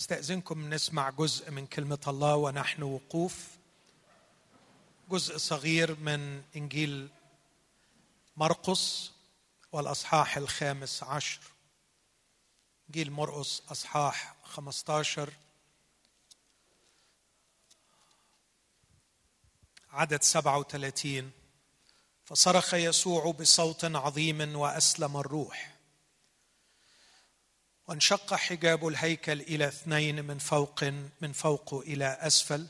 استاذنكم 0.00 0.74
نسمع 0.74 1.10
جزء 1.10 1.50
من 1.50 1.66
كلمة 1.66 1.98
الله 2.08 2.36
ونحن 2.36 2.82
وقوف. 2.82 3.46
جزء 5.10 5.36
صغير 5.36 5.94
من 6.00 6.42
إنجيل 6.56 7.08
مرقس 8.36 9.10
والأصحاح 9.72 10.36
الخامس 10.36 11.02
عشر. 11.02 11.40
إنجيل 12.88 13.12
مرقس 13.12 13.62
أصحاح 13.72 14.34
15 14.44 15.32
عدد 19.92 20.22
37 20.22 21.30
فصرخ 22.24 22.74
يسوع 22.74 23.32
بصوت 23.32 23.84
عظيم 23.84 24.56
وأسلم 24.56 25.16
الروح. 25.16 25.77
وانشق 27.88 28.34
حجاب 28.34 28.88
الهيكل 28.88 29.40
إلى 29.40 29.68
اثنين 29.68 30.24
من 30.24 30.38
فوق 30.38 30.84
من 31.20 31.32
فوق 31.32 31.74
إلى 31.74 32.18
أسفل. 32.20 32.66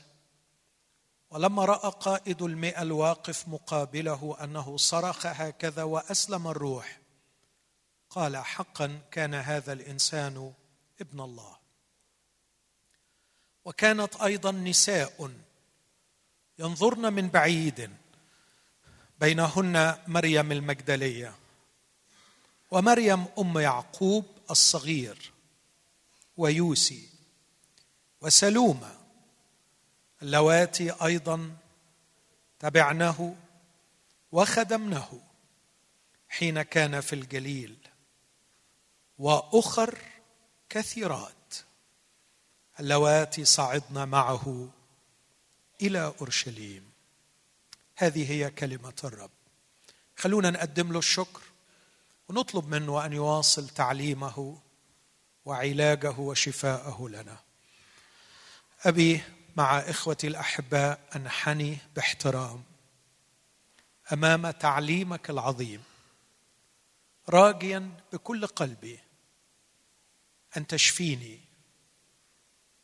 ولما 1.29 1.65
رأى 1.65 1.91
قائد 1.99 2.41
المئة 2.41 2.81
الواقف 2.81 3.47
مقابله 3.47 4.37
أنه 4.43 4.77
صرخ 4.77 5.25
هكذا 5.25 5.83
وأسلم 5.83 6.47
الروح 6.47 6.99
قال 8.09 8.37
حقا 8.37 8.99
كان 9.11 9.33
هذا 9.33 9.73
الإنسان 9.73 10.53
ابن 11.01 11.21
الله. 11.21 11.55
وكانت 13.65 14.15
أيضا 14.15 14.51
نساء 14.51 15.31
ينظرن 16.59 17.13
من 17.13 17.29
بعيد 17.29 17.89
بينهن 19.19 19.97
مريم 20.07 20.51
المجدلية 20.51 21.35
ومريم 22.71 23.25
أم 23.39 23.57
يعقوب 23.57 24.38
الصغير 24.49 25.31
ويوسي 26.37 27.09
وسلومة. 28.21 28.99
اللواتي 30.21 30.91
أيضا 30.91 31.57
تبعنه 32.59 33.35
وخدمنه 34.31 35.21
حين 36.29 36.61
كان 36.61 37.01
في 37.01 37.13
الجليل 37.13 37.77
وأخر 39.17 39.97
كثيرات. 40.69 41.55
اللواتي 42.79 43.45
صعدن 43.45 44.07
معه 44.07 44.69
إلى 45.81 46.13
أورشليم. 46.19 46.91
هذه 47.95 48.31
هي 48.31 48.51
كلمة 48.51 48.93
الرب. 49.03 49.31
خلونا 50.17 50.49
نقدم 50.49 50.91
له 50.91 50.99
الشكر. 50.99 51.41
ونطلب 52.29 52.67
منه 52.67 53.05
أن 53.05 53.13
يواصل 53.13 53.69
تعليمه 53.69 54.61
وعلاجه 55.45 56.19
وشفاءه 56.19 57.09
لنا. 57.09 57.37
أبي 58.85 59.21
مع 59.55 59.79
إخوتي 59.79 60.27
الأحباء 60.27 60.99
أنحني 61.15 61.77
باحترام. 61.95 62.63
أمام 64.13 64.51
تعليمك 64.51 65.29
العظيم 65.29 65.83
راجيا 67.29 67.91
بكل 68.13 68.47
قلبي 68.47 68.99
أن 70.57 70.67
تشفيني 70.67 71.39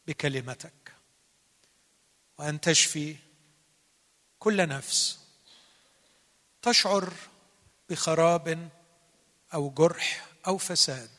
بكلمتك 0.07 0.93
وأن 2.37 2.61
تشفي 2.61 3.15
كل 4.39 4.67
نفس 4.67 5.19
تشعر 6.61 7.13
بخراب 7.89 8.69
أو 9.55 9.69
جرح 9.69 10.27
أو 10.47 10.57
فساد 10.57 11.09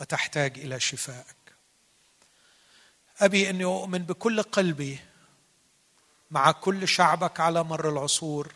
وتحتاج 0.00 0.58
إلى 0.58 0.80
شفائك. 0.80 1.36
أبي 3.18 3.50
إني 3.50 3.64
أؤمن 3.64 3.98
بكل 3.98 4.42
قلبي 4.42 4.98
مع 6.30 6.52
كل 6.52 6.88
شعبك 6.88 7.40
على 7.40 7.64
مر 7.64 7.88
العصور 7.88 8.54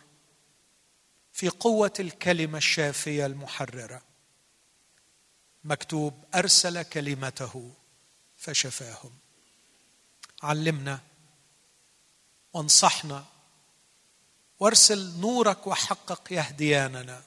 في 1.33 1.49
قوة 1.49 1.93
الكلمة 2.01 2.59
الشافية 2.59 3.27
المحررة. 3.27 4.03
مكتوب 5.65 6.25
أرسل 6.35 6.83
كلمته 6.83 7.73
فشفاهم. 8.37 9.19
علمنا 10.43 11.01
وانصحنا 12.53 13.25
وارسل 14.61 15.21
نورك 15.21 15.67
وحقق 15.67 16.33
يهدياننا. 16.33 17.23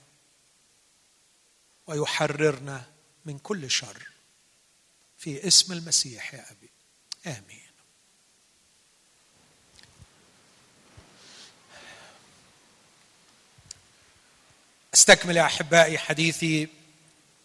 ويحررنا 1.90 2.84
من 3.26 3.38
كل 3.38 3.72
شر. 3.72 4.04
في 5.18 5.48
اسم 5.48 5.74
المسيح 5.74 6.34
يا 6.34 6.46
أبي. 6.52 6.70
آمين. 7.26 7.70
أستكمل 14.94 15.38
يا 15.38 15.46
أحبائي 15.46 15.98
حديثي 15.98 16.68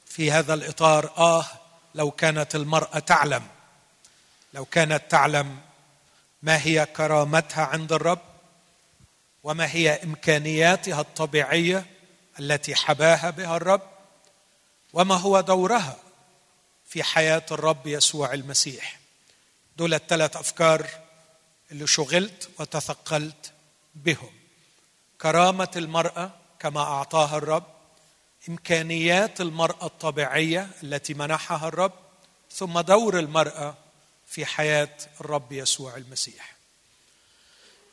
في 0.06 0.30
هذا 0.30 0.54
الإطار. 0.54 1.12
آه 1.18 1.46
لو 1.94 2.10
كانت 2.10 2.54
المرأة 2.54 2.98
تعلم 2.98 3.46
لو 4.54 4.64
كانت 4.64 5.02
تعلم 5.10 5.60
ما 6.42 6.62
هي 6.62 6.86
كرامتها 6.86 7.64
عند 7.64 7.92
الرب 7.92 8.22
وما 9.42 9.66
هي 9.66 10.02
إمكانياتها 10.04 11.00
الطبيعية 11.00 11.86
التي 12.40 12.74
حباها 12.74 13.30
بها 13.30 13.56
الرب 13.56 13.93
وما 14.94 15.14
هو 15.14 15.40
دورها 15.40 15.96
في 16.86 17.02
حياة 17.02 17.46
الرب 17.50 17.86
يسوع 17.86 18.34
المسيح. 18.34 18.98
دول 19.76 19.94
الثلاث 19.94 20.36
أفكار 20.36 20.88
اللي 21.72 21.86
شغلت 21.86 22.50
وتثقلت 22.58 23.52
بهم. 23.94 24.30
كرامة 25.20 25.70
المرأة 25.76 26.30
كما 26.58 26.80
أعطاها 26.80 27.36
الرب 27.36 27.66
إمكانيات 28.48 29.40
المرأة 29.40 29.86
الطبيعية 29.86 30.70
التي 30.82 31.14
منحها 31.14 31.68
الرب 31.68 31.92
ثم 32.52 32.80
دور 32.80 33.18
المرأة 33.18 33.76
في 34.26 34.46
حياة 34.46 34.96
الرب 35.20 35.52
يسوع 35.52 35.96
المسيح. 35.96 36.56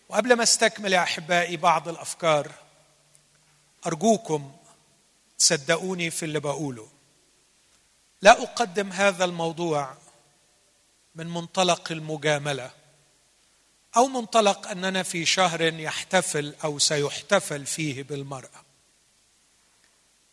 وقبل 0.10 0.34
ما 0.34 0.44
أستكمل 0.44 0.94
يا 0.94 1.04
أحبائي 1.04 1.58
بعض 1.58 1.88
الأفكار 1.88 2.52
أرجوكم 3.86 4.52
تصدقوني 5.38 6.12
في 6.12 6.24
اللي 6.26 6.40
بقوله. 6.40 6.91
لا 8.22 8.44
أقدم 8.44 8.92
هذا 8.92 9.26
الموضوع 9.26 9.98
من 11.16 11.28
منطلق 11.28 11.92
المجاملة 11.92 12.72
أو 13.98 14.08
منطلق 14.08 14.68
أننا 14.68 15.04
في 15.04 15.26
شهر 15.26 15.62
يحتفل 15.62 16.56
أو 16.64 16.80
سيحتفل 16.80 17.66
فيه 17.66 18.04
بالمرأة. 18.04 18.64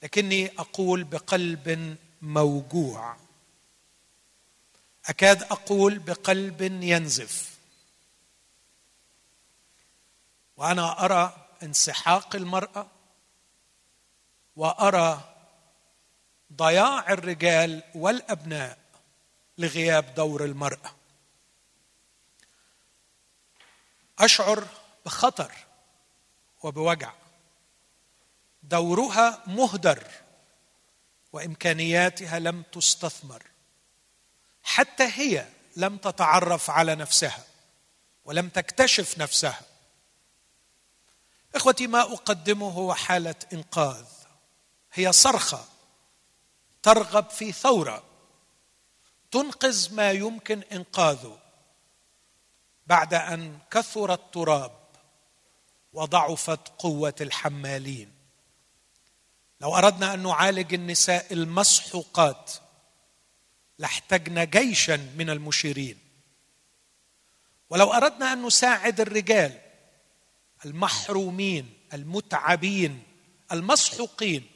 لكني 0.03 0.53
أقول 0.59 1.05
بقلب 1.05 1.97
موجوع. 2.23 3.17
أكاد 5.07 5.43
أقول 5.43 5.99
بقلب 5.99 6.63
ينزف. 6.83 7.59
وأنا 10.57 11.05
أرى 11.05 11.47
انسحاق 11.63 12.37
المرأة 12.37 12.87
وأرى 14.57 15.38
ضياع 16.53 17.13
الرجال 17.13 17.83
والأبناء 17.95 18.79
لغياب 19.59 20.15
دور 20.15 20.45
المرأة. 20.45 20.95
أشعر 24.19 24.67
بخطر 25.07 25.53
وبوجع. 26.63 27.13
دورها 28.63 29.43
مهدر 29.47 30.05
وإمكانياتها 31.33 32.39
لم 32.39 32.63
تستثمر. 32.63 33.43
حتى 34.63 35.05
هي 35.05 35.49
لم 35.77 35.97
تتعرف 35.97 36.71
على 36.71 36.95
نفسها 36.95 37.45
ولم 38.25 38.49
تكتشف 38.49 39.19
نفسها. 39.19 39.61
إخوتي 41.55 41.87
ما 41.87 42.01
أقدمه 42.01 42.69
هو 42.69 42.95
حالة 42.95 43.35
إنقاذ. 43.53 44.07
هي 44.93 45.13
صرخة 45.13 45.65
ترغب 46.83 47.31
في 47.31 47.53
ثورة. 47.53 48.05
تنقذ 49.31 49.95
ما 49.95 50.11
يمكن 50.11 50.63
إنقاذه. 50.73 51.39
بعد 52.87 53.15
أن 53.15 53.59
كثر 53.71 54.13
التراب 54.13 54.79
وضعفت 55.93 56.69
قوة 56.79 57.15
الحمالين. 57.21 58.13
لو 59.61 59.77
أردنا 59.77 60.15
أن 60.15 60.23
نعالج 60.23 60.75
النساء 60.75 61.33
المسحوقات 61.33 62.53
لاحتجنا 63.79 64.45
جيشا 64.45 64.97
من 65.17 65.31
المشيرين. 65.31 65.99
ولو 67.71 67.93
أردنا 67.93 68.33
أن 68.33 68.47
نساعد 68.47 69.01
الرجال 69.01 69.61
المحرومين 70.65 71.75
المتعبين 71.95 73.03
المسحوقين 73.53 74.51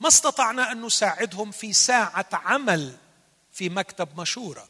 ما 0.00 0.08
استطعنا 0.08 0.72
أن 0.72 0.82
نساعدهم 0.82 1.50
في 1.50 1.72
ساعة 1.72 2.28
عمل 2.32 2.96
في 3.52 3.68
مكتب 3.68 4.20
مشوره 4.20 4.68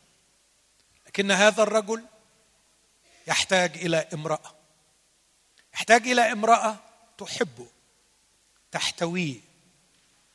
لكن 1.07 1.31
هذا 1.31 1.63
الرجل 1.63 2.05
يحتاج 3.27 3.77
إلى 3.77 3.97
امرأة. 4.15 4.55
يحتاج 5.75 6.09
إلى 6.09 6.33
امرأة 6.33 6.77
تحبه 7.19 7.67
تحتويه 8.71 9.41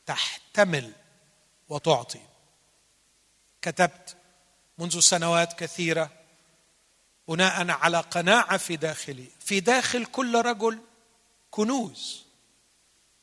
تحتمل 0.06 0.92
وتعطي. 1.68 2.20
كتبت 3.62 4.16
منذ 4.78 5.00
سنوات 5.00 5.58
كثيرة 5.58 6.10
بناء 7.28 7.70
على 7.70 8.00
قناعة 8.00 8.56
في 8.56 8.76
داخلي. 8.76 9.26
في 9.40 9.60
داخل 9.60 10.06
كل 10.06 10.40
رجل 10.40 10.80
كنوز. 11.50 12.23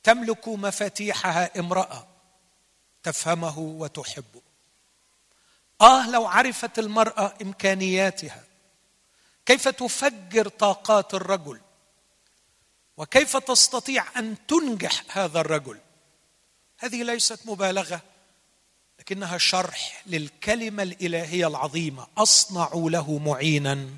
تملك 0.03 0.47
مفاتيحها 0.47 1.59
امرأة 1.59 2.07
تفهمه 3.03 3.59
وتحبه. 3.59 4.41
آه 5.81 6.09
لو 6.09 6.25
عرفت 6.25 6.79
المرأة 6.79 7.33
إمكانياتها 7.41 8.43
كيف 9.45 9.67
تفجر 9.67 10.47
طاقات 10.47 11.13
الرجل؟ 11.13 11.59
وكيف 12.97 13.37
تستطيع 13.37 14.05
أن 14.17 14.35
تنجح 14.47 15.17
هذا 15.17 15.39
الرجل؟ 15.39 15.79
هذه 16.77 17.03
ليست 17.03 17.39
مبالغة 17.45 18.01
لكنها 18.99 19.37
شرح 19.37 20.03
للكلمة 20.05 20.83
الإلهية 20.83 21.47
العظيمة. 21.47 22.07
أصنع 22.17 22.71
له 22.73 23.17
معينا 23.17 23.89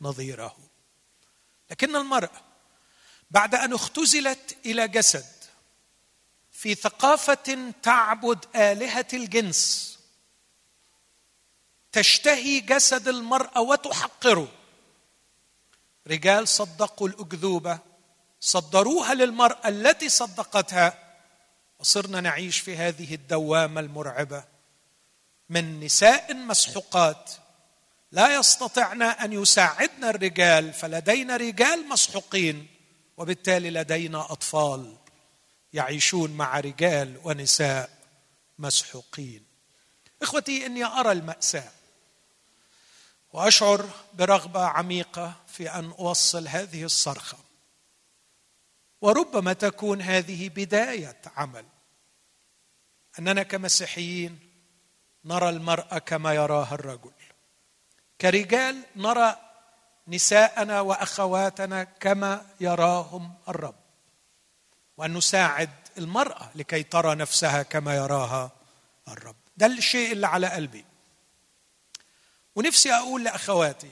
نظيره. 0.00 0.56
لكن 1.70 1.96
المرأة 1.96 2.42
بعد 3.34 3.54
أن 3.54 3.72
اختزلت 3.72 4.56
إلى 4.66 4.88
جسد 4.88 5.26
في 6.52 6.74
ثقافة 6.74 7.72
تعبد 7.82 8.44
آلهة 8.56 9.06
الجنس 9.12 9.94
تشتهي 11.92 12.60
جسد 12.60 13.08
المرأة 13.08 13.60
وتحقره. 13.60 14.48
رجال 16.06 16.48
صدقوا 16.48 17.08
الأكذوبة 17.08 17.78
صدروها 18.40 19.14
للمرأة 19.14 19.68
التي 19.68 20.08
صدقتها 20.08 20.98
وصرنا 21.80 22.20
نعيش 22.20 22.58
في 22.58 22.76
هذه 22.76 23.14
الدوامة 23.14 23.80
المرعبة. 23.80 24.44
من 25.48 25.80
نساء 25.80 26.34
مسحوقات 26.34 27.30
لا 28.12 28.34
يستطعن 28.34 29.02
أن 29.02 29.32
يساعدن 29.32 30.04
الرجال 30.04 30.72
فلدينا 30.72 31.36
رجال 31.36 31.88
مسحوقين. 31.88 32.73
وبالتالي 33.16 33.70
لدينا 33.70 34.32
أطفال 34.32 34.96
يعيشون 35.72 36.30
مع 36.30 36.60
رجال 36.60 37.20
ونساء 37.24 37.98
مسحوقين. 38.58 39.44
إخوتي 40.22 40.66
إني 40.66 40.84
أرى 40.84 41.12
المأساة 41.12 41.72
وأشعر 43.32 43.88
برغبة 44.14 44.64
عميقة 44.64 45.34
في 45.46 45.70
أن 45.70 45.90
أوصل 45.90 46.48
هذه 46.48 46.84
الصرخة. 46.84 47.38
وربما 49.00 49.52
تكون 49.52 50.02
هذه 50.02 50.48
بداية 50.48 51.20
عمل. 51.36 51.64
أننا 53.18 53.42
كمسيحيين 53.42 54.38
نرى 55.24 55.48
المرأة 55.48 55.98
كما 55.98 56.34
يراها 56.34 56.74
الرجل. 56.74 57.12
كرجال 58.20 58.82
نرى 58.96 59.36
نساءنا 60.08 60.80
وأخواتنا 60.80 61.84
كما 61.84 62.46
يراهم 62.60 63.34
الرب. 63.48 63.74
وان 64.96 65.14
نساعد 65.14 65.70
المرأة 65.98 66.50
لكي 66.54 66.82
ترى 66.82 67.14
نفسها 67.14 67.62
كما 67.62 67.96
يراها 67.96 68.50
الرب. 69.08 69.36
ده 69.56 69.66
الشيء 69.66 70.12
اللي 70.12 70.26
على 70.26 70.46
قلبي. 70.46 70.84
ونفسي 72.56 72.92
أقول 72.92 73.24
لأخواتي 73.24 73.90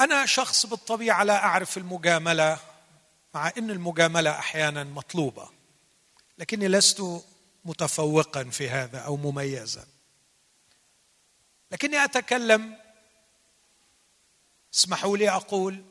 أنا 0.00 0.26
شخص 0.26 0.66
بالطبيعة 0.66 1.24
لا 1.24 1.44
أعرف 1.44 1.76
المجاملة 1.76 2.58
مع 3.34 3.52
إن 3.58 3.70
المجاملة 3.70 4.30
أحيانا 4.30 4.84
مطلوبة 4.84 5.48
لكني 6.38 6.68
لست 6.68 7.02
متفوقا 7.64 8.44
في 8.44 8.70
هذا 8.70 8.98
أو 8.98 9.16
مميزا. 9.16 9.86
لكني 11.70 12.04
أتكلم 12.04 12.76
اسمحوا 14.74 15.16
لي 15.16 15.30
أقول 15.30 15.84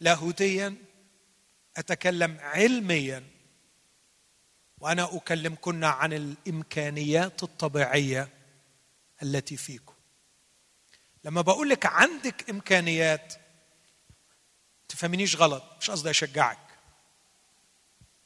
لاهوتيا 0.00 0.76
أتكلم 1.76 2.38
علميا 2.40 3.24
وأنا 4.78 5.16
أكلمكن 5.16 5.84
عن 5.84 6.12
الإمكانيات 6.12 7.42
الطبيعية 7.42 8.28
التي 9.22 9.56
فيكم. 9.56 9.94
لما 11.24 11.40
بقول 11.40 11.68
لك 11.68 11.86
عندك 11.86 12.50
إمكانيات 12.50 13.34
تفهمينيش 14.88 15.36
غلط 15.36 15.64
مش 15.80 15.90
قصدي 15.90 16.10
أشجعك. 16.10 16.58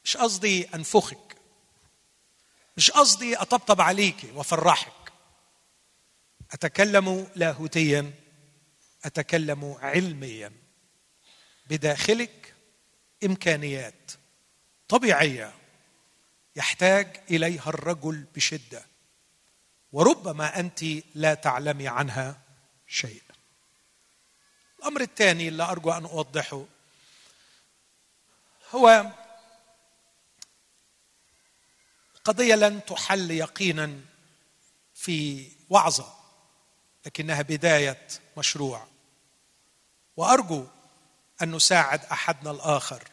مش 0.04 0.16
قصدي 0.16 0.68
أنفخك. 0.74 1.36
مش 2.76 2.90
قصدي 2.90 3.36
أطبطب 3.36 3.80
عليكي 3.80 4.30
وأفرحك. 4.30 5.12
أتكلم 6.52 7.26
لاهوتيا 7.36 8.12
أتكلم 9.08 9.76
علميا. 9.80 10.52
بداخلك 11.70 12.54
إمكانيات 13.24 14.12
طبيعية 14.88 15.54
يحتاج 16.56 17.20
إليها 17.30 17.68
الرجل 17.68 18.24
بشدة 18.34 18.86
وربما 19.92 20.60
أنت 20.60 20.84
لا 21.14 21.34
تعلمي 21.34 21.88
عنها 21.88 22.40
شيء 22.86 23.22
الأمر 24.78 25.00
الثاني 25.00 25.48
اللي 25.48 25.62
أرجو 25.62 25.90
أن 25.90 26.04
أوضحه 26.04 26.64
هو 28.70 29.12
قضية 32.24 32.54
لن 32.54 32.84
تحل 32.84 33.30
يقينا 33.30 34.00
في 34.94 35.48
وعظة 35.70 36.14
لكنها 37.06 37.42
بداية 37.42 38.08
مشروع. 38.36 38.86
وأرجو 40.18 40.64
أن 41.42 41.50
نساعد 41.50 42.04
أحدنا 42.04 42.50
الآخر 42.50 43.04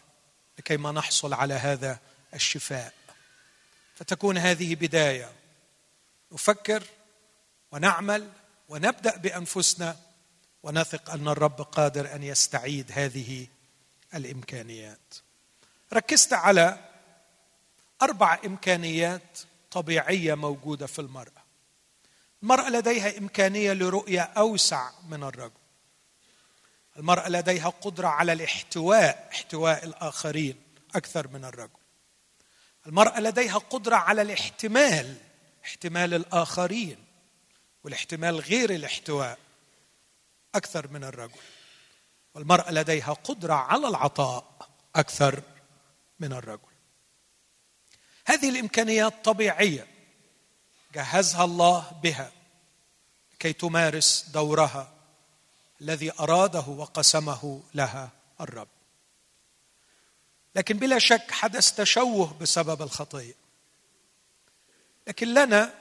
لكي 0.57 0.77
ما 0.77 0.91
نحصل 0.91 1.33
على 1.33 1.53
هذا 1.53 1.99
الشفاء. 2.33 2.93
فتكون 3.95 4.37
هذه 4.37 4.75
بداية. 4.75 5.31
نفكر 6.31 6.83
ونعمل 7.71 8.31
ونبدأ 8.69 9.17
بأنفسنا 9.17 9.97
ونثق 10.63 11.09
أن 11.09 11.27
الرب 11.27 11.61
قادر 11.61 12.15
أن 12.15 12.23
يستعيد 12.23 12.91
هذه 12.91 13.47
الإمكانيات. 14.13 15.13
ركزت 15.93 16.33
على 16.33 16.77
أربع 18.01 18.39
إمكانيات 18.45 19.39
طبيعية 19.71 20.33
موجودة 20.33 20.87
في 20.87 20.99
المرأة. 20.99 21.43
المرأة 22.43 22.69
لديها 22.69 23.17
إمكانية 23.17 23.73
لرؤية 23.73 24.21
أوسع 24.21 24.91
من 25.09 25.23
الرجل. 25.23 25.64
المرأة 26.97 27.29
لديها 27.29 27.69
قدرة 27.69 28.07
على 28.07 28.33
الاحتواء 28.33 29.29
احتواء 29.31 29.85
الآخرين 29.85 30.61
أكثر 30.95 31.27
من 31.27 31.45
الرجل. 31.45 31.79
المرأة 32.87 33.19
لديها 33.19 33.57
قدرة 33.57 33.95
على 33.95 34.21
الاحتمال 34.21 35.17
احتمال 35.65 36.13
الآخرين 36.13 36.97
والاحتمال 37.83 38.39
غير 38.39 38.69
الاحتواء 38.69 39.37
أكثر 40.55 40.87
من 40.87 41.03
الرجل. 41.03 41.39
والمرأة 42.33 42.71
لديها 42.71 43.13
قدرة 43.13 43.53
على 43.53 43.87
العطاء 43.87 44.69
أكثر 44.95 45.41
من 46.19 46.33
الرجل. 46.33 46.75
هذه 48.25 48.49
الإمكانيات 48.49 49.25
طبيعية 49.25 49.87
جهزها 50.93 51.43
الله 51.43 51.91
بها 52.03 52.31
كي 53.39 53.53
تمارس 53.53 54.29
دورها 54.33 54.94
الذي 55.81 56.11
أراده 56.19 56.67
وقسمه 56.67 57.63
لها 57.73 58.11
الرب. 58.41 58.67
لكن 60.55 60.77
بلا 60.77 60.99
شك 60.99 61.31
حدث 61.31 61.71
تشوه 61.71 62.33
بسبب 62.33 62.81
الخطيه 62.81 63.33
لكن 65.07 65.33
لنا 65.33 65.73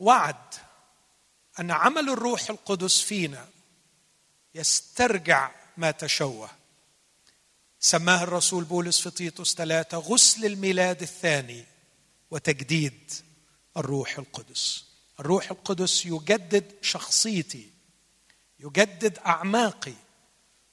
وعد 0.00 0.54
أن 1.60 1.70
عمل 1.70 2.08
الروح 2.08 2.50
القدس 2.50 3.00
فينا 3.00 3.48
يسترجع 4.54 5.50
ما 5.76 5.90
تشوه. 5.90 6.50
سماه 7.80 8.22
الرسول 8.22 8.64
بولس 8.64 9.00
في 9.00 9.10
تيتوس 9.10 9.54
ثلاثة 9.54 9.98
غسل 9.98 10.44
الميلاد 10.44 11.02
الثاني 11.02 11.64
وتجديد 12.30 13.12
الروح 13.76 14.18
القدس. 14.18 14.84
الروح 15.20 15.50
القدس 15.50 16.06
يجدد 16.06 16.72
شخصيتي 16.82 17.73
يجدد 18.60 19.18
أعماقي 19.18 19.94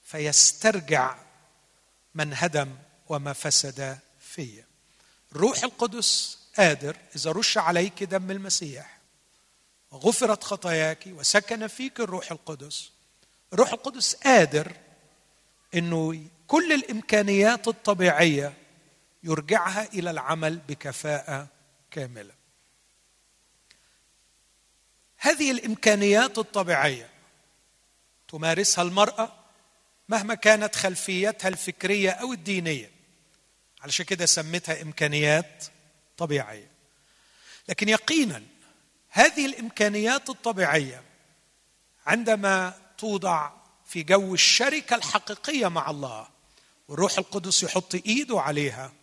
فيسترجع 0.04 1.16
من 2.16 2.34
هدم 2.34 2.76
وما 3.10 3.34
فسد 3.34 4.00
في. 4.20 4.64
الروح 5.32 5.64
القدس 5.64 6.38
قادر 6.58 6.98
إذا 7.16 7.32
رش 7.32 7.58
عليك 7.58 8.04
دم 8.04 8.32
المسيح 8.32 8.98
وغفرت 9.92 10.44
خطاياك 10.44 11.04
وسكن 11.08 11.68
فيك 11.68 12.00
الروح 12.00 12.32
القدس 12.32 12.92
الروح 13.54 13.74
القدس 13.74 14.16
قادر 14.16 14.72
إنه 15.76 16.26
كل 16.48 16.74
الإمكانيات 16.74 17.68
الطبيعية 17.68 18.54
يرجعها 19.24 19.88
إلى 19.94 20.10
العمل 20.10 20.58
بكفاءة 20.58 21.48
كاملة. 21.92 22.34
هذه 25.18 25.52
الإمكانيات 25.52 26.38
الطبيعية 26.38 27.11
تمارسها 28.32 28.82
المرأة 28.84 29.32
مهما 30.10 30.36
كانت 30.36 30.76
خلفيتها 30.76 31.48
الفكرية 31.48 32.10
أو 32.10 32.34
الدينية. 32.34 32.92
علشان 33.82 34.06
كده 34.06 34.26
سميتها 34.26 34.82
إمكانيات 34.82 35.66
طبيعية. 36.18 36.72
لكن 37.70 37.90
يقينا 37.90 38.44
هذه 39.10 39.46
الإمكانيات 39.46 40.30
الطبيعية 40.30 41.04
عندما 42.06 42.74
توضع 42.98 43.52
في 43.86 44.04
جو 44.04 44.34
الشركة 44.34 44.96
الحقيقية 44.96 45.68
مع 45.68 45.90
الله 45.90 46.28
والروح 46.88 47.18
القدس 47.18 47.64
يحط 47.64 47.96
إيده 47.96 48.42
عليها 48.42 48.94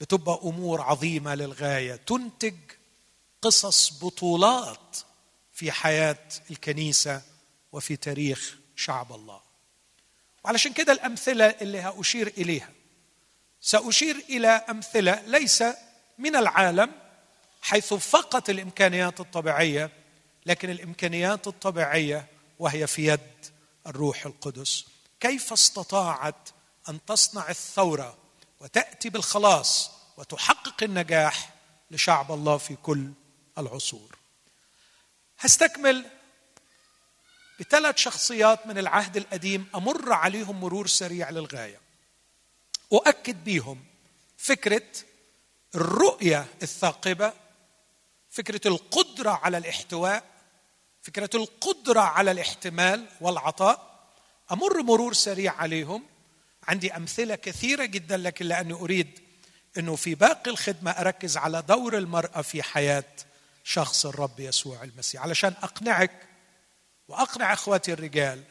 بتبقى 0.00 0.40
أمور 0.44 0.80
عظيمة 0.80 1.34
للغاية 1.34 1.96
تنتج 1.96 2.54
قصص 3.42 4.04
بطولات 4.04 4.96
في 5.52 5.72
حياة 5.72 6.18
الكنيسة 6.50 7.22
وفي 7.72 7.96
تاريخ 7.96 8.56
شعب 8.76 9.12
الله. 9.12 9.40
وعلشان 10.44 10.72
كده 10.72 10.92
الأمثلة 10.92 11.44
اللي 11.46 11.80
هأشير 11.80 12.26
إليها. 12.26 12.70
سأشير 13.60 14.16
إلى 14.16 14.48
أمثلة 14.48 15.22
ليس 15.26 15.64
من 16.18 16.36
العالم 16.36 16.92
حيث 17.62 17.94
فقط 17.94 18.50
الإمكانيات 18.50 19.20
الطبيعية 19.20 19.90
لكن 20.46 20.70
الإمكانيات 20.70 21.46
الطبيعية 21.46 22.26
وهي 22.58 22.86
في 22.86 23.06
يد 23.06 23.46
الروح 23.86 24.26
القدس. 24.26 24.84
كيف 25.20 25.52
استطاعت 25.52 26.48
أن 26.88 27.04
تصنع 27.04 27.48
الثورة 27.48 28.18
وتأتي 28.60 29.10
بالخلاص 29.10 29.90
وتحقق 30.16 30.82
النجاح 30.82 31.50
لشعب 31.90 32.32
الله 32.32 32.56
في 32.58 32.76
كل 32.76 33.12
العصور؟ 33.58 34.18
هستكمل 35.38 36.06
بثلاث 37.60 37.96
شخصيات 37.96 38.66
من 38.66 38.78
العهد 38.78 39.16
القديم 39.16 39.66
أمر 39.74 40.12
عليهم 40.12 40.60
مرور 40.60 40.86
سريع 40.86 41.30
للغاية. 41.30 41.80
أؤكد 42.92 43.44
بيهم 43.44 43.84
فكرة 44.36 44.82
الرؤية 45.74 46.46
الثاقبة 46.62 47.32
فكرة 48.30 48.68
القدرة 48.68 49.30
على 49.30 49.58
الاحتواء 49.58 50.24
فكرة 51.02 51.30
القدرة 51.34 52.00
على 52.00 52.30
الاحتمال 52.30 53.06
والعطاء 53.20 54.08
أمر 54.52 54.82
مرور 54.82 55.12
سريع 55.12 55.54
عليهم. 55.54 56.02
عندي 56.68 56.96
أمثلة 56.96 57.34
كثيرة 57.34 57.84
جدا 57.84 58.16
لكن 58.16 58.46
لأني 58.46 58.72
أريد 58.72 59.20
إنه 59.78 59.96
في 59.96 60.14
باقي 60.14 60.50
الخدمة 60.50 60.90
أركز 60.90 61.36
على 61.36 61.62
دور 61.62 61.98
المرأة 61.98 62.42
في 62.42 62.62
حياة 62.62 63.04
شخص 63.64 64.06
الرب 64.06 64.40
يسوع 64.40 64.84
المسيح. 64.84 65.22
علشان 65.22 65.54
أقنعك 65.62 66.27
وأقنع 67.08 67.52
إخواتي 67.52 67.92
الرجال 67.92 68.44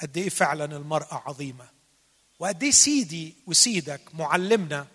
قد 0.00 0.16
إيه 0.16 0.28
فعلا 0.28 0.76
المرأة 0.76 1.22
عظيمة 1.26 1.68
وقد 2.38 2.62
إيه 2.62 2.70
سيدي 2.70 3.34
وسيدك 3.46 4.00
معلمنا 4.14 4.86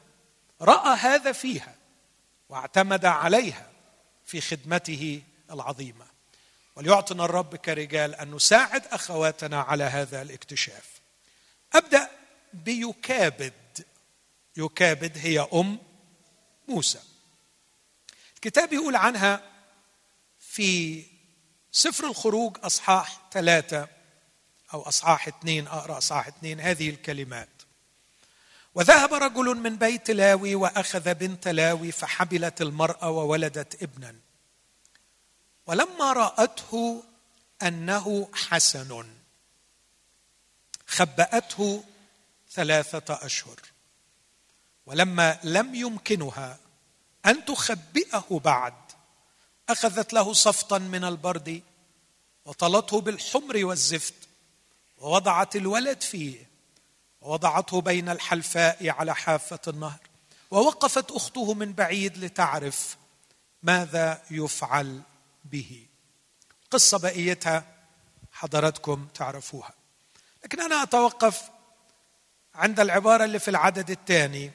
رأى 0.62 0.98
هذا 0.98 1.32
فيها 1.32 1.76
واعتمد 2.50 3.06
عليها 3.06 3.72
في 4.26 4.42
خدمته 4.42 5.22
العظيمة. 5.52 6.06
وليعطنا 6.76 7.26
الرب 7.26 7.56
كرجال 7.56 8.16
أن 8.16 8.32
نساعد 8.32 8.88
أخواتنا 8.88 9.62
على 9.62 9.84
هذا 9.84 10.22
الاكتشاف. 10.22 11.02
أبدأ 11.74 12.10
بيكابد. 12.54 13.54
يكابد 14.58 15.18
هي 15.18 15.40
أم 15.54 15.80
موسى. 16.68 17.00
الكتاب 18.36 18.74
يقول 18.74 18.96
عنها 18.96 19.44
في 20.40 21.04
سفر 21.72 22.08
الخروج 22.08 22.58
أصحاح 22.64 23.22
ثلاثة 23.32 23.88
أو 24.74 24.82
أصحاح 24.82 25.28
اثنين 25.28 25.68
أقرأ 25.68 25.98
أصحاح 25.98 26.28
اثنين 26.28 26.60
هذه 26.60 26.90
الكلمات. 26.90 27.50
وذهب 28.76 29.14
رجل 29.14 29.56
من 29.56 29.76
بيت 29.76 30.12
لاوي 30.12 30.56
وأخذ 30.56 31.14
بنت 31.14 31.48
لاوي 31.48 31.92
فحبلت 31.92 32.62
المرأة 32.62 33.10
وولدت 33.10 33.84
ابنا. 33.84 34.16
ولما 35.68 36.14
رأته 36.14 37.04
أنه 37.64 38.30
حسن 38.34 39.06
خبأته 40.88 41.84
ثلاثة 42.52 43.26
أشهر. 43.26 43.60
ولما 44.86 45.40
لم 45.44 45.76
يمكنها 45.76 46.60
أن 47.26 47.46
تخبئه 47.46 48.42
بعد 48.46 48.74
أخذت 49.70 50.14
له 50.14 50.34
صفطا 50.34 50.78
من 50.78 51.04
البرد 51.04 51.62
وطلته 52.46 53.02
بالحمر 53.02 53.66
والزفت 53.66 54.14
ووضعت 54.98 55.56
الولد 55.56 56.02
فيه 56.02 56.50
ووضعته 57.22 57.82
بين 57.82 58.10
الحلفاء 58.10 58.90
على 58.90 59.16
حافة 59.16 59.60
النهر 59.68 60.00
ووقفت 60.52 61.12
أخته 61.12 61.54
من 61.54 61.74
بعيد 61.74 62.18
لتعرف 62.18 62.98
ماذا 63.64 64.22
يفعل 64.32 65.02
به. 65.46 65.86
قصة 66.72 67.00
بقيتها 67.00 67.66
حضراتكم 68.32 69.08
تعرفوها. 69.14 69.74
لكن 70.44 70.62
أنا 70.62 70.84
أتوقف 70.84 71.42
عند 72.56 72.80
العبارة 72.80 73.26
اللي 73.26 73.40
في 73.40 73.48
العدد 73.48 73.90
الثاني. 73.90 74.52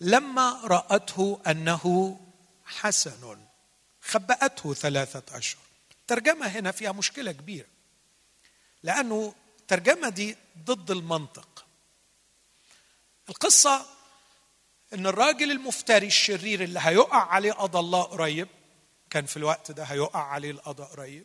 لما 0.00 0.60
رأته 0.64 1.40
أنه 1.46 2.16
حسن. 2.64 3.38
خبأته 4.02 4.74
ثلاثة 4.74 5.38
أشهر. 5.38 5.62
الترجمة 6.00 6.46
هنا 6.46 6.70
فيها 6.72 6.92
مشكلة 6.92 7.32
كبيرة 7.32 7.66
لأنه 8.82 9.34
الترجمة 9.60 10.08
دي 10.08 10.36
ضد 10.64 10.90
المنطق. 10.90 11.64
القصة 13.28 13.86
إن 14.94 15.06
الراجل 15.06 15.50
المفتري 15.50 16.06
الشرير 16.06 16.62
اللي 16.64 16.80
هيقع 16.82 17.22
عليه 17.26 17.52
قضى 17.52 17.78
الله 17.78 18.02
قريب 18.02 18.48
كان 19.10 19.26
في 19.26 19.36
الوقت 19.36 19.70
ده 19.70 19.84
هيقع 19.84 20.22
عليه 20.22 20.50
القضاء 20.50 20.86
قريب 20.86 21.24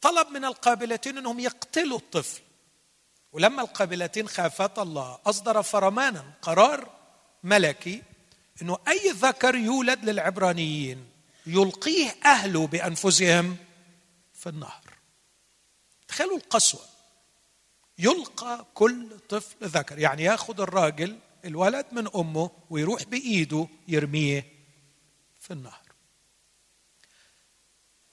طلب 0.00 0.28
من 0.28 0.44
القابلتين 0.44 1.18
إنهم 1.18 1.40
يقتلوا 1.40 1.98
الطفل. 1.98 2.40
ولما 3.32 3.62
القابلتين 3.62 4.28
خافتا 4.28 4.82
الله 4.82 5.18
أصدر 5.26 5.62
فرمانا 5.62 6.32
قرار 6.42 6.90
ملكي 7.42 8.02
إنه 8.62 8.78
أي 8.88 9.10
ذكر 9.10 9.54
يولد 9.54 10.04
للعبرانيين. 10.04 11.09
يلقيه 11.46 12.16
أهله 12.24 12.66
بأنفسهم 12.66 13.56
في 14.34 14.48
النهر. 14.48 14.84
تخيلوا 16.08 16.36
القسوة. 16.36 16.80
يلقى 17.98 18.66
كل 18.74 19.18
طفل 19.28 19.56
ذكر. 19.62 19.98
يعني 19.98 20.22
يأخذ 20.22 20.60
الراجل 20.60 21.18
الولد 21.44 21.86
من 21.92 22.08
أمه 22.14 22.50
ويروح 22.70 23.02
بإيده 23.02 23.68
يرميه 23.88 24.52
في 25.40 25.50
النهر. 25.50 25.82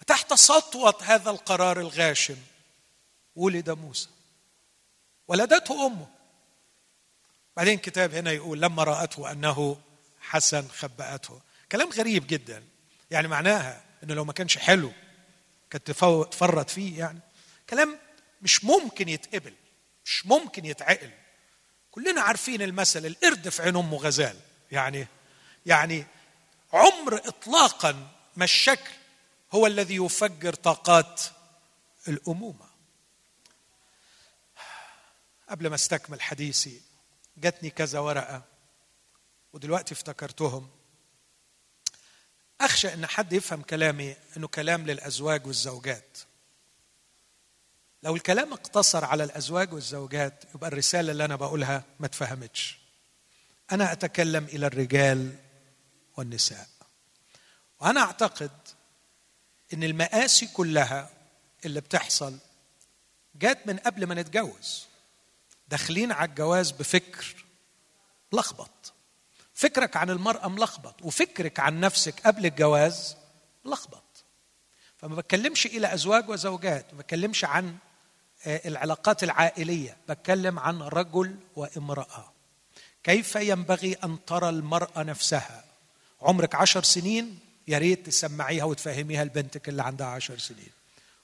وتحت 0.02 0.34
سطوة 0.34 0.96
هذا 1.02 1.30
القرار 1.30 1.80
الغاشم 1.80 2.38
ولد 3.36 3.70
موسى. 3.70 4.10
ولدته 5.28 5.86
أمه. 5.86 6.08
بعدين 7.58 7.74
الكتاب 7.74 8.14
هنا 8.14 8.32
يقول 8.32 8.62
لما 8.62 8.84
رأته 8.84 9.32
أنه 9.32 9.82
حسن 10.20 10.68
خبأته. 10.68 11.42
كلام 11.72 11.90
غريب 11.90 12.28
جدا. 12.28 12.64
يعني 13.12 13.28
معناها 13.28 13.84
إنه 14.04 14.14
لو 14.14 14.26
ما 14.26 14.34
كانش 14.34 14.58
حلو 14.58 14.92
كانت 15.70 15.92
تفرط 15.92 16.70
فيه 16.70 17.00
يعني. 17.00 17.20
كلام 17.70 18.00
مش 18.42 18.64
ممكن 18.66 19.10
يتقبل 19.10 19.54
مش 20.06 20.26
ممكن 20.26 20.66
يتعقل. 20.66 21.12
كلنا 21.92 22.22
عارفين 22.22 22.62
المثل 22.62 23.06
القرد 23.06 23.50
في 23.50 23.62
عين 23.62 23.76
أمه 23.76 23.98
غزال. 23.98 24.40
يعني 24.72 25.08
يعني 25.66 26.06
عمر 26.74 27.16
اطلاقا 27.28 28.12
ما 28.36 28.44
الشكل 28.44 28.92
هو 29.52 29.68
الذي 29.68 29.96
يفجر 29.96 30.54
طاقات 30.54 31.22
الأمومة. 32.08 32.68
قبل 35.50 35.68
ما 35.68 35.76
استكمل 35.76 36.22
حديثي 36.22 36.82
جاتني 37.38 37.70
كذا 37.70 38.00
ورقة 38.00 38.44
ودلوقتي 39.54 39.94
افتكرتهم. 39.94 40.77
أخشى 42.62 42.94
إن 42.94 43.06
حد 43.06 43.34
يفهم 43.34 43.62
كلامي 43.62 44.16
إنه 44.38 44.48
كلام 44.48 44.86
للأزواج 44.86 45.48
والزوجات. 45.48 46.18
لو 48.04 48.16
الكلام 48.16 48.54
اقتصر 48.54 49.06
على 49.06 49.24
الأزواج 49.24 49.74
والزوجات 49.74 50.44
يبقى 50.56 50.68
الرسالة 50.68 51.12
اللي 51.12 51.26
أنا 51.26 51.36
بقولها 51.36 51.84
ما 52.00 52.06
اتفهمتش. 52.06 52.78
أنا 53.72 53.92
أتكلم 53.92 54.44
إلى 54.46 54.68
الرجال 54.68 55.36
والنساء. 56.18 56.68
وأنا 57.80 58.02
أعتقد 58.02 58.52
إن 59.74 59.84
المآسي 59.84 60.48
كلها 60.48 61.10
اللي 61.66 61.82
بتحصل 61.82 62.38
جات 63.36 63.68
من 63.68 63.78
قبل 63.78 64.06
ما 64.06 64.16
نتجوز. 64.16 64.86
داخلين 65.68 66.12
على 66.12 66.30
الجواز 66.30 66.72
بفكر 66.72 67.46
لخبط. 68.34 68.94
فكرك 69.58 69.98
عن 69.98 70.10
المرأة 70.10 70.48
ملخبط 70.48 70.96
وفكرك 71.02 71.60
عن 71.60 71.80
نفسك 71.80 72.20
قبل 72.26 72.46
الجواز 72.46 73.16
ملخبط. 73.66 74.04
فما 74.98 75.16
بتكلمش 75.16 75.66
إلى 75.66 75.94
أزواج 75.94 76.30
وزوجات 76.30 76.86
ما 76.94 77.00
بتكلمش 77.00 77.46
عن 77.46 77.76
آه، 78.46 78.62
العلاقات 78.66 79.24
العائلية 79.24 79.98
بتكلم 80.10 80.60
عن 80.60 80.82
رجل 80.82 81.36
وامرأة. 81.56 82.34
كيف 83.04 83.36
ينبغي 83.36 83.94
أن 84.04 84.26
ترى 84.26 84.50
المرأة 84.50 85.04
نفسها؟ 85.04 85.64
عمرك 86.22 86.56
عشر 86.56 86.84
سنين؟ 86.84 87.40
يا 87.68 87.78
ريت 87.78 88.06
تسمعيها 88.06 88.64
وتفهميها 88.64 89.24
لبنتك 89.24 89.70
اللي 89.70 89.84
عندها 89.84 90.08
عشر 90.08 90.38
سنين. 90.38 90.72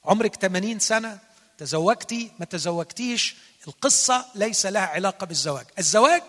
عمرك 0.05 0.35
80 0.35 0.79
سنة؟ 0.79 1.19
تزوجتي؟ 1.57 2.31
ما 2.39 2.45
تزوجتيش؟ 2.45 3.35
القصة 3.67 4.25
ليس 4.35 4.65
لها 4.65 4.85
علاقة 4.85 5.25
بالزواج. 5.25 5.65
الزواج 5.79 6.23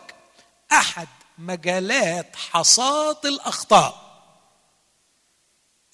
أحد 0.73 1.09
مجالات 1.39 2.37
حصاد 2.37 3.27
الأخطاء. 3.27 4.05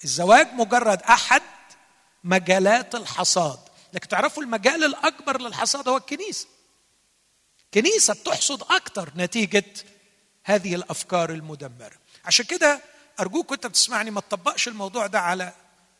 الزواج 0.03 0.53
مجرد 0.53 1.01
أحد 1.01 1.41
مجالات 2.23 2.95
الحصاد. 2.95 3.59
لكن 3.93 4.07
تعرفوا 4.07 4.43
المجال 4.43 4.83
الأكبر 4.83 5.41
للحصاد 5.41 5.87
هو 5.87 5.97
الكنيسة. 5.97 6.47
كنيسة 7.73 8.13
بتحصد 8.13 8.63
أكثر 8.63 9.11
نتيجة 9.15 9.65
هذه 10.43 10.75
الأفكار 10.75 11.29
المدمرة. 11.29 11.95
عشان 12.25 12.45
كده 12.45 12.81
أرجوك 13.19 13.51
وأنت 13.51 13.67
بتسمعني 13.67 14.11
ما 14.11 14.21
تطبقش 14.21 14.67
الموضوع 14.67 15.07
ده 15.07 15.19
على 15.19 15.53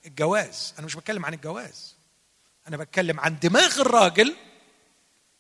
الجواز. 0.06 0.74
أنا 0.78 0.86
مش 0.86 0.96
بتكلم 0.96 1.26
عن 1.26 1.34
الجواز. 1.34 1.96
أنا 2.68 2.78
بتكلم 2.78 3.20
عن 3.20 3.40
دماغ 3.40 3.82
الراجل 3.82 4.36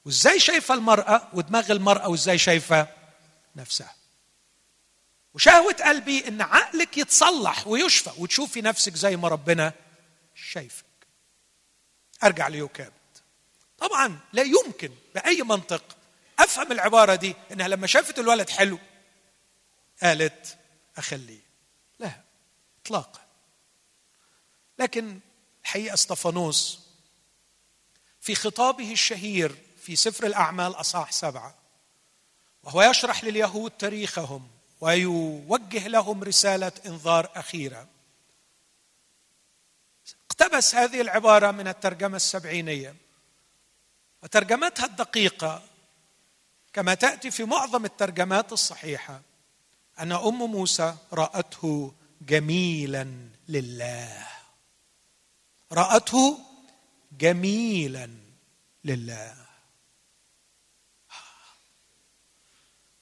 وإزاي 0.05 0.39
شايفة 0.39 0.73
المرأة 0.73 1.27
ودماغ 1.33 1.71
المرأة 1.71 2.09
وإزاي 2.09 2.37
شايفة 2.37 2.87
نفسها. 3.55 3.95
وشهوة 5.33 5.73
قلبي 5.73 6.27
إن 6.27 6.41
عقلك 6.41 6.97
يتصلح 6.97 7.67
ويشفى 7.67 8.11
وتشوفي 8.17 8.61
نفسك 8.61 8.95
زي 8.95 9.17
ما 9.17 9.27
ربنا 9.27 9.73
شايفك. 10.35 10.85
أرجع 12.23 12.47
ليوكابد. 12.47 12.93
طبعا 13.77 14.19
لا 14.33 14.43
يمكن 14.43 14.91
بأي 15.15 15.41
منطق 15.41 15.97
أفهم 16.39 16.71
العبارة 16.71 17.15
دي 17.15 17.35
إنها 17.51 17.67
لما 17.67 17.87
شافت 17.87 18.19
الولد 18.19 18.49
حلو 18.49 18.79
قالت 20.03 20.57
أخليه. 20.97 21.41
لا 21.99 22.21
إطلاقا. 22.83 23.21
لكن 24.79 25.19
الحقيقة 25.63 25.93
استفانوس 25.93 26.79
في 28.21 28.35
خطابه 28.35 28.91
الشهير 28.91 29.55
في 29.81 29.95
سفر 29.95 30.25
الأعمال 30.25 30.71
أصحاح 30.71 31.11
سبعة 31.11 31.55
وهو 32.63 32.81
يشرح 32.81 33.23
لليهود 33.23 33.71
تاريخهم 33.71 34.47
ويوجه 34.81 35.87
لهم 35.87 36.23
رسالة 36.23 36.71
إنذار 36.85 37.29
أخيرة. 37.35 37.87
اقتبس 40.25 40.75
هذه 40.75 41.01
العبارة 41.01 41.51
من 41.51 41.67
الترجمة 41.67 42.15
السبعينية. 42.15 42.95
وترجمتها 44.23 44.85
الدقيقة 44.85 45.63
كما 46.73 46.93
تأتي 46.93 47.31
في 47.31 47.43
معظم 47.43 47.85
الترجمات 47.85 48.53
الصحيحة. 48.53 49.21
أن 49.99 50.11
أم 50.11 50.51
موسى 50.51 50.95
رأته 51.13 51.93
جميلا 52.21 53.29
لله. 53.49 54.27
رأته 55.71 56.39
جميلا 57.19 58.09
لله. 58.85 59.40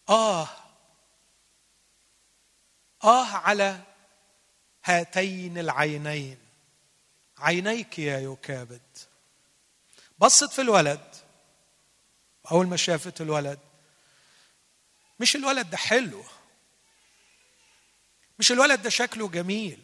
آه. 0.10 0.50
آه 3.04 3.26
على 3.26 3.80
هاتين 4.84 5.58
العينين. 5.58 6.38
عينيك 7.38 8.00
يا 8.00 8.19
يكابد. 8.19 8.82
بصت 10.19 10.52
في 10.54 10.62
الولد. 10.62 11.15
أول 12.52 12.67
ما 12.67 12.78
شافت 12.78 13.22
الولد. 13.22 13.60
مش 15.19 15.36
الولد 15.36 15.69
ده 15.69 15.78
حلو. 15.78 16.24
مش 18.39 18.52
الولد 18.52 18.82
ده 18.82 18.89
شكله 18.89 19.30
جميل. 19.30 19.84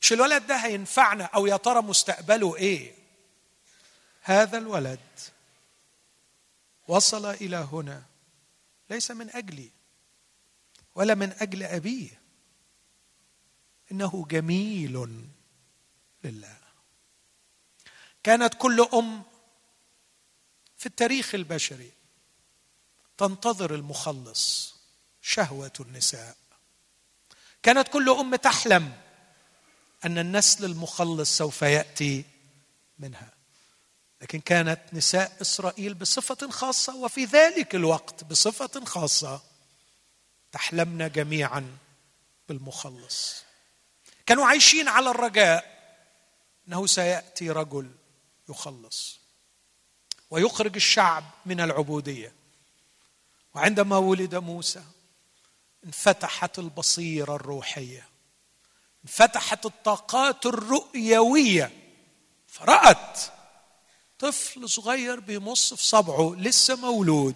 مش 0.00 0.12
الولد 0.12 0.46
ده 0.46 0.56
هينفعنا 0.56 1.24
أو 1.24 1.46
يا 1.46 1.56
ترى 1.56 1.82
مستقبله 1.82 2.56
إيه. 2.56 2.94
هذا 4.22 4.58
الولد 4.58 5.00
وصل 6.88 7.26
إلى 7.26 7.56
هنا. 7.56 8.11
ليس 8.90 9.10
من 9.10 9.30
أجلي 9.30 9.70
ولا 10.94 11.14
من 11.14 11.32
أجل 11.32 11.62
أبيه. 11.62 12.22
إنه 13.92 14.26
جميل 14.30 15.22
لله. 16.24 16.58
كانت 18.22 18.54
كل 18.54 18.88
أم 18.94 19.22
في 20.76 20.86
التاريخ 20.86 21.34
البشري 21.34 21.92
تنتظر 23.18 23.74
المخلص 23.74 24.74
شهوة 25.22 25.72
النساء. 25.80 26.36
كانت 27.62 27.88
كل 27.88 28.10
أم 28.10 28.36
تحلم 28.36 29.00
أن 30.04 30.18
النسل 30.18 30.64
المخلص 30.64 31.38
سوف 31.38 31.62
يأتي 31.62 32.24
منها. 32.98 33.41
لكن 34.22 34.40
كانت 34.40 34.80
نساء 34.92 35.36
إسرائيل 35.40 35.94
بصفة 35.94 36.50
خاصة 36.50 36.96
وفي 36.96 37.24
ذلك 37.24 37.74
الوقت 37.74 38.24
بصفة 38.24 38.84
خاصة 38.84 39.40
تحلمن 40.52 41.08
جميعا 41.08 41.76
بالمخلص. 42.48 43.44
كانوا 44.26 44.46
عايشين 44.46 44.88
على 44.88 45.10
الرجاء 45.10 45.72
إنه 46.68 46.86
سيأتي 46.86 47.50
رجل 47.50 47.90
يخلص 48.48 49.20
ويخرج 50.30 50.74
الشعب 50.74 51.24
من 51.46 51.60
العبودية. 51.60 52.32
وعندما 53.54 53.96
ولد 53.96 54.34
موسى 54.34 54.82
انفتحت 55.84 56.58
البصيرة 56.58 57.36
الروحية 57.36 58.08
انفتحت 59.04 59.66
الطاقات 59.66 60.46
الرؤيوية 60.46 61.70
فرأت 62.48 63.18
طفل 64.22 64.68
صغير 64.68 65.20
بيمص 65.20 65.74
في 65.74 65.86
صبعه 65.86 66.34
لسه 66.34 66.76
مولود. 66.76 67.34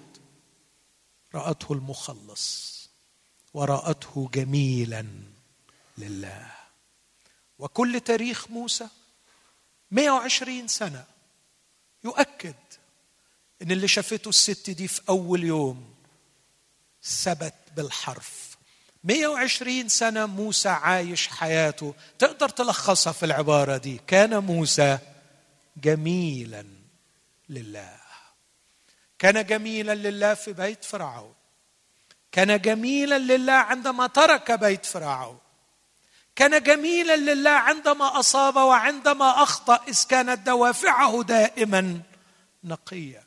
رأته 1.35 1.73
المخلص 1.73 2.77
ورأته 3.55 4.31
جميلا 4.35 5.07
لله. 5.99 6.51
وكل 7.59 8.01
تاريخ 8.01 8.51
موسى 8.51 8.89
120 9.91 10.69
سنة 10.69 11.05
يؤكد 12.05 12.55
إن 13.63 13.71
اللي 13.71 13.89
شافته 13.89 14.29
الست 14.29 14.71
دي 14.71 14.89
في 14.89 15.01
أول 15.09 15.45
يوم 15.45 15.95
ثبت 17.05 17.55
بالحرف. 17.77 18.57
120 19.05 19.89
سنة 19.89 20.27
موسى 20.27 20.69
عايش 20.69 21.29
حياته. 21.29 21.95
تقدر 22.19 22.49
تلخصها 22.49 23.13
في 23.13 23.27
العبارة 23.27 23.77
دي. 23.77 24.01
كان 24.07 24.39
موسى 24.39 24.99
جميلا 25.77 26.76
لله. 27.49 27.97
كان 29.19 29.47
جميلا 29.47 29.95
لله 29.95 30.35
في 30.35 30.53
بيت 30.53 30.85
فرعون. 30.85 31.35
كان 32.33 32.61
جميلا 32.61 33.19
لله 33.19 33.53
عندما 33.53 34.07
ترك 34.07 34.53
بيت 34.53 34.87
فرعون. 34.87 35.39
كان 36.37 36.63
جميلا 36.63 37.17
لله 37.17 37.51
عندما 37.51 38.19
أصاب 38.19 38.57
وعندما 38.57 39.43
أخطأ 39.43 39.81
إذ 39.89 40.05
كانت 40.09 40.47
دوافعه 40.47 41.23
دائما 41.23 42.01
نقية. 42.65 43.25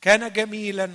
كان 0.00 0.32
جميلا 0.32 0.90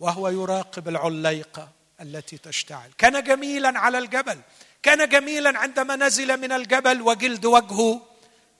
وهو 0.00 0.28
يراقب 0.28 0.88
العليقه 0.88 1.68
التي 2.00 2.38
تشتعل. 2.38 2.90
كان 2.98 3.22
جميلا 3.24 3.78
على 3.78 3.98
الجبل. 3.98 4.40
كان 4.82 5.08
جميلا 5.08 5.58
عندما 5.58 5.96
نزل 5.96 6.40
من 6.40 6.52
الجبل 6.52 7.02
وجلد 7.02 7.44
وجهه 7.44 8.09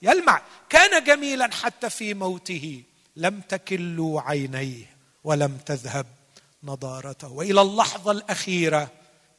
يلمع. 0.01 0.41
كان 0.69 1.03
جميلا 1.03 1.49
حتى 1.53 1.89
في 1.89 2.13
موته. 2.13 2.83
لم 3.15 3.41
تكلوا 3.49 4.21
عينيه 4.21 4.85
ولم 5.23 5.57
تذهب 5.65 6.05
نضارته. 6.63 7.27
وإلى 7.27 7.61
اللحظة 7.61 8.11
الأخيرة 8.11 8.91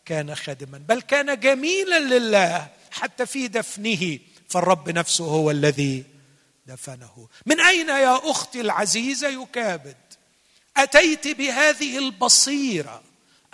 كان 0.04 0.34
خادما. 0.34 0.78
بل 0.78 1.00
كان 1.00 1.40
جميلا 1.40 1.98
لله 1.98 2.68
حتى 2.90 3.26
في 3.26 3.48
دفنه. 3.48 4.18
فالرب 4.48 4.90
نفسه 4.90 5.24
هو 5.24 5.50
الذي 5.50 6.04
دفنه. 6.66 7.28
من 7.46 7.60
أين 7.60 7.88
يا 7.88 8.30
أختي 8.30 8.60
العزيزة 8.60 9.28
يكابد؟ 9.28 9.96
أتيت 10.76 11.28
بهذه 11.28 11.98
البصيرة 11.98 13.02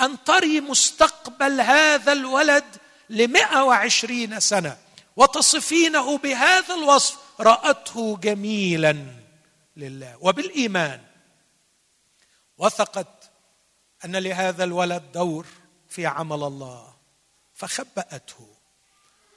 أن 0.01 0.25
تري 0.25 0.61
مستقبل 0.61 1.61
هذا 1.61 2.13
الولد 2.13 2.65
لمئة 3.11 3.63
وعشرين 3.63 4.41
سنة. 4.41 4.77
وتصفينه 5.19 6.19
بهذا 6.19 6.75
الوصف 6.75 7.19
رأته 7.41 8.17
جميلا 8.17 9.07
لله 9.77 10.17
وبالإيمان. 10.21 11.01
وثقت 12.59 13.31
أن 14.05 14.17
لهذا 14.17 14.65
الولد 14.65 15.13
دور 15.13 15.47
في 15.89 16.07
عمل 16.07 16.43
الله 16.43 16.95
فخبأته. 17.55 18.49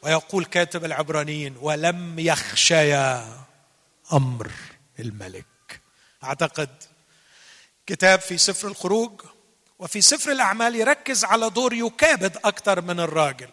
ويقول 0.04 0.46
كاتب 0.46 0.86
العبرانيين 0.86 1.58
ولم 1.62 2.20
يخشيا 2.20 3.38
أمر 4.14 4.52
الملك. 5.00 5.82
أعتقد 6.24 6.70
كتاب 7.88 8.20
في 8.20 8.38
سفر 8.38 8.68
الخروج 8.68 9.22
وفي 9.80 10.02
سفر 10.02 10.32
الأعمال 10.32 10.76
يركز 10.76 11.26
على 11.26 11.50
دور 11.50 11.74
يكابد 11.74 12.38
أكثر 12.38 12.82
من 12.82 13.00
الراجل. 13.00 13.50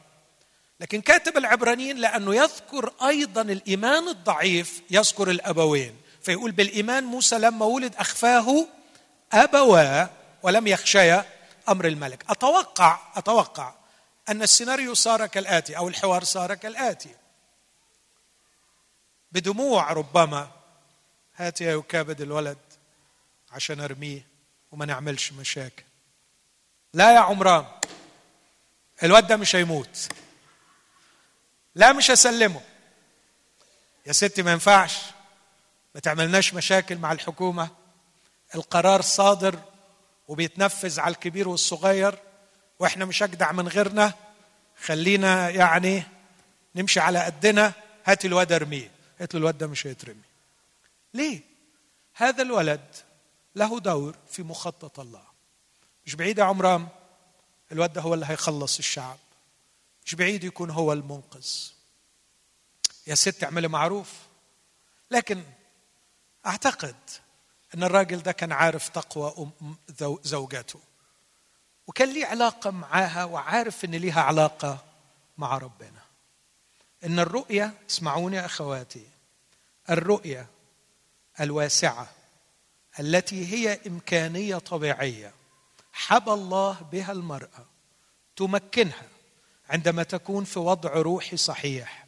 لكن 0.80 1.00
كاتب 1.00 1.36
العبرانيين 1.36 1.96
لأنه 1.96 2.34
يذكر 2.34 2.92
أيضا 3.02 3.42
الإيمان 3.42 4.08
الضعيف 4.08 4.82
يذكر 4.90 5.30
الأبوين. 5.30 5.96
فيقول 6.22 6.52
بالإيمان 6.52 7.04
موسى 7.04 7.38
لما 7.38 7.66
ولد 7.66 7.96
أخفاه 7.96 8.66
أبواه 9.32 10.10
ولم 10.42 10.66
يخشيا 10.66 11.24
أمر 11.68 11.86
الملك. 11.86 12.24
أتوقع 12.30 12.98
أتوقع 13.16 13.74
أن 14.28 14.42
السيناريو 14.42 14.94
صار 14.94 15.26
كالآتي 15.26 15.76
أو 15.76 15.88
الحوار 15.88 16.24
صار 16.24 16.54
كالآتي. 16.54 17.14
بدموع 19.32 19.92
ربما 19.92 20.50
هات 21.36 21.60
يا 21.60 21.72
يكابد 21.72 22.20
الولد 22.20 22.58
عشان 23.50 23.80
أرميه 23.80 24.26
وما 24.72 24.86
نعملش 24.86 25.32
مشاكل. 25.32 25.82
لا 26.94 27.14
يا 27.14 27.18
عمران 27.18 27.66
الواد 29.02 29.26
ده 29.26 29.36
مش 29.36 29.56
هيموت. 29.56 30.08
لا 31.78 31.92
مش 31.92 32.10
هسلمه. 32.10 32.60
يا 34.06 34.12
ستي 34.12 34.42
ما 34.42 34.52
ينفعش. 34.52 34.98
ما 35.94 36.00
تعملناش 36.00 36.54
مشاكل 36.54 36.98
مع 36.98 37.12
الحكومة. 37.12 37.68
القرار 38.54 39.02
صادر 39.02 39.58
وبيتنفذ 40.28 41.00
على 41.00 41.12
الكبير 41.12 41.48
والصغير 41.48 42.18
وإحنا 42.78 43.04
مش 43.04 43.22
اجدع 43.22 43.52
من 43.52 43.68
غيرنا. 43.68 44.14
خلينا 44.84 45.50
يعني 45.50 46.02
نمشي 46.74 47.00
على 47.00 47.24
قدنا. 47.24 47.72
هات 48.04 48.24
الواد 48.24 48.52
ارميه. 48.52 48.90
قلت 49.20 49.34
له 49.34 49.40
الواد 49.40 49.58
ده 49.58 49.66
مش 49.66 49.86
هيترمي. 49.86 50.22
ليه؟ 51.14 51.40
هذا 52.14 52.42
الولد 52.42 52.94
له 53.54 53.80
دور 53.80 54.16
في 54.30 54.42
مخطط 54.42 55.00
الله. 55.00 55.22
مش 56.06 56.14
بعيد 56.14 56.38
يا 56.38 56.44
عمران. 56.44 56.88
الواد 57.72 57.92
ده 57.92 58.00
هو 58.00 58.14
اللي 58.14 58.26
هيخلص 58.28 58.78
الشعب. 58.78 59.18
مش 60.08 60.14
بعيد 60.14 60.44
يكون 60.44 60.70
هو 60.70 60.92
المنقذ. 60.92 61.46
يا 63.06 63.14
ست 63.14 63.44
اعملي 63.44 63.68
معروف. 63.68 64.12
لكن 65.10 65.42
أعتقد 66.46 66.96
إن 67.74 67.82
الراجل 67.82 68.22
ده 68.22 68.32
كان 68.32 68.52
عارف 68.52 68.88
تقوى 68.88 69.50
زوجته. 70.22 70.80
وكان 71.86 72.12
ليه 72.12 72.26
علاقة 72.26 72.70
معاها 72.70 73.24
وعارف 73.24 73.84
إن 73.84 73.90
ليها 73.90 74.22
علاقة 74.22 74.84
مع 75.38 75.58
ربنا. 75.58 76.02
إن 77.04 77.18
الرؤية 77.18 77.74
اسمعوني 77.90 78.36
يا 78.36 78.46
إخواتي 78.46 79.06
الرؤية 79.90 80.46
الواسعة 81.40 82.10
التي 83.00 83.46
هي 83.46 83.80
إمكانية 83.86 84.56
طبيعية 84.56 85.32
حبى 85.92 86.32
الله 86.32 86.80
بها 86.92 87.12
المرأة 87.12 87.66
تمكنها 88.36 89.17
عندما 89.68 90.02
تكون 90.02 90.44
في 90.44 90.58
وضع 90.58 90.90
روحي 90.90 91.36
صحيح 91.36 92.06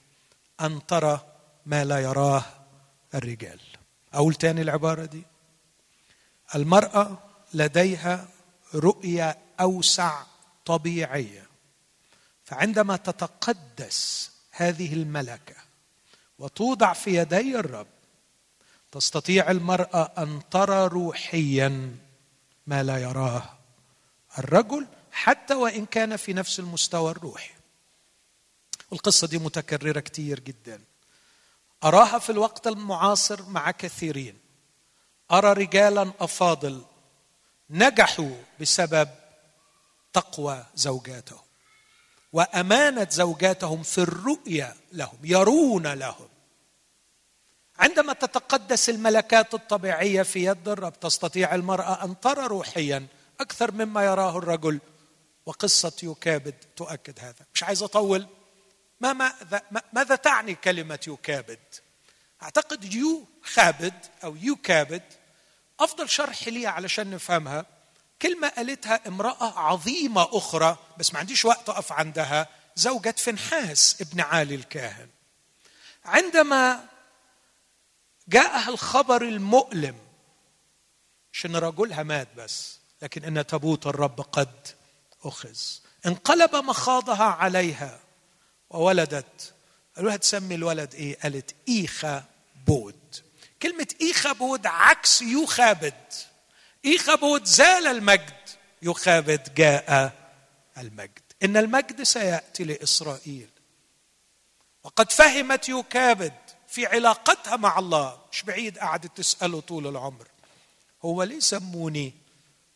أن 0.60 0.86
ترى 0.86 1.26
ما 1.66 1.84
لا 1.84 1.98
يراه 1.98 2.44
الرجال. 3.14 3.60
أقول 4.12 4.34
تاني 4.34 4.62
العبارة 4.62 5.04
دي. 5.04 5.22
المرأة 6.54 7.18
لديها 7.54 8.28
رؤية 8.74 9.38
أوسع 9.60 10.22
طبيعية. 10.64 11.46
فعندما 12.44 12.96
تتقدس 12.96 14.30
هذه 14.50 14.94
الملكة 14.94 15.54
وتوضع 16.38 16.92
في 16.92 17.16
يدي 17.16 17.58
الرب 17.58 17.86
تستطيع 18.92 19.50
المرأة 19.50 20.12
أن 20.18 20.42
ترى 20.50 20.86
روحيا 20.86 21.96
ما 22.66 22.82
لا 22.82 22.98
يراه 22.98 23.42
الرجل 24.38 24.86
حتى 25.12 25.54
وإن 25.54 25.86
كان 25.86 26.16
في 26.16 26.32
نفس 26.32 26.60
المستوى 26.60 27.10
الروحي. 27.10 27.50
القصة 28.92 29.26
دي 29.26 29.38
متكررة 29.38 30.00
كتير 30.00 30.40
جدا. 30.40 30.80
أراها 31.84 32.18
في 32.18 32.30
الوقت 32.30 32.66
المعاصر 32.66 33.42
مع 33.42 33.70
كثيرين. 33.70 34.38
أرى 35.30 35.52
رجالا 35.52 36.12
أفاضل 36.20 36.84
نجحوا 37.70 38.36
بسبب 38.60 39.08
تقوى 40.12 40.66
زوجاتهم. 40.74 41.40
وأمانة 42.32 43.06
زوجاتهم 43.10 43.82
في 43.82 43.98
الرؤيه 43.98 44.76
لهم 44.92 45.18
يرون 45.24 45.86
لهم. 45.86 46.28
عندما 47.78 48.12
تتقدس 48.12 48.90
الملكات 48.90 49.54
الطبيعية 49.54 50.22
في 50.22 50.44
يد 50.44 50.68
الرب 50.68 51.00
تستطيع 51.00 51.54
المرأة 51.54 52.04
أن 52.04 52.20
ترى 52.20 52.46
روحيا 52.46 53.06
أكثر 53.40 53.72
مما 53.72 54.04
يراه 54.04 54.38
الرجل 54.38 54.80
وقصة 55.46 55.92
يكابد 56.03 56.55
تؤكد 56.76 57.20
هذا. 57.20 57.46
مش 57.55 57.62
عايز 57.62 57.83
أطول. 57.83 58.26
ما 59.00 59.12
ماذا, 59.12 59.62
ماذا 59.92 60.16
تعني 60.16 60.55
كلمة 60.55 61.00
يكابد؟ 61.09 61.59
أعتقد 62.42 62.94
يو 62.94 63.26
خابد 63.42 63.94
أو 64.24 64.37
يكابد 64.37 65.03
أفضل 65.81 66.09
شرح 66.09 66.48
لي 66.48 66.66
علشان 66.66 67.11
نفهمها. 67.11 67.66
كلمة 68.22 68.48
قالتها 68.48 69.09
امرأة 69.09 69.59
عظيمة 69.59 70.29
أخرى 70.37 70.79
بس 70.98 71.12
ما 71.12 71.18
عنديش 71.18 71.44
وقت 71.44 71.68
أقف 71.68 71.92
عندها 71.92 72.48
زوجة 72.76 73.14
فنحاس 73.18 74.00
ابن 74.00 74.20
عالي 74.20 74.55
الكاهن. 74.55 75.09
عندما 76.05 76.87
جاءها 78.29 78.68
الخبر 78.68 79.22
المؤلم 79.22 79.98
مش 81.33 81.46
ان 81.46 81.57
رجلها 81.57 82.03
مات 82.03 82.29
بس 82.37 82.79
لكن 83.03 83.24
إن 83.24 83.46
تابوت 83.46 83.87
الرب 83.87 84.20
قد. 84.20 84.68
أخذ. 85.24 85.59
انقلب 86.06 86.56
مخاضها 86.56 87.24
عليها 87.24 88.00
وولدت. 88.70 89.54
قالوا 89.96 90.11
لها 90.11 90.16
تسمي 90.16 90.54
الولد 90.54 90.94
إيه؟ 90.94 91.18
قالت 91.20 91.54
إيخا 91.68 92.24
بود. 92.66 93.16
كلمة 93.62 93.88
إيخا 94.00 94.33
بود 94.33 94.66
عكس 94.66 95.22
يوخابد 95.22 95.94
إيخابود 96.85 97.44
زال 97.44 97.87
المجد 97.87 98.48
يخابد 98.83 99.54
جاء 99.54 100.12
المجد. 100.78 101.22
إن 101.42 101.56
المجد 101.56 102.02
سيأتي 102.02 102.64
لإسرائيل. 102.64 103.48
وقد 104.85 105.12
فهمت 105.12 105.68
يكابد 105.68 106.35
في 106.68 106.87
علاقتها 106.87 107.56
مع 107.56 107.78
الله. 107.78 108.18
مش 108.33 108.42
بعيد 108.42 108.78
قعدت 108.78 109.16
تسأله 109.16 109.61
طول 109.61 109.87
العمر. 109.87 110.28
هو 111.04 111.22
ليه 111.22 111.40
سموني 111.40 112.14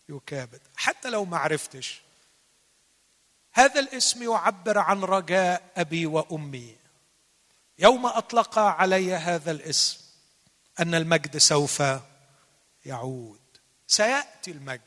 يكابد؟ 0.09 0.61
حتى 0.77 1.11
لو 1.11 1.25
ما 1.25 1.39
عرفتش. 1.39 2.04
هذا 3.55 3.81
الاسم 3.81 4.23
يعبر 4.23 4.79
عن 4.79 5.05
رجاء 5.05 5.63
أبي 5.77 6.07
وأمي. 6.07 6.77
يوم 7.79 8.07
أطلق 8.07 8.59
علي 8.59 9.15
هذا 9.15 9.51
الاسم 9.51 9.99
أن 10.81 10.95
المجد 10.95 11.37
سوف 11.39 11.83
يعود. 12.85 13.41
سيأتي 13.87 14.51
المجد. 14.51 14.81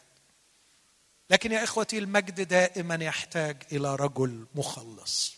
لكن 1.30 1.52
يا 1.52 1.64
إخوتي 1.64 1.98
المجد 1.98 2.42
دائما 2.42 2.96
يحتاج 2.96 3.64
إلى 3.72 3.96
رجل 3.96 4.46
مخلص. 4.56 5.38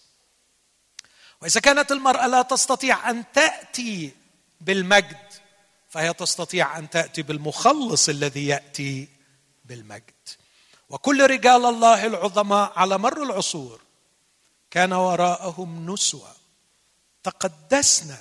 وإذا 1.41 1.59
كانت 1.59 1.91
المرأة 1.91 2.27
لا 2.27 2.41
تستطيع 2.41 3.09
أن 3.09 3.23
تأتي 3.33 4.11
بالمجد 4.61 5.27
فهي 5.89 6.13
تستطيع 6.13 6.77
أن 6.77 6.89
تأتي 6.89 7.21
بالمخلص 7.21 8.09
الذي 8.09 8.47
يأتي 8.47 9.07
بالمجد. 9.65 10.38
وكل 10.89 11.29
رجال 11.29 11.65
الله 11.65 12.05
العظماء 12.05 12.73
على 12.75 12.97
مر 12.97 13.23
العصور 13.23 13.81
كان 14.71 14.93
وراءهم 14.93 15.93
نسوة 15.93 16.31
تقدسنا 17.23 18.17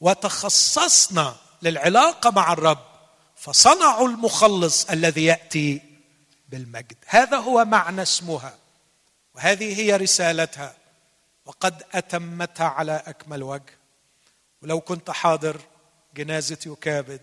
وتخصصنا 0.00 1.36
للعلاقة 1.62 2.30
مع 2.30 2.52
الرب 2.52 2.84
فصنعوا 3.36 4.08
المخلص 4.08 4.90
الذي 4.90 5.24
يأتي 5.24 5.82
بالمجد. 6.48 6.96
هذا 7.06 7.36
هو 7.36 7.64
معنى 7.64 8.02
اسمها 8.02 8.58
وهذه 9.34 9.80
هي 9.80 9.96
رسالتها. 9.96 10.76
وقد 11.46 11.82
أتمتها 11.92 12.66
على 12.66 13.02
أكمل 13.06 13.42
وجه. 13.42 13.78
ولو 14.62 14.80
كنت 14.80 15.10
حاضر 15.10 15.60
جنازة 16.14 16.58
يكابد 16.66 17.20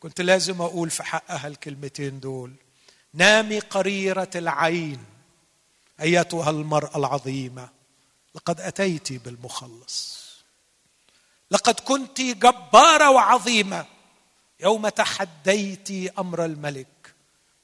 كنت 0.00 0.20
لازم 0.20 0.62
أقول 0.62 0.90
في 0.90 1.02
حقها 1.02 1.46
الكلمتين 1.48 2.20
دول. 2.20 2.52
نامي 3.16 3.58
قريرة 3.58 4.30
العين 4.34 5.04
أيتها 6.00 6.50
المرأة 6.50 6.96
العظيمة 6.96 7.68
لقد 8.34 8.60
أتيت 8.60 9.12
بالمخلص. 9.12 10.26
لقد 11.50 11.80
كنت 11.80 12.20
جبارة 12.20 13.10
وعظيمة 13.10 13.86
يوم 14.60 14.88
تحديت 14.88 16.18
أمر 16.18 16.44
الملك 16.44 17.14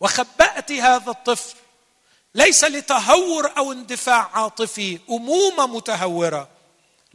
وخبأت 0.00 0.72
هذا 0.72 1.10
الطفل 1.10 1.56
ليس 2.34 2.64
لتهور 2.64 3.52
أو 3.58 3.72
اندفاع 3.72 4.30
عاطفي 4.36 4.98
أمومة 5.10 5.66
متهورة 5.66 6.48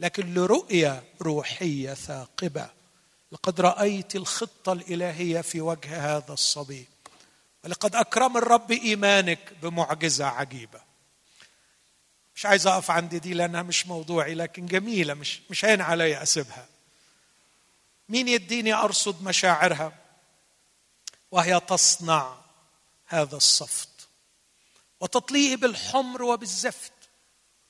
لكن 0.00 0.34
لرؤية 0.34 1.02
روحية 1.22 1.94
ثاقبة. 1.94 2.70
لقد 3.32 3.60
رأيت 3.60 4.16
الخطة 4.16 4.72
الإلهية 4.72 5.40
في 5.40 5.60
وجه 5.60 6.16
هذا 6.16 6.32
الصبي. 6.32 6.86
ولقد 7.68 7.96
أكرم 7.96 8.36
الرب 8.36 8.72
إيمانك 8.72 9.52
بمعجزة 9.62 10.26
عجيبة. 10.26 10.80
مش 12.34 12.46
عايز 12.46 12.66
أقف 12.66 12.90
عند 12.90 13.14
دي 13.14 13.34
لأنها 13.34 13.62
مش 13.62 13.86
موضوعي 13.86 14.34
لكن 14.34 14.66
جميلة 14.66 15.14
مش 15.14 15.40
مش 15.50 15.64
هين 15.64 15.80
علي 15.80 16.22
أسيبها. 16.22 16.66
مين 18.08 18.28
يديني 18.28 18.74
أرصد 18.74 19.22
مشاعرها؟ 19.22 19.92
وهي 21.30 21.60
تصنع 21.60 22.36
هذا 23.06 23.36
الصفت. 23.36 24.08
وتطليه 25.00 25.56
بالحمر 25.56 26.22
وبالزفت 26.22 26.92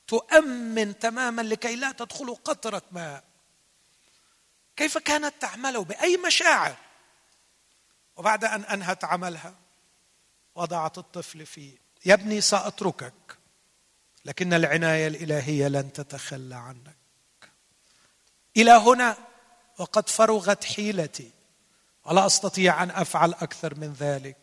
تؤمن 0.07 0.99
تماما 0.99 1.43
لكي 1.43 1.77
لا 1.77 1.93
تدخل 1.93 2.35
قطرة 2.35 2.83
ماء. 2.93 3.25
كيف 4.77 4.99
كانت 4.99 5.35
تعمله 5.41 5.85
بأي 5.85 6.17
مشاعر؟ 6.17 6.77
وبعد 8.17 8.45
أن 8.45 8.65
أنهت 8.65 9.05
عملها 9.05 9.68
وضعت 10.59 10.99
الطفل 10.99 11.47
فيه. 11.47 11.77
يا 12.07 12.15
ابني 12.15 12.41
سأتركك 12.41 13.39
لكن 14.25 14.55
العناية 14.55 15.07
الإلهية 15.07 15.69
لن 15.69 15.93
تتخلى 15.93 16.55
عنك. 16.55 16.97
إلى 18.57 18.71
هنا 18.71 19.17
وقد 19.79 20.09
فرغت 20.09 20.65
حيلتي 20.65 21.31
ولا 22.05 22.27
أستطيع 22.27 22.83
أن 22.83 22.91
أفعل 22.91 23.31
أكثر 23.33 23.75
من 23.75 23.93
ذلك. 23.93 24.37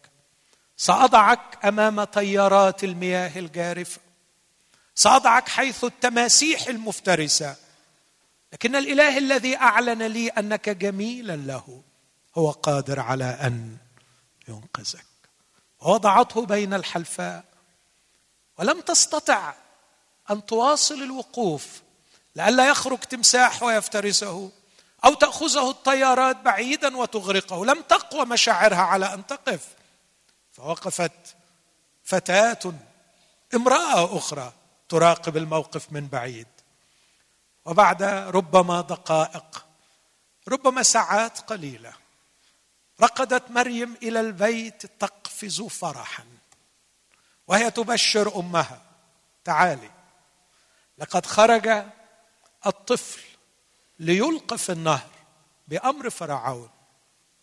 سأضعك 0.78 1.65
أمام 1.65 2.04
تيارات 2.04 2.84
المياه 2.84 3.39
الجارفة. 3.39 4.01
سأضعك 4.95 5.49
حيث 5.49 5.84
التماسيح 5.84 6.67
المفترسة. 6.67 7.56
لكن 8.54 8.75
الإله 8.75 9.17
الذي 9.17 9.58
أعلن 9.58 10.04
لي 10.04 10.30
أنك 10.30 10.69
جميلا 10.69 11.36
له 11.36 11.82
هو 12.38 12.51
قادر 12.51 12.99
على 12.99 13.25
أن 13.25 13.78
ينقذك. 14.47 15.14
ووضعته 15.79 16.45
بين 16.45 16.73
الحلفاء. 16.73 17.43
ولم 18.57 18.81
تستطع 18.81 19.53
أن 20.31 20.45
تواصل 20.45 20.95
الوقوف 20.95 21.81
لئلا 22.35 22.69
يخرج 22.69 22.99
تمساح 22.99 23.63
ويفترسه 23.63 24.51
أو 25.05 25.13
تأخذه 25.13 25.69
الطيارات 25.69 26.35
بعيدا 26.35 26.97
وتغرقه. 26.97 27.65
لم 27.65 27.81
تقوى 27.81 28.25
مشاعرها 28.25 28.81
على 28.81 29.13
أن 29.13 29.27
تقف. 29.27 29.67
فوقفت 30.51 31.35
فتاة 32.03 32.73
امرأة 33.55 34.17
أخرى 34.17 34.53
تراقب 34.89 35.38
الموقف 35.38 35.91
من 35.91 36.07
بعيد. 36.07 36.47
وبعد 37.65 38.03
ربما 38.03 38.81
دقائق 38.81 39.65
ربما 40.47 40.83
ساعات 40.83 41.39
قليلة. 41.39 42.04
رقدت 43.01 43.51
مريم 43.51 43.95
إلى 44.03 44.19
البيت 44.19 44.86
تقفز 44.86 45.62
فرحا 45.62 46.25
وهي 47.47 47.71
تبشر 47.71 48.39
أمها 48.39 48.81
تعالي 49.43 49.91
لقد 50.97 51.25
خرج 51.25 51.86
الطفل 52.65 53.21
ليلقى 53.99 54.58
في 54.58 54.71
النهر 54.71 55.10
بأمر 55.67 56.10
فرعون 56.10 56.69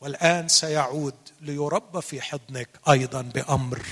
والآن 0.00 0.48
سيعود 0.48 1.14
ليربى 1.40 2.02
في 2.02 2.20
حضنك 2.20 2.68
أيضا 2.90 3.22
بأمر 3.22 3.86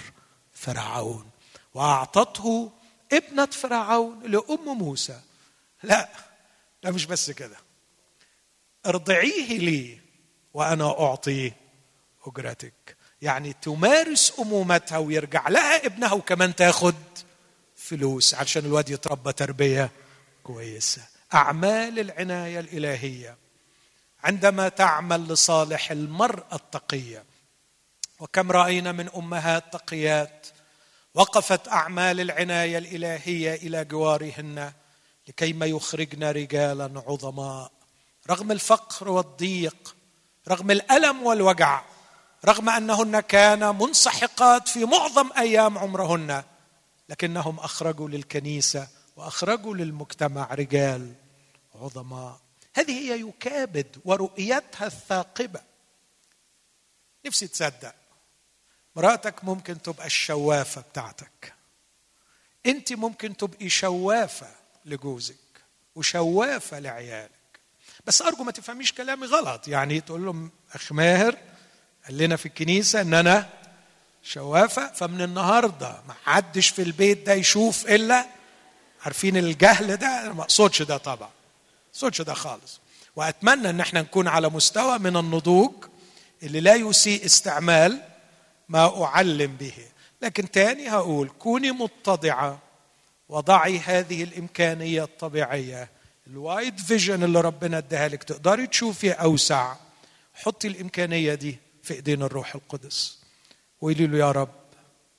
فرعون. 0.53 1.31
وأعطته 1.75 2.73
ابنة 3.13 3.47
فرعون 3.47 4.23
لأم 4.23 4.79
موسى. 4.79 5.21
لا 5.83 6.09
لا 6.83 6.91
مش 6.91 7.07
بس 7.07 7.31
كده 7.31 7.57
ارضعيه 8.87 9.59
لي 9.59 10.01
وأنا 10.55 11.01
أعطي 11.01 11.53
أجرتك. 12.27 12.97
يعني 13.23 13.53
تمارس 13.63 14.33
أمومتها 14.39 14.99
ويرجع 14.99 15.49
لها 15.49 15.87
ابنها 15.87 16.13
وكمان 16.13 16.57
تاخد 16.57 16.95
فلوس 17.77 18.35
عشان 18.35 18.65
الواد 18.65 18.91
يتربى 18.91 19.33
تربية 19.33 19.91
كويسة. 20.45 21.03
أعمال 21.35 21.99
العناية 21.99 22.61
الإلهية 22.61 23.37
عندما 24.25 24.69
تعمل 24.69 25.29
لصالح 25.29 25.91
المرأة 25.91 26.55
التقية. 26.55 27.25
وكم 28.21 28.53
رأينا 28.53 28.93
من 28.93 29.09
امهات 29.09 29.73
تقيات 29.73 30.47
وقفت 31.15 31.69
أعمال 31.69 32.21
العناية 32.21 32.79
الإلهية 32.79 33.55
إلى 33.55 33.85
جوارهن 33.85 34.73
لكيما 35.29 35.67
يخرجن 35.67 36.25
رجالا 36.25 37.03
عظماء. 37.07 37.73
رغم 38.31 38.53
الفقر 38.53 39.09
والضيق 39.09 39.97
رغم 40.49 40.71
الألم 40.71 41.23
والوجع 41.23 41.83
رغم 42.45 42.69
أنهن 42.69 43.21
كان 43.21 43.79
منسحقات 43.79 44.69
في 44.69 44.85
معظم 44.85 45.31
أيام 45.39 45.79
عمرهن 45.79 46.45
لكنهم 47.09 47.59
أخرجوا 47.59 48.09
للكنيسة 48.09 48.89
وأخرجوا 49.17 49.75
للمجتمع 49.75 50.55
رجال 50.55 51.15
عظماء. 51.75 52.41
هذه 52.75 52.93
هي 52.93 53.21
يكابد 53.21 53.97
ورؤيتها 54.05 54.87
الثاقبة. 54.87 55.61
نفسي 57.27 57.49
تصدق 57.49 57.95
مراتك 58.97 59.45
ممكن 59.45 59.83
تبقى 59.83 60.07
الشوافة 60.07 60.81
بتاعتك. 60.81 61.55
انت 62.67 62.93
ممكن 62.93 63.37
تبقي 63.37 63.69
شوافة 63.69 64.49
لجوزك 64.85 65.37
وشوافة 65.95 66.79
لعيالك. 66.79 67.40
بس 68.11 68.23
أرجو 68.23 68.45
ما 68.45 68.53
تفهميش 68.53 68.93
كلامي 68.93 69.27
غلط. 69.27 69.69
يعني 69.69 70.01
تقول 70.01 70.25
لهم 70.25 70.51
أخ 70.75 70.93
ماهر 70.93 71.37
قال 72.07 72.19
لنا 72.19 72.37
في 72.37 72.47
الكنيسة 72.47 73.01
إن 73.01 73.15
أنا 73.15 73.49
شوافة 74.23 74.93
فمن 74.93 75.23
النهارده 75.23 76.03
ما 76.09 76.15
حدش 76.25 76.69
في 76.69 76.83
البيت 76.83 77.27
ده 77.27 77.33
يشوف 77.33 77.87
إلا 77.87 78.27
عارفين 79.05 79.37
الجهل 79.37 79.97
ده؟ 79.97 80.07
أنا 80.07 80.33
ما 80.33 80.43
أقصدش 80.43 80.83
ده 80.83 80.97
طبعا 80.97 81.29
ما 81.29 81.91
أقصدش 81.95 82.23
ده 82.23 82.35
خالص. 82.35 82.81
وأتمنى 83.17 83.71
إن 83.71 83.81
إحنا 83.81 84.01
نكون 84.01 84.29
على 84.29 84.49
مستوى 84.49 84.99
من 84.99 85.17
النضوج 85.17 85.73
اللي 86.43 86.61
لا 86.61 86.75
يسيء 86.75 87.25
استعمال 87.25 88.03
ما 88.69 89.05
أعلم 89.05 89.57
به. 89.57 89.75
لكن 90.23 90.51
تاني 90.51 90.91
هقول 90.91 91.31
كوني 91.39 91.71
متضعة 91.71 92.59
وضعي 93.29 93.79
هذه 93.79 94.23
الإمكانية 94.25 95.03
الطبيعية 95.05 96.00
الوايد 96.31 96.79
فيجن 96.79 97.23
اللي 97.23 97.41
ربنا 97.41 97.79
اداها 97.79 98.09
لك 98.09 98.23
تقدري 98.23 98.67
تشوفي 98.67 99.13
أوسع. 99.13 99.77
حطي 100.35 100.69
الإمكانية 100.69 101.35
دي 101.35 101.59
في 101.83 101.95
إيدين 101.95 102.23
الروح 102.23 102.55
القدس. 102.55 103.19
وقولي 103.81 104.07
له 104.07 104.19
يا 104.19 104.33
رب 104.33 104.55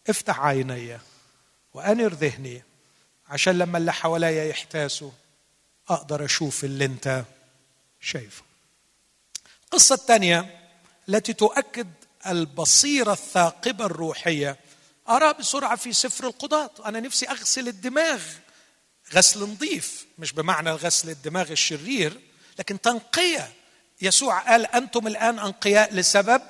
افتح 0.10 0.40
عيني 0.40 0.98
وأنر 1.74 2.14
ذهني 2.14 2.64
عشان 3.28 3.58
لما 3.58 3.78
اللي 3.78 3.94
حواليا 3.94 4.46
يحتاسوا 4.46 5.12
أقدر 5.90 6.26
أشوف 6.26 6.64
اللي 6.64 6.86
أنت 6.86 7.24
شايفه. 8.00 8.44
القصة 9.64 9.96
الثانية 9.96 10.70
التي 11.10 11.34
تؤكد 11.34 11.88
البصيرة 12.28 13.14
الثاقبة 13.14 13.86
الروحية. 13.86 14.58
أرى 15.10 15.34
بسرعة 15.34 15.76
في 15.76 15.94
سفر 15.94 16.28
القضاة. 16.28 16.72
أنا 16.86 17.00
نفسي 17.00 17.26
أغسل 17.30 17.68
الدماغ. 17.68 18.22
غسل 19.14 19.44
نظيف 19.44 20.06
مش 20.18 20.34
بمعنى 20.34 20.72
غسل 20.72 21.10
الدماغ 21.10 21.52
الشرير 21.52 22.22
لكن 22.60 22.82
تنقية. 22.82 23.54
يسوع 24.02 24.40
قال 24.40 24.66
أنتم 24.66 25.08
الآن 25.08 25.40
أنقياء 25.40 25.94
لسبب 25.94 26.42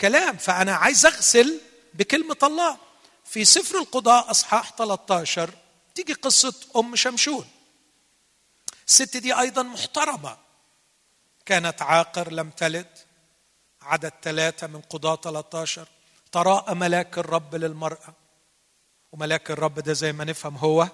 كلام 0.00 0.36
فأنا 0.36 0.74
عايز 0.74 1.06
أغسل 1.06 1.60
بكلمة 1.94 2.36
الله. 2.42 2.78
في 3.24 3.44
سفر 3.44 3.78
القضاء 3.78 4.30
أصحاح 4.30 4.72
13 4.72 5.50
تيجي 5.94 6.12
قصة 6.12 6.54
أم 6.76 6.96
شمشون. 6.96 7.46
الست 8.88 9.16
دي 9.16 9.38
أيضا 9.40 9.62
محترمة. 9.62 10.36
كانت 11.46 11.82
عاقر 11.82 12.32
لم 12.32 12.50
تلد. 12.50 12.98
عدد 13.82 14.12
ثلاثة 14.22 14.66
من 14.66 14.80
قضاء 14.80 15.16
13 15.16 15.88
تراءى 16.32 16.74
ملاك 16.74 17.18
الرب 17.18 17.54
للمرأة. 17.54 18.14
وملاك 19.12 19.50
الرب 19.50 19.80
ده 19.80 19.92
زي 19.92 20.12
ما 20.12 20.24
نفهم 20.24 20.56
هو 20.56 20.88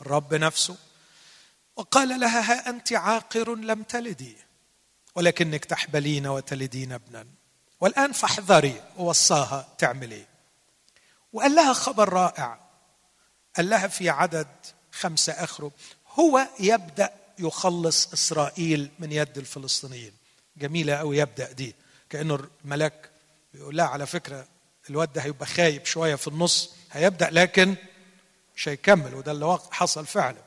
الرب 0.00 0.34
نفسه. 0.34 0.76
وقال 1.76 2.20
لها 2.20 2.40
ها 2.52 2.70
أنت 2.70 2.92
عاقر 2.92 3.54
لم 3.54 3.82
تلدي 3.82 4.36
ولكنك 5.14 5.64
تحبلين 5.64 6.26
وتلدين 6.26 6.92
ابنا. 6.92 7.26
والآن 7.80 8.12
فاحذري. 8.12 8.82
ووصاها 8.96 9.68
تعمل 9.78 10.10
إيه 10.10 10.26
وقال 11.32 11.54
لها 11.54 11.72
خبر 11.72 12.08
رائع. 12.12 12.60
قال 13.56 13.70
لها 13.70 13.88
في 13.88 14.10
عدد 14.10 14.48
خمسة 14.92 15.32
أخره 15.32 15.70
هو 16.18 16.48
يبدأ 16.60 17.10
يخلص 17.38 18.12
إسرائيل 18.12 18.90
من 18.98 19.12
يد 19.12 19.38
الفلسطينيين. 19.38 20.12
جميلة 20.56 20.94
قوي 20.94 21.18
يبدأ 21.18 21.52
دي. 21.52 21.74
كأنه 22.10 22.48
الملاك 22.64 23.10
بيقول 23.54 23.76
لها 23.76 23.86
على 23.86 24.06
فكرة 24.06 24.46
الواد 24.90 25.12
ده 25.12 25.22
هيبقى 25.22 25.46
خايب 25.46 25.84
شوية 25.86 26.14
في 26.14 26.28
النص 26.28 26.70
هيبدأ 26.92 27.30
لكن 27.30 27.76
مش 28.60 28.68
هيكمل 28.68 29.14
وده 29.14 29.32
اللي 29.32 29.58
حصل 29.70 30.06
فعلا. 30.06 30.42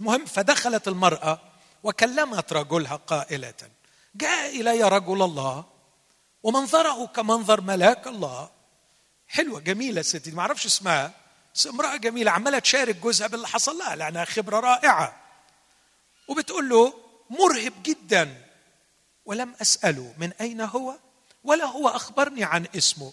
المهم 0.00 0.26
فدخلت 0.26 0.88
المرأة 0.88 1.40
وكلمت 1.82 2.52
رجلها 2.52 2.96
قائلة 2.96 3.54
جاء 4.14 4.60
إلي 4.60 4.82
رجل 4.82 5.22
الله 5.22 5.64
ومنظره 6.42 7.06
كمنظر 7.06 7.60
ملاك 7.60 8.06
الله. 8.06 8.50
حلوة 9.28 9.60
جميلة 9.60 10.00
الست 10.00 10.16
دي 10.16 10.30
ما 10.30 10.40
أعرفش 10.40 10.66
اسمها. 10.66 11.12
بس 11.54 11.66
امرأة 11.66 11.96
جميلة 11.96 12.30
عمالة 12.30 12.58
تشارك 12.58 12.96
جوزها 12.96 13.26
باللي 13.26 13.48
حصل 13.48 13.78
لها 13.78 13.96
لأنها 13.96 14.24
خبرة 14.24 14.60
رائعة. 14.60 15.16
وبتقول 16.28 16.68
له 16.68 16.94
مرهب 17.30 17.72
جدا 17.82 18.42
ولم 19.26 19.54
أسأله 19.60 20.14
من 20.18 20.32
أين 20.40 20.60
هو 20.60 20.98
ولا 21.44 21.64
هو 21.64 21.88
أخبرني 21.88 22.44
عن 22.44 22.66
اسمه. 22.76 23.12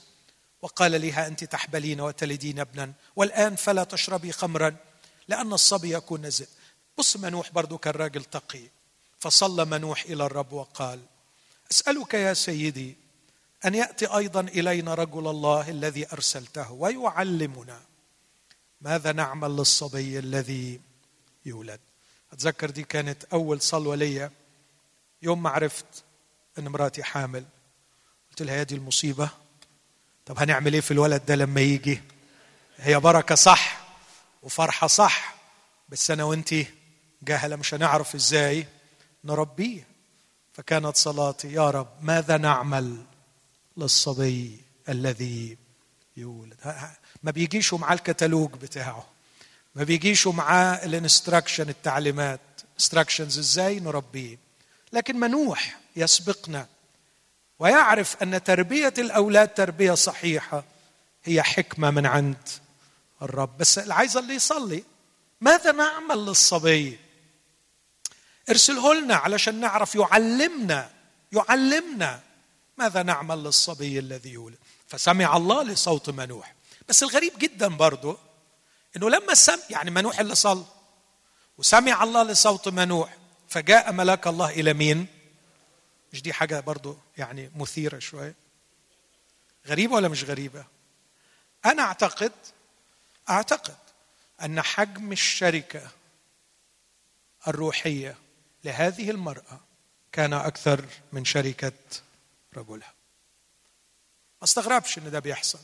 وقال 0.64 1.02
لها 1.02 1.28
أنت 1.28 1.44
تحبلين 1.44 2.02
وتلدين 2.02 2.60
ابنا 2.60 2.94
والآن 3.16 3.56
فلا 3.56 3.84
تشربي 3.84 4.32
خمرا 4.32 4.76
لأن 5.28 5.54
الصبي 5.54 5.94
يكون 5.94 6.26
نزل. 6.26 6.48
بص 6.98 7.18
منوح 7.18 7.52
برضو 7.52 7.78
كان 7.78 7.94
راجل 7.94 8.24
تقي. 8.24 8.64
فصلى 9.20 9.66
منوح 9.66 10.04
إلى 10.04 10.26
الرب 10.26 10.54
وقال 10.54 11.00
أسألك 11.72 12.14
يا 12.14 12.34
سيدي 12.34 12.98
أن 13.66 13.76
يأتي 13.76 14.06
أيضا 14.06 14.40
إلينا 14.42 14.94
رجل 14.94 15.28
الله 15.28 15.70
الذي 15.70 16.12
أرسلته 16.14 16.72
ويعلمنا 16.72 17.82
ماذا 18.82 19.12
نعمل 19.12 19.52
للصبي 19.52 20.20
الذي 20.20 20.82
يولد. 21.46 21.80
أتذكر 22.34 22.70
دي 22.70 22.84
كانت 22.84 23.24
أول 23.24 23.62
صلوة 23.62 23.96
ليا. 23.96 24.32
يوم 25.22 25.44
ما 25.44 25.50
عرفت 25.50 26.04
إن 26.60 26.68
مراتي 26.68 27.04
حامل 27.04 27.46
قلت 28.30 28.42
لها 28.42 28.56
يا 28.56 28.64
دي 28.64 28.76
المصيبة 28.76 29.43
طب 30.26 30.40
هنعمل 30.40 30.74
إيه 30.74 30.82
في 30.82 30.92
الولد 30.92 31.26
ده 31.26 31.36
لما 31.36 31.62
يجي؟ 31.62 32.02
هي 32.78 33.00
بركة 33.00 33.36
صح 33.36 33.80
وفرحة 34.44 34.88
صح 34.88 35.36
بس 35.90 36.12
أنا 36.12 36.24
وانتي 36.24 36.68
جهلة 37.24 37.56
مش 37.56 37.74
هنعرف 37.74 38.16
إزاي 38.16 38.68
نربيه. 39.24 39.88
فكانت 40.54 40.96
صلاتي 40.98 41.54
يا 41.54 41.70
رب 41.70 41.88
ماذا 42.02 42.38
نعمل 42.38 43.04
للصبي 43.78 44.62
الذي 44.90 45.58
يولد؟ 46.18 46.56
ما 47.24 47.32
بيجيش 47.32 47.74
معاه 47.74 47.94
الكتالوج 47.94 48.52
بتاعه. 48.52 49.08
ما 49.76 49.84
بيجيش 49.84 50.28
معاه 50.28 50.86
ال 50.86 50.93
instruction 50.93 51.70
التعليمات. 51.70 52.40
instructions 52.74 53.40
إزاي 53.40 53.80
نربيه؟ 53.80 54.38
لكن 54.94 55.20
منوح 55.20 55.80
يسبقنا. 55.96 56.68
ويعرف 57.64 58.24
أن 58.24 58.44
تربية 58.44 58.94
الأولاد 58.98 59.54
تربية 59.54 59.94
صحيحة 59.94 60.64
هي 61.24 61.44
حكمة 61.44 61.92
من 61.92 62.06
عند 62.06 62.50
الرب. 63.22 63.58
بس 63.58 63.78
اللي 63.78 63.94
عايز 63.94 64.18
اللي 64.18 64.36
يصلي. 64.36 64.84
ماذا 65.42 65.72
نعمل 65.72 66.26
للصبي؟ 66.26 67.00
ارسله 68.50 68.94
لنا 68.94 69.16
علشان 69.16 69.60
نعرف 69.60 69.96
يعلمنا 69.96 70.90
يعلمنا 71.32 72.20
ماذا 72.78 73.04
نعمل 73.04 73.44
للصبي 73.44 74.00
الذي 74.00 74.30
يولد. 74.30 74.58
فسمع 74.88 75.38
الله 75.38 75.64
لصوت 75.64 76.10
منوح. 76.10 76.56
بس 76.90 77.04
الغريب 77.04 77.34
جدا 77.40 77.68
برضه 77.68 78.18
إنه 78.98 79.10
لما 79.10 79.34
سمع 79.34 79.64
يعني 79.70 79.92
منوح 79.92 80.20
اللي 80.20 80.36
صلى 80.36 80.66
وسمع 81.58 82.04
الله 82.04 82.24
لصوت 82.24 82.68
منوح 82.68 83.18
فجاء 83.50 83.92
ملاك 83.92 84.28
الله 84.28 84.50
إلى 84.50 84.74
مين؟ 84.74 85.08
مش 86.14 86.22
دي 86.22 86.34
حاجة 86.34 86.60
برضه 86.60 86.98
يعني 87.18 87.52
مثيرة 87.56 88.00
شوية؟ 88.00 88.36
غريبة 89.68 89.94
ولا 89.96 90.08
مش 90.08 90.24
غريبة؟ 90.24 90.66
أنا 91.66 91.84
أعتقد 91.84 92.32
أعتقد 93.30 93.78
أن 94.42 94.62
حجم 94.62 95.12
الشركة 95.12 95.90
الروحية 97.48 98.16
لهذه 98.64 99.12
المرأة 99.12 99.60
كان 100.12 100.34
أكثر 100.34 100.86
من 101.14 101.26
شركة 101.26 101.72
رجلها. 102.58 102.94
ما 104.42 104.44
استغربش 104.44 104.98
إن 104.98 105.12
ده 105.12 105.20
بيحصل. 105.20 105.60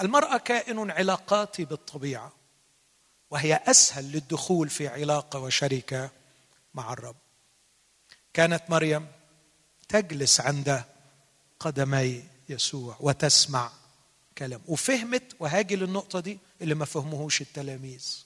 المرأة 0.00 0.38
كائن 0.38 0.90
علاقاتي 0.90 1.64
بالطبيعة 1.64 2.32
وهي 3.30 3.54
أسهل 3.66 4.12
للدخول 4.12 4.68
في 4.68 4.88
علاقة 4.88 5.38
وشركة 5.38 6.10
مع 6.74 6.92
الرب. 6.92 7.16
كانت 8.34 8.62
مريم 8.68 9.06
تجلس 9.88 10.40
عند 10.40 10.84
قدمي 11.60 12.24
يسوع 12.48 12.96
وتسمع 13.00 13.72
كلام. 14.38 14.62
وفهمت 14.66 15.36
وهاجي 15.40 15.76
للنقطة 15.76 16.20
دي 16.20 16.38
اللي 16.60 16.74
ما 16.74 16.84
فهموهوش 16.84 17.40
التلاميذ. 17.40 18.24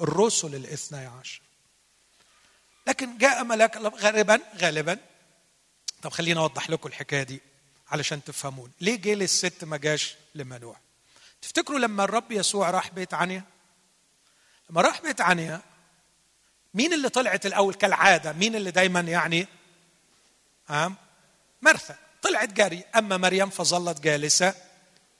الرسل 0.00 0.54
الاثني 0.54 1.06
عشر. 1.06 1.42
لكن 2.86 3.18
جاء 3.18 3.44
ملاك 3.44 3.76
غالبا 3.76 4.40
غالبا. 4.56 4.98
طب 6.02 6.10
خليني 6.10 6.40
أوضح 6.40 6.70
لكم 6.70 6.88
الحكاية 6.88 7.22
دي 7.22 7.40
علشان 7.88 8.24
تفهمون. 8.24 8.72
ليه 8.80 8.96
جه 8.96 9.14
للست 9.14 9.64
ما 9.64 9.76
جاش 9.76 10.16
لمنوح 10.34 10.80
تفتكروا 11.42 11.78
لما 11.78 12.04
الرب 12.04 12.32
يسوع 12.32 12.70
راح 12.70 12.90
بيت 12.90 13.14
عنيا؟ 13.14 13.44
لما 14.70 14.80
راح 14.80 15.02
بيت 15.02 15.20
عنيا 15.20 15.62
مين 16.74 16.92
اللي 16.92 17.08
طلعت 17.08 17.46
الأول 17.46 17.74
كالعادة؟ 17.74 18.32
مين 18.32 18.56
اللي 18.56 18.70
دايما 18.70 19.00
يعني 19.00 19.46
آم 20.70 20.96
مرثا 21.62 21.96
طلعت 22.22 22.52
جري 22.52 22.84
أما 22.96 23.16
مريم 23.16 23.50
فظلت 23.50 24.00
جالسة 24.00 24.54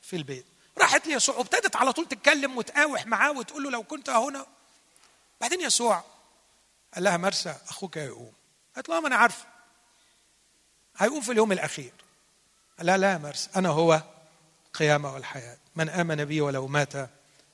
في 0.03 0.17
البيت. 0.17 0.47
راحت 0.79 1.07
ليسوع 1.07 1.37
وابتدت 1.37 1.77
على 1.77 1.93
طول 1.93 2.07
تتكلم 2.09 2.57
وتقاوح 2.57 3.07
معاه 3.07 3.33
وتقول 3.33 3.63
له 3.63 3.71
لو 3.71 3.83
كنت 3.83 4.11
هنا. 4.11 4.47
بعدين 5.41 5.61
يسوع 5.61 6.05
قال 6.95 7.05
لها 7.05 7.17
مرسى 7.17 7.57
أخوك 7.69 7.99
هيقوم. 7.99 8.33
قالت 8.77 8.89
له 8.89 9.01
ما 9.01 9.09
أنا 9.09 9.17
عارفه. 9.17 9.45
هيقوم 10.97 11.21
في 11.21 11.33
اليوم 11.33 11.53
الأخير. 11.53 11.93
لا 12.79 12.97
لا 12.97 13.19
مرسى 13.19 13.49
أنا 13.57 13.69
هو 13.69 14.03
القيامة 14.67 15.15
والحياة. 15.15 15.59
من 15.77 15.89
آمن 15.89 16.25
بي 16.25 16.41
ولو 16.41 16.67
مات 16.67 16.93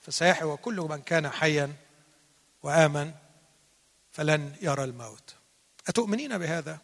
فسيحيا 0.03 0.45
وكل 0.45 0.77
من 0.77 1.03
كان 1.03 1.31
حيا 1.31 1.73
وآمن 2.63 3.13
فلن 4.17 4.57
يرى 4.63 4.85
الموت. 4.85 5.35
أتؤمنين 5.89 6.39
بهذا؟ 6.39 6.79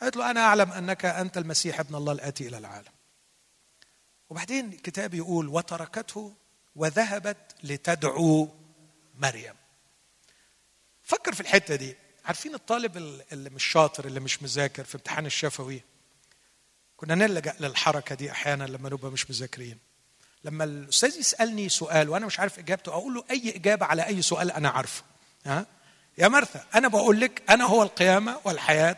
قالت 0.00 0.16
له 0.16 0.30
أنا 0.30 0.40
أعلم 0.40 0.72
أنك 0.72 1.04
أنت 1.04 1.38
المسيح 1.38 1.80
ابن 1.80 1.94
الله 1.94 2.12
الآتي 2.12 2.48
إلى 2.48 2.58
العالم. 2.58 2.92
وبعدين 4.30 4.72
الكتاب 4.72 5.14
يقول 5.14 5.48
وتركته 5.48 6.34
وذهبت 6.76 7.54
لتدعو 7.62 8.48
مريم. 9.14 9.54
فكر 11.02 11.34
في 11.34 11.40
الحتة 11.40 11.74
دي. 11.74 11.96
عارفين 12.24 12.54
الطالب 12.54 12.96
اللي 13.32 13.50
مش 13.50 13.64
شاطر 13.64 14.04
اللي 14.04 14.20
مش 14.20 14.42
مذاكر 14.42 14.84
في 14.84 14.94
امتحان 14.94 15.26
الشفوي؟ 15.26 15.82
كنا 16.96 17.14
نلجأ 17.14 17.56
للحركة 17.60 18.14
دي 18.14 18.30
أحيانا 18.30 18.64
لما 18.64 18.88
نبقى 18.88 19.10
مش 19.10 19.30
مذاكرين. 19.30 19.78
لما 20.44 20.64
الأستاذ 20.64 21.16
يسألني 21.16 21.68
سؤال 21.68 22.08
وأنا 22.08 22.26
مش 22.26 22.40
عارف 22.40 22.58
إجابته 22.58 22.92
أقول 22.92 23.14
له 23.14 23.24
أي 23.30 23.56
إجابة 23.56 23.86
على 23.86 24.06
أي 24.06 24.22
سؤال 24.22 24.50
أنا 24.50 24.68
عارفه. 24.68 25.02
ها؟ 25.46 25.66
يا 26.18 26.28
مرثا 26.28 26.64
أنا 26.74 26.88
بقول 26.88 27.20
لك 27.20 27.42
أنا 27.50 27.64
هو 27.64 27.82
القيامة 27.82 28.36
والحياة 28.44 28.96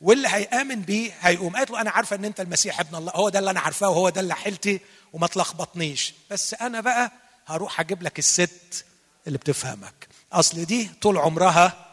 واللي 0.00 0.28
هيآمن 0.28 0.80
بيه 0.82 1.12
هيقوم. 1.20 1.56
قالت 1.56 1.70
له 1.70 1.80
أنا 1.80 1.90
عارفة 1.90 2.16
إن 2.16 2.24
أنت 2.24 2.40
المسيح 2.40 2.80
ابن 2.80 2.96
الله 2.96 3.12
هو 3.12 3.28
ده 3.28 3.38
اللي 3.38 3.50
أنا 3.50 3.60
عارفاه 3.60 3.88
وهو 3.88 4.08
ده 4.08 4.20
اللي 4.20 4.34
حيلتي 4.34 4.80
وما 5.12 5.26
تلخبطنيش. 5.26 6.14
بس 6.30 6.54
أنا 6.54 6.80
بقى 6.80 7.12
هروح 7.46 7.80
أجيب 7.80 8.02
لك 8.02 8.18
الست 8.18 8.84
اللي 9.26 9.38
بتفهمك. 9.38 10.08
أصل 10.32 10.64
دي 10.64 10.90
طول 11.00 11.18
عمرها 11.18 11.86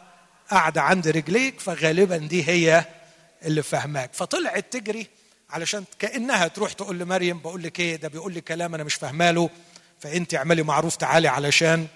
قاعدة 0.50 0.82
عند 0.82 1.08
رجليك 1.08 1.60
فغالبا 1.60 2.16
دي 2.16 2.48
هي 2.48 2.84
اللي 3.44 3.62
فهماك. 3.62 4.10
فطلعت 4.14 4.72
تجري 4.72 5.06
علشان 5.50 5.84
كأنها 5.98 6.48
تروح 6.48 6.72
تقول 6.72 6.98
لمريم 6.98 7.38
بقول 7.40 7.62
لك 7.62 7.80
إيه؟ 7.80 7.96
ده 7.96 8.08
بيقول 8.08 8.32
لي 8.34 8.40
كلام 8.40 8.74
أنا 8.74 8.84
مش 8.84 8.94
فاهماله 8.94 9.50
فأنت 10.00 10.34
اعملي 10.34 10.62
معروف 10.62 10.96
تعالي 10.96 11.28
علشان 11.28 11.86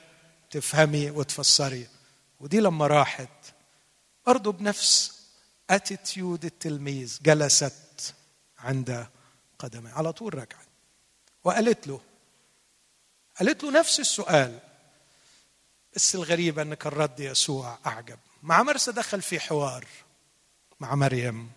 تفهمي 0.50 1.10
وتفسري. 1.10 1.86
ودي 2.44 2.60
لما 2.60 2.86
راحت 2.86 3.28
برضه 4.26 4.52
بنفس 4.52 5.20
اتيتيود 5.70 6.44
التلميذ 6.44 7.18
جلست 7.22 8.14
عند 8.58 9.06
قدمي 9.58 9.90
على 9.90 10.12
طول 10.12 10.34
رجعت 10.34 10.66
وقالت 11.44 11.86
له 11.86 12.00
قالت 13.38 13.64
له 13.64 13.70
نفس 13.70 14.00
السؤال. 14.00 14.58
بس 15.94 16.14
الغريب 16.14 16.58
إن 16.58 16.74
كان 16.74 16.92
رد 16.92 17.20
يسوع 17.20 17.78
أعجب. 17.86 18.18
مع 18.42 18.62
مرسى 18.62 18.92
دخل 18.92 19.22
في 19.22 19.40
حوار 19.40 19.86
مع 20.80 20.94
مريم 20.94 21.50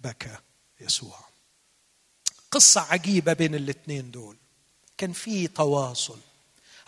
بكى 0.00 0.36
يسوع. 0.80 1.18
قصة 2.50 2.80
عجيبة 2.80 3.32
بين 3.32 3.54
الاثنين 3.54 4.10
دول. 4.10 4.36
كان 4.98 5.12
في 5.12 5.48
تواصل. 5.48 6.18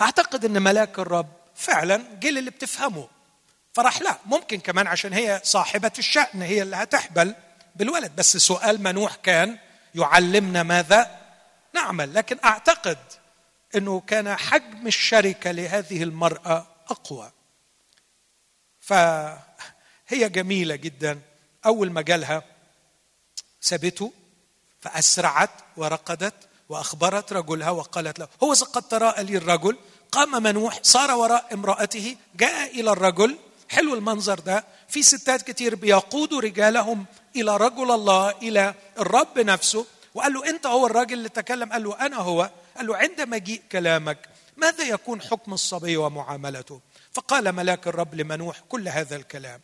أعتقد 0.00 0.44
أن 0.44 0.62
ملاك 0.62 0.98
الرب 0.98 1.32
فعلا 1.54 2.18
جيل 2.20 2.38
اللي 2.38 2.50
بتفهمه. 2.50 3.08
فراح 3.74 4.02
لا 4.02 4.18
ممكن 4.26 4.60
كمان 4.60 4.86
عشان 4.86 5.12
هي 5.12 5.40
صاحبة 5.44 5.92
الشأن 5.98 6.42
هي 6.42 6.62
اللي 6.62 6.76
هتحبل 6.76 7.34
بالولد. 7.76 8.16
بس 8.16 8.36
سؤال 8.36 8.82
منوح 8.82 9.14
كان 9.14 9.58
يعلمنا 9.94 10.62
ماذا 10.62 11.20
نعمل؟ 11.74 12.14
لكن 12.14 12.38
أعتقد 12.44 12.98
أنه 13.76 14.00
كان 14.00 14.36
حجم 14.36 14.86
الشركة 14.86 15.50
لهذه 15.50 16.02
المرأة 16.02 16.66
أقوى. 16.88 17.32
فهي 18.80 19.38
جميلة 20.28 20.76
جدا. 20.76 21.20
أول 21.66 21.90
ما 21.90 22.02
جالها 22.02 22.42
سابته 23.60 24.12
فأسرعت 24.80 25.50
ورقدت 25.76 26.34
وأخبرت 26.68 27.32
رجلها 27.32 27.70
وقالت 27.70 28.18
له 28.18 28.28
هو 28.42 28.52
قد 28.52 28.82
تراءى 28.82 29.24
لي 29.24 29.36
الرجل؟ 29.36 29.78
قام 30.12 30.42
منوح 30.42 30.78
صار 30.82 31.10
وراء 31.10 31.54
امرأته 31.54 32.16
جاء 32.34 32.80
إلى 32.80 32.90
الرجل 32.90 33.38
حلو 33.68 33.94
المنظر 33.94 34.40
ده. 34.40 34.64
في 34.88 35.02
ستات 35.02 35.42
كتير 35.42 35.74
بيقودوا 35.74 36.40
رجالهم 36.40 37.06
إلى 37.36 37.56
رجل 37.56 37.90
الله 37.90 38.30
إلى 38.30 38.74
الرب 38.98 39.38
نفسه 39.38 39.86
وقال 40.14 40.32
له 40.32 40.50
أنت 40.50 40.66
هو 40.66 40.86
الراجل 40.86 41.14
اللي 41.18 41.28
تكلم؟ 41.28 41.72
قال 41.72 41.84
له 41.84 42.06
أنا 42.06 42.16
هو. 42.16 42.50
قال 42.76 42.86
له 42.86 42.96
عند 42.96 43.20
مجيء 43.20 43.62
كلامك 43.72 44.28
ماذا 44.56 44.84
يكون 44.84 45.22
حكم 45.22 45.52
الصبي 45.52 45.96
ومعاملته؟ 45.96 46.80
فقال 47.12 47.52
ملاك 47.52 47.86
الرب 47.88 48.14
لمنوح 48.14 48.60
كل 48.68 48.88
هذا 48.88 49.16
الكلام. 49.16 49.60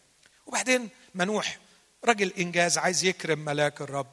وبعدين 0.46 0.88
منوح 1.14 1.58
رجل 2.04 2.32
إنجاز 2.38 2.78
عايز 2.78 3.04
يكرم 3.04 3.38
ملاك 3.38 3.80
الرب. 3.80 4.06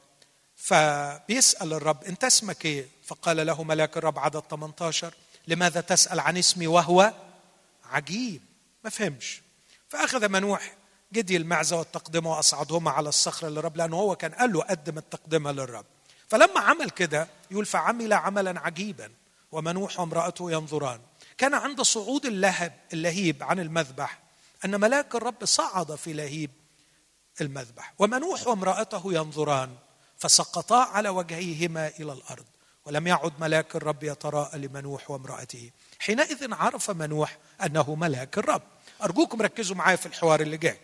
فبيسأل 0.56 1.74
الرب 1.74 2.04
أنت 2.04 2.24
اسمك 2.24 2.66
إيه؟ 2.66 2.88
فقال 3.06 3.46
له 3.48 3.64
ملاك 3.64 3.98
الرب 3.98 4.20
عدد 4.20 4.44
18 4.50 5.14
لماذا 5.48 5.82
تسأل 5.82 6.20
عن 6.20 6.38
اسمي 6.38 6.68
وهو 6.68 7.14
عجيب؟ 7.86 8.42
ما 8.84 8.90
فهمش. 8.90 9.42
فأخذ 9.90 10.30
منوح 10.30 10.78
جدي 11.14 11.38
المعزة 11.38 11.78
والتقدمة 11.78 12.32
وأصعدهما 12.32 12.92
على 12.92 13.10
الصخرة 13.10 13.50
للرب 13.50 13.78
لأنه 13.78 13.98
هو 13.98 14.16
كان 14.16 14.32
قال 14.32 14.54
له 14.54 14.62
قدم 14.62 14.98
التقدمة 14.98 15.52
للرب. 15.52 15.86
فلما 16.30 16.60
عمل 16.60 16.90
كده 16.90 17.28
يقول 17.52 17.66
فعمل 17.66 18.14
عملا 18.14 18.60
عجيبا 18.60 19.12
ومنوح 19.52 20.00
وامرأته 20.00 20.52
ينظران. 20.52 21.00
كان 21.38 21.54
عند 21.54 21.82
صعود 21.82 22.26
اللهب 22.26 22.74
اللهيب 22.94 23.44
عن 23.44 23.60
المذبح 23.60 24.20
أن 24.66 24.80
ملاك 24.80 25.16
الرب 25.16 25.46
صعد 25.46 25.96
في 25.96 26.14
لهيب 26.14 26.52
المذبح 27.42 27.94
ومنوح 28.00 28.48
وامرأته 28.48 29.14
ينظران 29.14 29.76
فسقطا 30.18 30.84
على 30.84 31.10
وجهيهما 31.10 31.88
إلى 31.88 32.14
الأرض 32.14 32.46
ولم 32.86 33.08
يعد 33.08 33.34
ملاك 33.40 33.76
الرب 33.76 34.04
يتراءى 34.04 34.60
لمنوح 34.60 35.12
وامرأته. 35.12 35.72
حينئذ 36.00 36.54
عرف 36.54 36.92
منوح 36.92 37.38
أنه 37.66 37.96
ملاك 37.96 38.38
الرب. 38.38 38.62
أرجوكم 39.04 39.42
ركزوا 39.42 39.76
معايا 39.76 39.96
في 39.96 40.06
الحوار 40.06 40.42
اللي 40.42 40.58
جاي. 40.58 40.80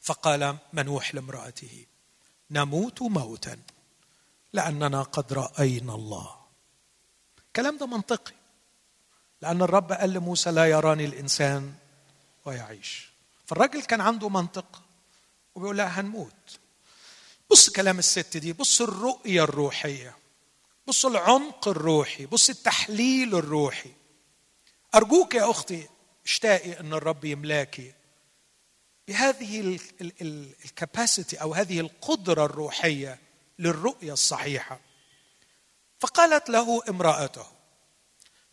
فقال 0.00 0.56
منوح 0.72 1.14
لامرأته 1.14 1.86
نموت 2.50 3.02
موتا 3.02 3.58
لأننا 4.52 5.02
قد 5.02 5.32
رأينا 5.32 5.94
الله. 5.94 6.36
الكلام 7.46 7.78
ده 7.78 7.86
منطقي 7.86 8.32
لأن 9.42 9.62
الرب 9.62 9.92
قال 9.92 10.12
لموسى 10.12 10.50
لا 10.50 10.64
يراني 10.66 11.04
الإنسان 11.04 11.74
ويعيش. 12.44 13.10
فالراجل 13.46 13.82
كان 13.82 14.00
عنده 14.00 14.28
منطق 14.28 14.82
وبيقول 15.54 15.76
لها 15.76 16.00
هنموت. 16.00 16.58
بص 17.50 17.70
كلام 17.70 17.98
الست 17.98 18.36
دي 18.36 18.52
بص 18.52 18.80
الرؤية 18.80 19.44
الروحية 19.44 20.16
بص 20.86 21.06
العمق 21.06 21.68
الروحي 21.68 22.26
بص 22.26 22.50
التحليل 22.50 23.34
الروحي. 23.34 23.92
أرجوك 24.94 25.34
يا 25.34 25.50
أختي 25.50 25.88
اشتاقي 26.26 26.80
أن 26.80 26.92
الرب 26.92 27.24
يملاكي. 27.24 27.92
بهذه 29.08 29.78
الكباسيتي 30.20 31.36
أو 31.36 31.54
هذه 31.54 31.80
القدرة 31.80 32.44
الروحية 32.44 33.18
للرؤية 33.58 34.12
الصحيحة. 34.12 34.80
فقالت 36.00 36.50
له 36.50 36.82
امرأته 36.88 37.46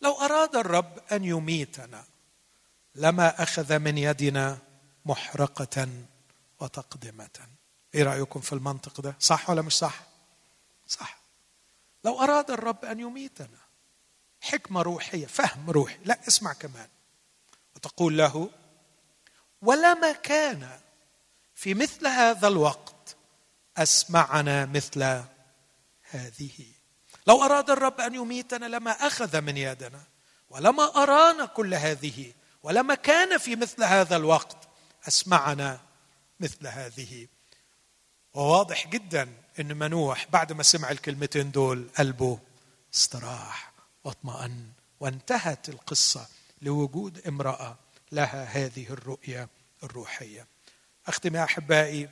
لو 0.00 0.12
أراد 0.12 0.56
الرب 0.56 0.98
أن 1.12 1.24
يميتنا 1.24 2.04
لما 2.94 3.42
أخذ 3.42 3.78
من 3.78 3.98
يدنا 3.98 4.58
محرقة 5.04 5.88
وتقدمة. 6.60 7.48
إيه 7.94 8.02
رأيكم 8.02 8.40
في 8.40 8.52
المنطق 8.52 9.00
ده؟ 9.00 9.16
صح 9.20 9.50
ولا 9.50 9.62
مش 9.62 9.72
صح؟ 9.72 10.00
صح. 10.86 11.18
لو 12.04 12.20
أراد 12.20 12.50
الرب 12.50 12.84
أن 12.84 13.00
يميتنا 13.00 13.58
حكمة 14.40 14.82
روحية 14.82 15.26
فهم 15.26 15.70
روحي. 15.70 15.98
لا 16.04 16.18
اسمع 16.28 16.52
كمان. 16.52 16.88
وتقول 17.76 18.18
له 18.18 18.50
ولما 19.62 20.12
كان 20.12 20.80
في 21.54 21.74
مثل 21.74 22.06
هذا 22.06 22.48
الوقت 22.48 23.16
أسمعنا 23.76 24.66
مثل 24.66 25.22
هذه. 26.10 26.66
لو 27.26 27.42
أراد 27.42 27.70
الرب 27.70 28.00
أن 28.00 28.14
يميتنا 28.14 28.66
لما 28.66 28.90
أخذ 28.90 29.40
من 29.40 29.56
يدنا 29.56 30.02
ولما 30.50 31.02
أرانا 31.02 31.46
كل 31.46 31.74
هذه 31.74 32.32
ولما 32.62 32.94
كان 32.94 33.38
في 33.38 33.56
مثل 33.56 33.84
هذا 33.84 34.16
الوقت 34.16 34.68
أسمعنا 35.08 35.80
مثل 36.40 36.66
هذه. 36.66 37.28
وواضح 38.34 38.88
جدا 38.88 39.32
إن 39.60 39.76
منوح 39.76 40.26
بعد 40.32 40.52
ما 40.52 40.62
سمع 40.62 40.90
الكلمتين 40.90 41.50
دول 41.50 41.88
قلبه 41.98 42.38
استراح 42.94 43.72
واطمأن 44.04 44.68
وانتهت 45.00 45.68
القصة 45.68 46.26
لوجود 46.62 47.26
امرأة 47.26 47.76
لها 48.12 48.44
هذه 48.44 48.86
الرؤية 48.90 49.48
الروحية. 49.82 50.46
اختم 51.06 51.36
يا 51.36 51.44
أحبائي 51.44 52.10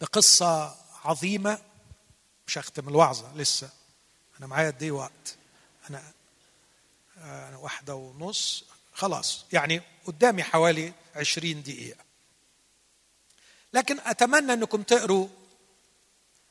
بقصة 0.00 0.76
عظيمة. 1.04 1.58
مش 2.46 2.58
هختم 2.58 2.88
الوعظة 2.88 3.36
لسه. 3.36 3.70
أنا 4.38 4.46
معايا 4.46 4.70
قد 4.70 4.82
إيه 4.82 4.90
وقت؟ 4.90 5.36
أنا 5.90 6.12
أنا 7.16 7.56
واحدة 7.56 7.94
ونص. 7.94 8.64
خلاص 8.92 9.44
يعني 9.52 9.82
قدامي 10.06 10.42
حوالي 10.42 10.92
عشرين 11.14 11.62
دقيقة. 11.62 12.04
لكن 13.72 14.00
أتمنى 14.00 14.52
أنكم 14.52 14.82
تقروا 14.82 15.28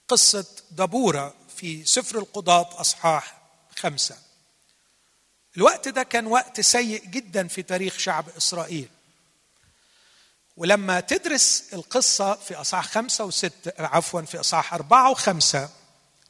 قصة 0.07 0.45
دبورة 0.71 1.35
في 1.55 1.85
سفر 1.85 2.19
القضاة 2.19 2.81
أصحاح 2.81 3.41
خمسة. 3.77 4.26
الوقت 5.57 5.87
ده 5.87 6.03
كان 6.03 6.27
وقت 6.27 6.61
سيء 6.61 7.05
جدا 7.05 7.47
في 7.47 7.63
تاريخ 7.63 7.97
شعب 7.97 8.25
إسرائيل. 8.37 8.89
ولما 10.57 10.99
تدرس 10.99 11.69
القصة 11.73 12.33
في 12.35 12.55
إصحاح 12.55 12.87
خمسة 12.87 13.25
وسته 13.25 13.71
عفوا 13.79 14.21
في 14.21 14.39
إصحاح 14.39 14.73
أربعة 14.73 15.11
وخمسة 15.11 15.69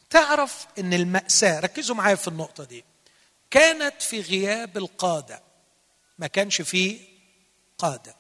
تعرف 0.10 0.68
إن 0.80 0.94
المأساة 0.94 1.60
ركزوا 1.60 1.96
معايا 1.96 2.16
في 2.16 2.28
النقطة 2.28 2.64
دي 2.64 2.86
كانت 3.52 4.02
في 4.02 4.22
غياب 4.22 4.78
القادة. 4.78 5.42
ما 6.20 6.28
كانش 6.28 6.62
فيه 6.62 7.00
قادة. 7.78 8.16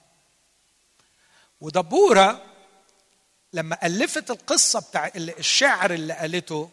ودبورة 1.61 2.45
لما 3.53 3.85
ألفت 3.85 4.31
القصة 4.31 4.79
بتاع 4.79 5.11
الشعر 5.15 5.93
اللي 5.93 6.13
قالته 6.13 6.69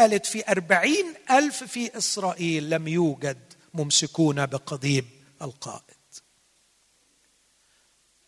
قالت 0.00 0.26
في 0.26 0.50
أربعين 0.50 1.14
ألف 1.30 1.64
في 1.64 1.98
إسرائيل 1.98 2.70
لم 2.70 2.88
يوجد 2.88 3.52
ممسكون 3.74 4.46
بقضيب 4.46 5.06
القائد. 5.42 5.82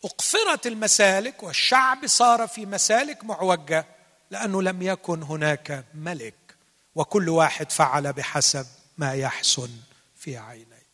أقفرت 0.04 0.66
المسالك 0.66 1.42
والشعب 1.42 2.06
صار 2.06 2.48
في 2.48 2.66
مسالك 2.66 3.24
معوجة 3.24 3.86
لأنه 4.30 4.62
لم 4.62 4.82
يكن 4.82 5.22
هناك 5.22 5.84
ملك 5.94 6.56
وكل 6.94 7.28
واحد 7.28 7.72
فعل 7.72 8.12
بحسب 8.12 8.66
ما 8.98 9.14
يحسن 9.14 9.70
في 10.16 10.36
عينيه. 10.36 10.86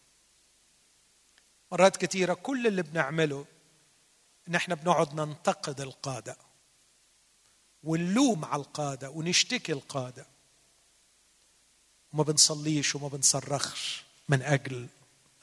مرات 1.73 1.97
كثيرة 1.97 2.35
كل 2.35 2.67
اللي 2.67 2.83
بنعمله 2.83 3.47
ان 4.49 4.55
إحنا 4.55 4.75
بنقعد 4.75 5.15
ننتقد 5.15 5.81
القادة 5.81 6.37
ونلوم 7.83 8.45
على 8.45 8.63
القادة 8.63 9.11
ونشتكي 9.11 9.73
القادة. 9.73 10.38
وما 12.13 12.23
بنصليش 12.23 12.95
وما 12.95 13.09
بنصرخش 13.09 14.03
من 14.29 14.43
أجل 14.43 14.87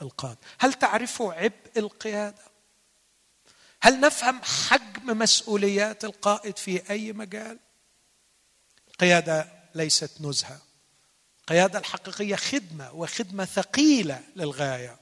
القادة 0.01 0.37
هل 0.57 0.73
تعرفوا 0.73 1.33
عبء 1.33 1.71
القيادة؟ 1.77 2.45
هل 3.81 3.99
نفهم 3.99 4.41
حجم 4.43 5.17
مسؤوليات 5.17 6.05
القائد 6.05 6.57
في 6.57 6.89
أي 6.89 7.13
مجال؟ 7.13 7.59
القيادة 8.87 9.47
ليست 9.75 10.21
نزهة 10.21 10.61
القيادة 11.41 11.79
الحقيقية 11.79 12.35
خدمة 12.35 12.93
وخدمة 12.93 13.45
ثقيلة 13.45 14.23
للغاية 14.35 14.97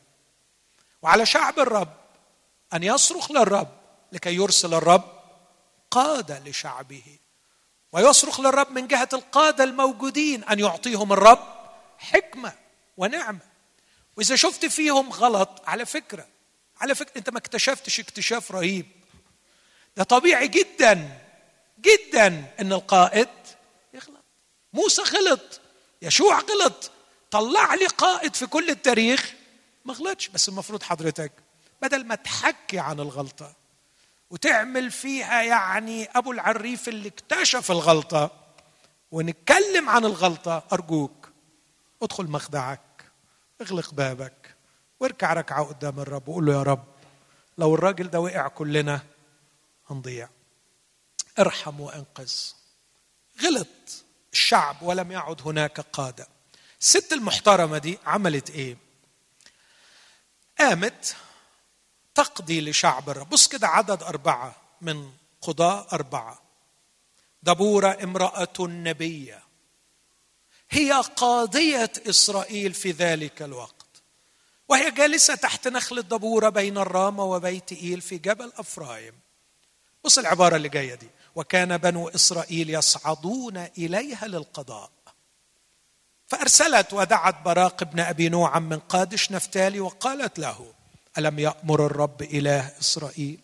وعلى 1.02 1.26
شعب 1.26 1.60
الرب 1.60 1.98
أن 2.74 2.84
يصرخ 2.84 3.32
للرب 3.32 3.78
لكي 4.12 4.36
يرسل 4.36 4.74
الرب 4.74 5.24
قادة 5.92 6.40
لشعبه 6.40 7.04
ويصرخ 7.94 8.40
للرب 8.40 8.72
من 8.72 8.88
جهة 8.88 9.10
القادة 9.14 9.64
الموجودين 9.64 10.44
أن 10.44 10.60
يعطيهم 10.60 11.14
الرب 11.14 11.48
حكمة 11.98 12.54
ونعمة. 12.98 13.40
وإذا 14.18 14.36
شفت 14.36 14.66
فيهم 14.66 15.10
غلط 15.10 15.62
على 15.68 15.86
فكرة 15.86 16.28
على 16.82 16.96
فكره 16.96 17.18
أنت 17.18 17.30
ما 17.30 17.38
اكتشفتش 17.38 18.00
اكتشاف 18.00 18.52
رهيب. 18.52 18.86
ده 19.98 20.04
طبيعي 20.04 20.48
جدا 20.48 21.20
جدا 21.80 22.54
إن 22.60 22.74
القائد 22.74 23.30
يغلط. 23.94 24.24
موسى 24.74 25.02
غلط 25.02 25.62
يشوع 26.02 26.40
غلط. 26.40 26.92
طلع 27.32 27.74
لي 27.74 27.86
قائد 27.86 28.36
في 28.36 28.46
كل 28.46 28.70
التاريخ 28.70 29.34
ما 29.86 29.94
غلطش. 29.94 30.28
بس 30.28 30.50
المفروض 30.50 30.84
حضرتك 30.84 31.32
بدل 31.82 32.06
ما 32.06 32.16
تحكي 32.16 32.80
عن 32.80 33.00
الغلطة 33.00 33.63
وتعمل 34.34 34.92
فيها 34.92 35.42
يعني 35.42 36.06
أبو 36.06 36.32
العريف 36.32 36.88
اللي 36.90 37.08
اكتشف 37.08 37.72
الغلطة. 37.72 38.32
ونتكلم 39.12 39.90
عن 39.90 40.06
الغلطة. 40.06 40.64
أرجوك 40.74 41.30
ادخل 42.02 42.26
مخدعك 42.26 42.80
اغلق 43.62 43.94
بابك 43.94 44.56
واركع 45.00 45.34
ركعة 45.34 45.64
قدام 45.64 46.00
الرب 46.00 46.28
وقول 46.28 46.46
له 46.46 46.54
يا 46.54 46.64
رب 46.64 46.84
لو 47.58 47.76
الراجل 47.76 48.10
ده 48.10 48.20
وقع 48.20 48.48
كلنا 48.48 49.02
هنضيع. 49.90 50.30
ارحم 51.40 51.80
وأنقذ. 51.80 52.34
غلط. 53.44 53.68
الشعب 54.34 54.82
ولم 54.82 55.12
يعد 55.12 55.42
هناك 55.46 55.80
قادة. 55.80 56.28
الست 56.82 57.14
المحترمة 57.14 57.78
دي 57.78 58.00
عملت 58.06 58.50
إيه؟ 58.50 58.78
قامت 60.60 61.16
تقضي 62.16 62.62
لشعب 62.62 63.10
الرب. 63.10 63.30
بص 63.30 63.48
كده 63.48 63.68
عدد 63.68 64.04
أربعة 64.04 64.56
من 64.82 65.12
قضاء 65.42 65.88
أربعة. 65.94 66.42
دبورة 67.44 67.98
امرأة 68.04 68.54
نبية. 68.60 69.44
هي 70.70 70.92
قاضية 70.92 71.92
إسرائيل 72.10 72.74
في 72.74 72.92
ذلك 72.92 73.42
الوقت. 73.42 73.86
وهي 74.70 74.92
جالسة 74.92 75.36
تحت 75.36 75.68
نخل 75.68 75.98
الدبورة 75.98 76.50
بين 76.50 76.78
الرامة 76.78 77.24
وبيت 77.24 77.72
إيل 77.72 78.02
في 78.02 78.18
جبل 78.18 78.52
أفرايم. 78.58 79.14
بص 80.04 80.18
العبارة 80.18 80.56
اللي 80.56 80.70
جاية 80.70 80.96
دي. 80.96 81.10
وكان 81.36 81.78
بنو 81.78 82.10
إسرائيل 82.10 82.70
يصعدون 82.70 83.58
إليها 83.58 84.28
للقضاء. 84.28 84.92
فأرسلت 86.28 86.94
ودعت 86.94 87.42
براق 87.42 87.84
بن 87.84 88.00
أبي 88.00 88.30
نوعم 88.30 88.70
من 88.70 88.80
قادش 88.80 89.32
نفتالي 89.32 89.80
وقالت 89.80 90.40
له 90.40 90.74
ألم 91.18 91.40
يأمر 91.40 91.86
الرب 91.86 92.22
إله 92.22 92.72
إسرائيل؟ 92.80 93.40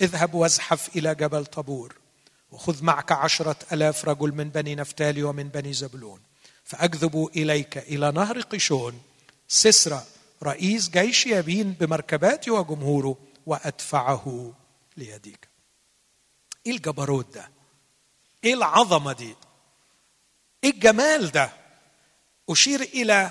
اذهب 0.00 0.34
وازحف 0.34 0.96
إلى 0.96 1.14
جبل 1.14 1.46
طبور 1.46 1.96
وخذ 2.50 2.84
معك 2.84 3.12
عشرة 3.12 3.56
ألاف 3.72 4.04
رجل 4.04 4.32
من 4.32 4.48
بني 4.48 4.74
نفتالي 4.74 5.22
ومن 5.22 5.48
بني 5.48 5.72
زبلون 5.72 6.20
فأكذب 6.64 7.30
إليك 7.36 7.78
إلى 7.78 8.12
نهر 8.12 8.40
قشون 8.40 9.02
سسرى 9.48 10.04
رئيس 10.42 10.88
جيش 10.88 11.26
يبين 11.26 11.72
بمركباته 11.72 12.52
وجمهوره 12.52 13.16
وأدفعه 13.46 14.52
ليديك. 14.96 15.48
إيه 16.66 16.72
الجبروت 16.72 17.34
ده؟ 17.34 17.48
إيه 18.44 18.54
العظمة 18.54 19.12
دي؟ 19.12 19.34
إيه 20.64 20.70
الجمال 20.70 21.30
ده؟ 21.30 21.50
أشير 22.50 22.80
إلى 22.80 23.30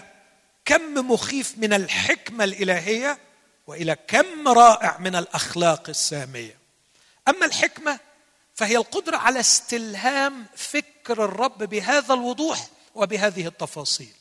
كم 0.65 1.11
مخيف 1.11 1.57
من 1.57 1.73
الحكمة 1.73 2.43
الإلهية 2.43 3.17
وإلى 3.71 3.95
كم 4.07 4.47
رائع 4.47 4.97
من 4.97 5.15
الأخلاق 5.15 5.89
السامية. 5.89 6.57
أما 7.27 7.45
الحكمة 7.45 7.99
فهي 8.53 8.77
القدرة 8.77 9.17
على 9.17 9.39
استلهام 9.39 10.45
فكر 10.55 11.25
الرب 11.25 11.63
بهذا 11.63 12.13
الوضوح 12.13 12.67
وبهذه 12.95 13.47
التفاصيل. 13.47 14.13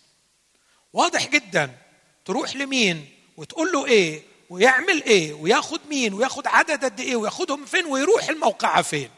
واضح 0.93 1.29
جدا. 1.29 1.77
تروح 2.25 2.57
لمين 2.57 3.15
وتقول 3.37 3.73
له 3.73 3.87
إيه 3.87 4.23
ويعمل 4.51 5.03
إيه 5.03 5.33
وياخد 5.35 5.81
مين 5.89 6.15
وياخد 6.15 6.47
عدد 6.47 6.85
قد 6.85 7.01
إيه 7.01 7.17
وياخدهم 7.17 7.67
فين 7.67 7.87
ويروح 7.87 8.29
الموقعة 8.29 8.83
فين. 8.83 9.11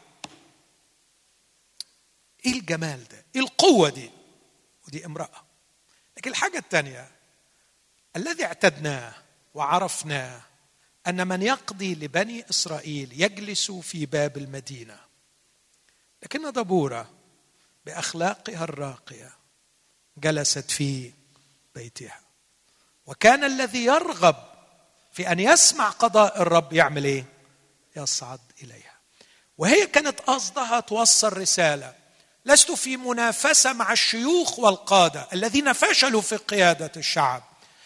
إيه 2.45 2.51
الجمال 2.51 3.07
ده؟ 3.07 3.25
إيه 3.35 3.41
القوة 3.41 3.89
دي؟ 3.89 4.09
ودي 4.87 5.05
امرأة. 5.05 5.43
لكن 6.17 6.29
الحاجة 6.29 6.57
الثانية 6.57 7.11
الذي 8.15 8.45
اعتدناه 8.45 9.22
وعرفنا 9.53 10.41
أن 11.07 11.27
من 11.27 11.41
يقضي 11.41 11.95
لبني 11.95 12.45
إسرائيل 12.49 13.21
يجلس 13.21 13.71
في 13.71 14.05
باب 14.05 14.37
المدينة 14.37 14.99
لكن 16.23 16.51
دبورة 16.51 17.09
بأخلاقها 17.85 18.63
الراقية 18.63 19.31
جلست 20.17 20.71
في 20.71 21.11
بيتها. 21.75 22.19
وكان 23.05 23.43
الذي 23.43 23.85
يرغب 23.85 24.35
في 25.13 25.31
أن 25.31 25.39
يسمع 25.39 25.89
قضاء 25.89 26.41
الرب 26.41 26.73
يعمل 26.73 27.05
إيه؟ 27.05 27.25
يصعد 27.95 28.39
إليها. 28.63 28.93
وهي 29.57 29.87
كانت 29.87 30.19
قصدها 30.19 30.79
توصل 30.79 31.37
رسالة. 31.37 31.95
لست 32.45 32.71
في 32.71 32.97
منافسة 32.97 33.73
مع 33.73 33.91
الشيوخ 33.91 34.59
والقادة 34.59 35.27
الذين 35.33 35.73
فشلوا 35.73 36.21
في 36.21 36.35
قيادة 36.35 36.91
الشعب. 36.97 37.43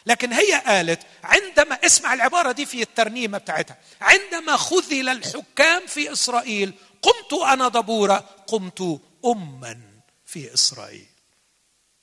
لكن 0.07 0.33
هي 0.33 0.53
قالت 0.65 0.99
عندما 1.23 1.75
اسمع 1.85 2.13
العبارة 2.13 2.51
دي 2.51 2.65
في 2.65 2.81
الترنيمة 2.81 3.37
بتاعتها 3.37 3.77
عندما 4.01 4.57
خذل 4.57 5.09
الحكام 5.09 5.87
في 5.87 6.11
إسرائيل 6.11 6.73
قمت 7.01 7.41
أنا 7.43 7.67
دبورة 7.67 8.15
قمت 8.47 9.01
اما 9.25 9.79
في 10.25 10.53
إسرائيل. 10.53 11.05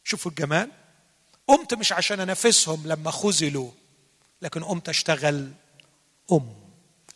شوفوا 0.05 0.31
الجمال. 0.31 0.71
قمت 1.49 1.75
مش 1.75 1.93
عشان 1.93 2.21
أنافسهم 2.21 2.83
لما 2.87 3.11
خذلوا 3.11 3.71
لكن 4.43 4.65
قمت 4.65 4.89
أشتغل 4.89 5.53
أم. 6.33 6.55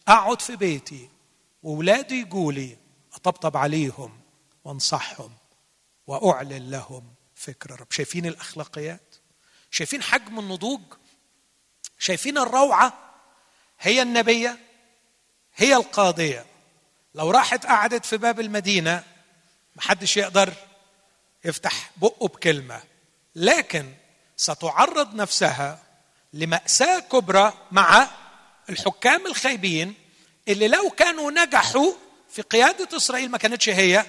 أقعد 0.08 0.42
في 0.42 0.56
بيتي 0.56 1.08
واولادي 1.62 2.20
يقولي 2.20 2.76
أطبطب 3.14 3.56
عليهم 3.56 4.20
وأنصحهم 4.64 5.32
وأعلن 6.06 6.70
لهم 6.70 7.04
فكر 7.34 7.74
الرب. 7.74 7.92
شايفين 7.92 8.26
الأخلاقيات؟ 8.26 9.07
شايفين 9.70 10.02
حجم 10.02 10.38
النضوج؟ 10.38 10.80
شايفين 11.98 12.38
الروعة 12.38 12.92
هي 13.80 14.02
النبية 14.02 14.58
هي 15.56 15.76
القاضية. 15.76 16.46
لو 17.14 17.30
راحت 17.30 17.66
قعدت 17.66 18.06
في 18.06 18.16
باب 18.16 18.40
المدينة 18.40 19.04
محدش 19.76 20.16
يقدر 20.16 20.52
يفتح 21.44 21.90
بقه 21.96 22.28
بكلمة. 22.28 22.82
لكن 23.34 23.92
ستعرض 24.36 25.14
نفسها 25.14 25.82
لمأساة 26.32 26.98
كبرى 26.98 27.52
مع 27.72 28.08
الحكام 28.70 29.26
الخايبين 29.26 29.94
اللي 30.48 30.68
لو 30.68 30.90
كانوا 30.90 31.30
نجحوا 31.30 31.92
في 32.30 32.42
قيادة 32.42 32.96
إسرائيل 32.96 33.30
ما 33.30 33.38
كانتش 33.38 33.68
هي 33.68 34.04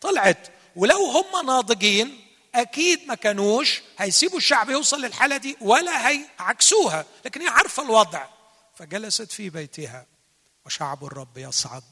طلعت. 0.00 0.48
ولو 0.76 1.06
هم 1.06 1.46
ناضجين 1.46 2.23
أكيد 2.54 3.00
ما 3.08 3.14
كانوش 3.14 3.82
هيسيبوا 3.98 4.38
الشعب 4.38 4.70
يوصل 4.70 5.00
للحالة 5.00 5.36
دي 5.36 5.56
ولا 5.60 6.08
هيعكسوها 6.08 7.04
لكن 7.24 7.40
هي 7.42 7.48
عارفة 7.48 7.82
الوضع. 7.82 8.26
فجلست 8.74 9.32
في 9.32 9.50
بيتها 9.50 10.06
وشعب 10.66 11.04
الرب 11.04 11.38
يصعد 11.38 11.82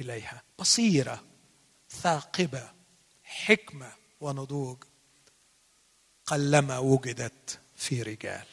إليها. 0.00 0.42
بصيرة 0.58 1.24
ثاقبة 2.02 2.70
حكمة 3.24 3.92
ونضوج. 4.20 4.84
قلما 6.26 6.78
وجدت 6.78 7.58
في 7.76 8.02
رجال. 8.02 8.46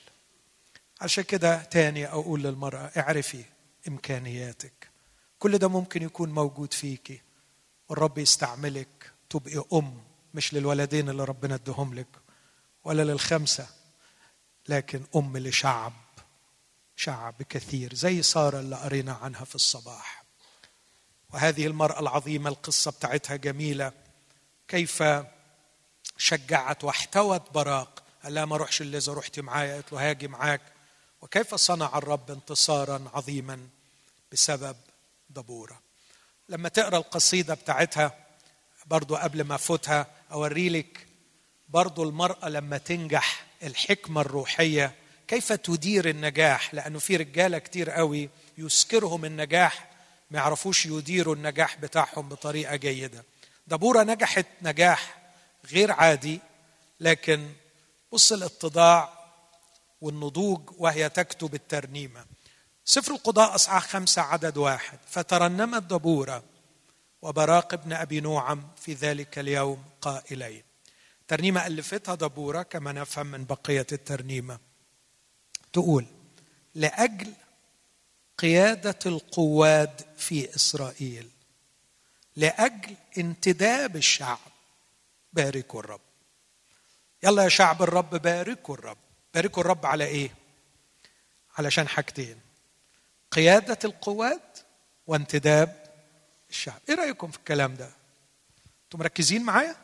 عشان 1.01 1.23
كده 1.23 1.63
تاني 1.63 2.07
أقول 2.07 2.43
للمرأة 2.43 2.91
اعرفي 2.97 3.43
إمكانياتك. 3.88 4.89
كل 5.39 5.57
ده 5.57 5.67
ممكن 5.67 6.03
يكون 6.03 6.30
موجود 6.30 6.73
فيكي. 6.73 7.21
والرب 7.89 8.17
يستعملك 8.17 9.11
تبقي 9.30 9.63
أم 9.73 10.03
مش 10.34 10.53
للولدين 10.53 11.09
اللي 11.09 11.23
ربنا 11.23 11.55
ادهم 11.55 11.93
لك 11.93 12.07
ولا 12.84 13.03
للخمسة 13.03 13.67
لكن 14.69 15.03
أم 15.15 15.38
لشعب 15.38 15.93
شعب 16.95 17.41
كثير 17.49 17.93
زي 17.93 18.21
سارة 18.21 18.59
اللي 18.59 18.75
قرينا 18.75 19.13
عنها 19.13 19.45
في 19.45 19.55
الصباح. 19.55 20.23
وهذه 21.34 21.67
المرأة 21.67 21.99
العظيمة 21.99 22.49
القصة 22.49 22.91
بتاعتها 22.91 23.36
جميلة. 23.36 23.91
كيف 24.67 25.03
شجعت 26.17 26.84
واحتوت 26.84 27.51
براق 27.51 28.03
قال 28.23 28.34
لها 28.34 28.45
ما 28.45 28.55
اروحش 28.55 28.82
الا 28.82 28.97
اذا 28.97 29.13
رحتي 29.13 29.41
معايا. 29.41 29.73
قالت 29.73 29.93
له 29.93 30.09
هاجي 30.09 30.27
معاك. 30.27 30.61
وكيف 31.21 31.55
صنع 31.55 31.97
الرب 31.97 32.32
انتصارا 32.32 33.11
عظيما 33.13 33.67
بسبب 34.32 34.77
دبورة. 35.30 35.82
لما 36.49 36.69
تقرأ 36.69 36.97
القصيدة 36.97 37.53
بتاعتها 37.53 38.28
برضو 38.89 39.15
قبل 39.15 39.41
ما 39.41 39.55
أفوتها 39.55 40.07
أوري 40.31 40.69
لك 40.69 41.07
برضو 41.69 42.03
المرأة 42.03 42.49
لما 42.49 42.77
تنجح 42.77 43.45
الحكمة 43.63 44.21
الروحية 44.21 44.95
كيف 45.27 45.53
تدير 45.53 46.09
النجاح؟ 46.09 46.73
لأنه 46.73 46.99
في 46.99 47.15
رجالة 47.15 47.57
كتير 47.57 47.89
قوي 47.89 48.29
يسكرهم 48.57 49.25
النجاح 49.25 49.89
ما 50.31 50.39
يعرفوش 50.39 50.85
يديروا 50.85 51.35
النجاح 51.35 51.77
بتاعهم 51.77 52.29
بطريقة 52.29 52.75
جيدة. 52.75 53.25
دبورة 53.67 54.03
نجحت 54.03 54.45
نجاح 54.61 55.17
غير 55.71 55.91
عادي 55.91 56.39
لكن 56.99 57.49
بص 58.11 58.31
الاتضاع 58.31 59.13
والنضوج 60.01 60.61
وهي 60.77 61.09
تكتب 61.09 61.53
الترنيمة. 61.53 62.25
سفر 62.85 63.11
القضاء 63.11 63.55
أصحاح 63.55 63.87
خمسة 63.87 64.21
عدد 64.21 64.57
واحد. 64.57 64.99
فترنمت 65.07 65.83
دبورة 65.83 66.43
وبراق 67.22 67.74
ابن 67.74 67.93
أبي 67.93 68.20
نوعم 68.20 68.67
في 68.78 68.93
ذلك 68.93 69.39
اليوم 69.39 69.84
قائلين. 70.01 70.63
ترنيمة 71.28 71.67
ألفتها 71.67 72.15
دبورة 72.15 72.63
كما 72.63 72.91
نفهم 72.91 73.28
من 73.28 73.45
بقية 73.45 73.88
الترنيمة. 73.91 74.59
تقول 75.74 76.05
لأجل 76.76 77.34
قيادة 78.38 78.99
القواد 79.05 80.01
في 80.17 80.55
إسرائيل 80.55 81.30
لأجل 82.36 82.95
انتداب 83.17 83.95
الشعب 83.95 84.39
باركوا 85.34 85.80
الرب. 85.80 86.01
يلا 87.24 87.43
يا 87.43 87.49
شعب 87.49 87.82
الرب 87.82 88.09
باركوا 88.09 88.76
الرب. 88.76 88.97
باركوا 89.34 89.63
الرب 89.63 89.86
على 89.86 90.05
إيه؟ 90.05 90.36
علشان 91.57 91.88
حاجتين. 91.88 92.39
قيادة 93.32 93.80
القوات 93.86 94.59
وانتداب 95.07 95.88
الشعب. 96.50 96.82
إيه 96.89 96.95
رأيكم 96.95 97.32
في 97.32 97.38
الكلام 97.38 97.76
ده؟ 97.76 97.89
أنتم 98.86 99.00
مركزين 99.00 99.43
معايا؟ 99.43 99.76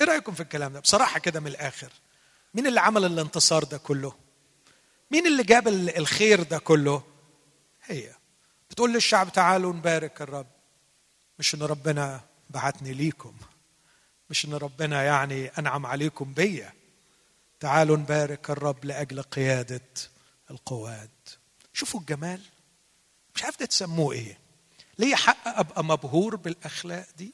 إيه 0.00 0.06
رأيكم 0.06 0.34
في 0.34 0.40
الكلام 0.40 0.72
ده؟ 0.72 0.80
بصراحة 0.80 1.18
كده 1.20 1.40
من 1.40 1.46
الآخر. 1.46 1.92
مين 2.54 2.66
اللي 2.66 2.80
عمل 2.80 3.04
الانتصار 3.04 3.64
ده 3.64 3.78
كله؟ 3.78 4.14
مين 5.10 5.26
اللي 5.26 5.42
جاب 5.42 5.68
الخير 5.68 6.42
ده 6.42 6.58
كله؟ 6.58 7.02
هي. 7.84 8.14
بتقول 8.70 8.92
للشعب 8.92 9.32
تعالوا 9.32 9.72
نبارك 9.72 10.22
الرب. 10.22 10.46
مش 11.38 11.54
إن 11.54 11.62
ربنا 11.62 12.20
بعتني 12.50 12.92
ليكم. 12.92 13.34
مش 14.30 14.44
إن 14.44 14.54
ربنا 14.54 15.02
يعني 15.02 15.46
أنعم 15.46 15.86
عليكم 15.86 16.34
بيا. 16.34 16.72
تعالوا 17.60 17.96
نبارك 17.96 18.50
الرب 18.50 18.84
لأجل 18.84 19.22
قيادة 19.22 19.80
القواد. 20.50 21.10
شوفوا 21.72 22.00
الجمال. 22.00 22.40
مش 23.34 23.44
عارف 23.44 23.60
ده 23.60 23.66
تسموه 23.66 24.12
إيه. 24.12 24.38
ليه 24.98 25.14
حق 25.14 25.48
أبقى 25.48 25.84
مبهور 25.84 26.36
بالأخلاق 26.36 27.06
دي؟ 27.16 27.32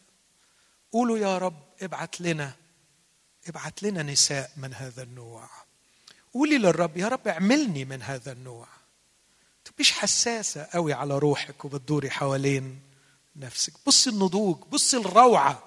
قولوا 0.92 1.18
يا 1.18 1.38
رب 1.38 1.62
ابعت 1.82 2.20
لنا 2.20 2.52
ابعت 3.48 3.82
لنا 3.82 4.02
نساء 4.02 4.50
من 4.56 4.74
هذا 4.74 5.02
النوع. 5.02 5.48
قولي 6.34 6.58
للرب 6.58 6.96
يا 6.96 7.08
رب 7.08 7.28
اعملني 7.28 7.84
من 7.84 8.02
هذا 8.02 8.32
النوع. 8.32 8.66
تبقيش 9.64 9.92
حساسة 9.92 10.68
قوي 10.72 10.92
على 10.92 11.18
روحك 11.18 11.64
وبتدوري 11.64 12.10
حوالين 12.10 12.80
نفسك. 13.36 13.72
بصي 13.86 14.10
النضوج 14.10 14.56
بصي 14.56 14.96
الروعة. 14.96 15.62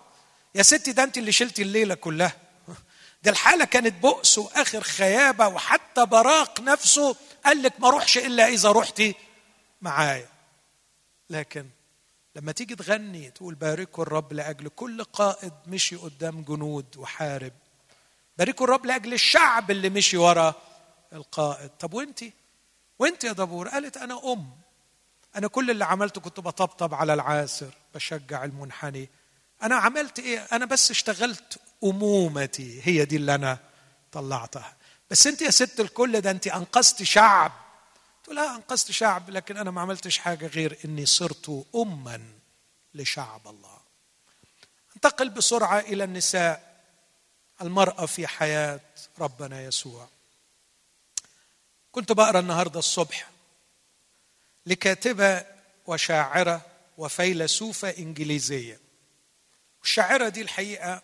يا 0.56 0.64
ستي 0.64 0.92
ده 0.92 1.04
انت 1.04 1.18
اللي 1.18 1.32
شلتي 1.32 1.62
الليلة 1.62 1.96
كلها. 1.96 2.38
ده 3.24 3.32
الحالة 3.32 3.66
كانت 3.66 3.94
بؤس 4.02 4.38
وآخر 4.38 4.82
خيابة 4.82 5.48
وحتى 5.48 6.06
براق 6.06 6.62
نفسه. 6.62 7.16
قال 7.46 7.64
لك 7.64 7.80
ما 7.80 7.90
روحش 7.90 8.18
إلا 8.18 8.48
إذا 8.48 8.72
رحتي 8.72 9.16
معايا. 9.82 10.30
لكن 11.30 11.70
لما 12.36 12.52
تيجي 12.52 12.76
تغني 12.76 13.32
تقول 13.32 13.56
باركوا 13.56 14.04
الرب 14.04 14.34
لأجل 14.34 14.68
كل 14.68 15.04
قائد 15.04 15.54
مشي 15.68 15.96
قدام 15.96 16.42
جنود 16.42 16.98
وحارب. 16.98 17.54
باركوا 18.38 18.66
الرب 18.66 18.86
لأجل 18.86 19.14
الشعب 19.14 19.72
اللي 19.72 19.90
مشي 19.90 20.18
ورا 20.18 20.54
القائد. 21.14 21.70
طب 21.80 21.94
وانت؟ 21.94 22.24
وانت 23.00 23.24
يا 23.24 23.32
دبور؟ 23.32 23.68
قالت 23.68 23.98
أنا 23.98 24.34
أم. 24.34 24.50
أنا 25.36 25.48
كل 25.48 25.72
اللي 25.72 25.86
عملته 25.86 26.22
كنت 26.22 26.40
بطبطب 26.40 26.94
على 26.94 27.14
العاسر 27.14 27.74
بشجع 27.96 28.44
المنحني. 28.44 29.10
أنا 29.64 29.76
عملت 29.76 30.20
إيه؟ 30.20 30.40
أنا 30.52 30.66
بس 30.66 30.92
اشتغلت 30.92 31.60
أمومتي. 31.84 32.82
هي 32.84 33.06
دي 33.06 33.16
اللي 33.16 33.36
أنا 33.36 33.58
طلعتها. 34.12 34.76
بس 35.10 35.28
أنت 35.28 35.42
يا 35.42 35.50
ست 35.50 35.80
الكل 35.80 36.22
ده 36.22 36.32
أنت 36.32 36.48
أنقذت 36.48 37.04
شعب. 37.04 37.52
تقول 38.32 38.44
لا 38.44 38.56
أنقذت 38.56 38.92
شعب 38.92 39.30
لكن 39.30 39.58
أنا 39.58 39.72
ما 39.72 39.82
عملتش 39.82 40.18
حاجة 40.18 40.48
غير 40.48 40.78
إني 40.86 41.06
صرت 41.06 41.66
اما 41.76 42.22
لشعب 42.94 43.48
الله. 43.48 43.80
انتقل 44.96 45.30
بسرعة 45.30 45.80
إلى 45.80 46.04
النساء. 46.04 46.82
المرأة 47.62 48.06
في 48.06 48.28
حياة 48.28 48.80
ربنا 49.20 49.62
يسوع. 49.62 50.08
كنت 51.92 52.12
بقرأ 52.12 52.40
النهارده 52.40 52.80
الصبح 52.80 53.30
لكاتبة 54.66 55.46
وشاعرة 55.88 56.62
وفيلسوفة 56.98 57.90
إنجليزية. 57.90 58.80
الشاعرة 59.84 60.30
دي 60.30 60.42
الحقيقة 60.42 61.02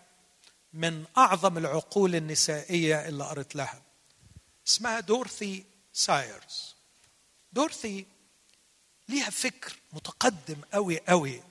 من 0.73 1.05
أعظم 1.17 1.57
العقول 1.57 2.15
النسائية 2.15 3.07
اللي 3.07 3.23
قريت 3.23 3.55
لها 3.55 3.81
اسمها 4.67 4.99
دورثي 4.99 5.65
سايرز. 5.93 6.76
دورثي 7.57 8.05
ليها 9.09 9.29
فكر 9.29 9.73
متقدم 9.93 10.61
قوي 10.73 10.99
قوي 10.99 11.43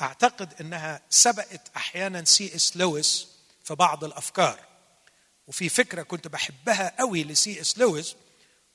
أعتقد 0.00 0.54
أنها 0.60 1.02
سبقت 1.10 1.70
أحيانا 1.76 2.24
سي 2.24 2.54
إس 2.56 2.76
لويس 2.76 3.28
في 3.64 3.74
بعض 3.74 4.04
الأفكار. 4.04 4.60
وفي 5.46 5.68
فكرة 5.68 6.02
كنت 6.02 6.28
بحبها 6.28 6.94
قوي 6.98 7.24
لسي 7.24 7.60
إس 7.60 7.78
لويس 7.78 8.16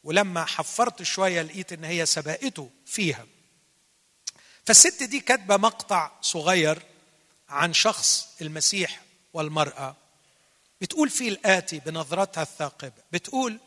ولما 0.03 0.45
حفرت 0.45 1.03
شوية 1.03 1.41
لقيت 1.41 1.73
إن 1.73 1.83
هي 1.83 2.05
سبقته 2.05 2.69
فيها. 2.86 3.25
فالست 4.65 5.03
دي 5.03 5.19
كاتبة 5.19 5.57
مقطع 5.57 6.11
صغير 6.21 6.83
عن 7.49 7.73
شخص 7.73 8.27
المسيح 8.41 9.01
والمرأة. 9.33 9.95
بتقول 10.81 11.09
فيه 11.09 11.29
الآتي 11.29 11.79
بنظرتها 11.79 12.41
الثاقبة 12.41 13.03
بتقول 13.11 13.59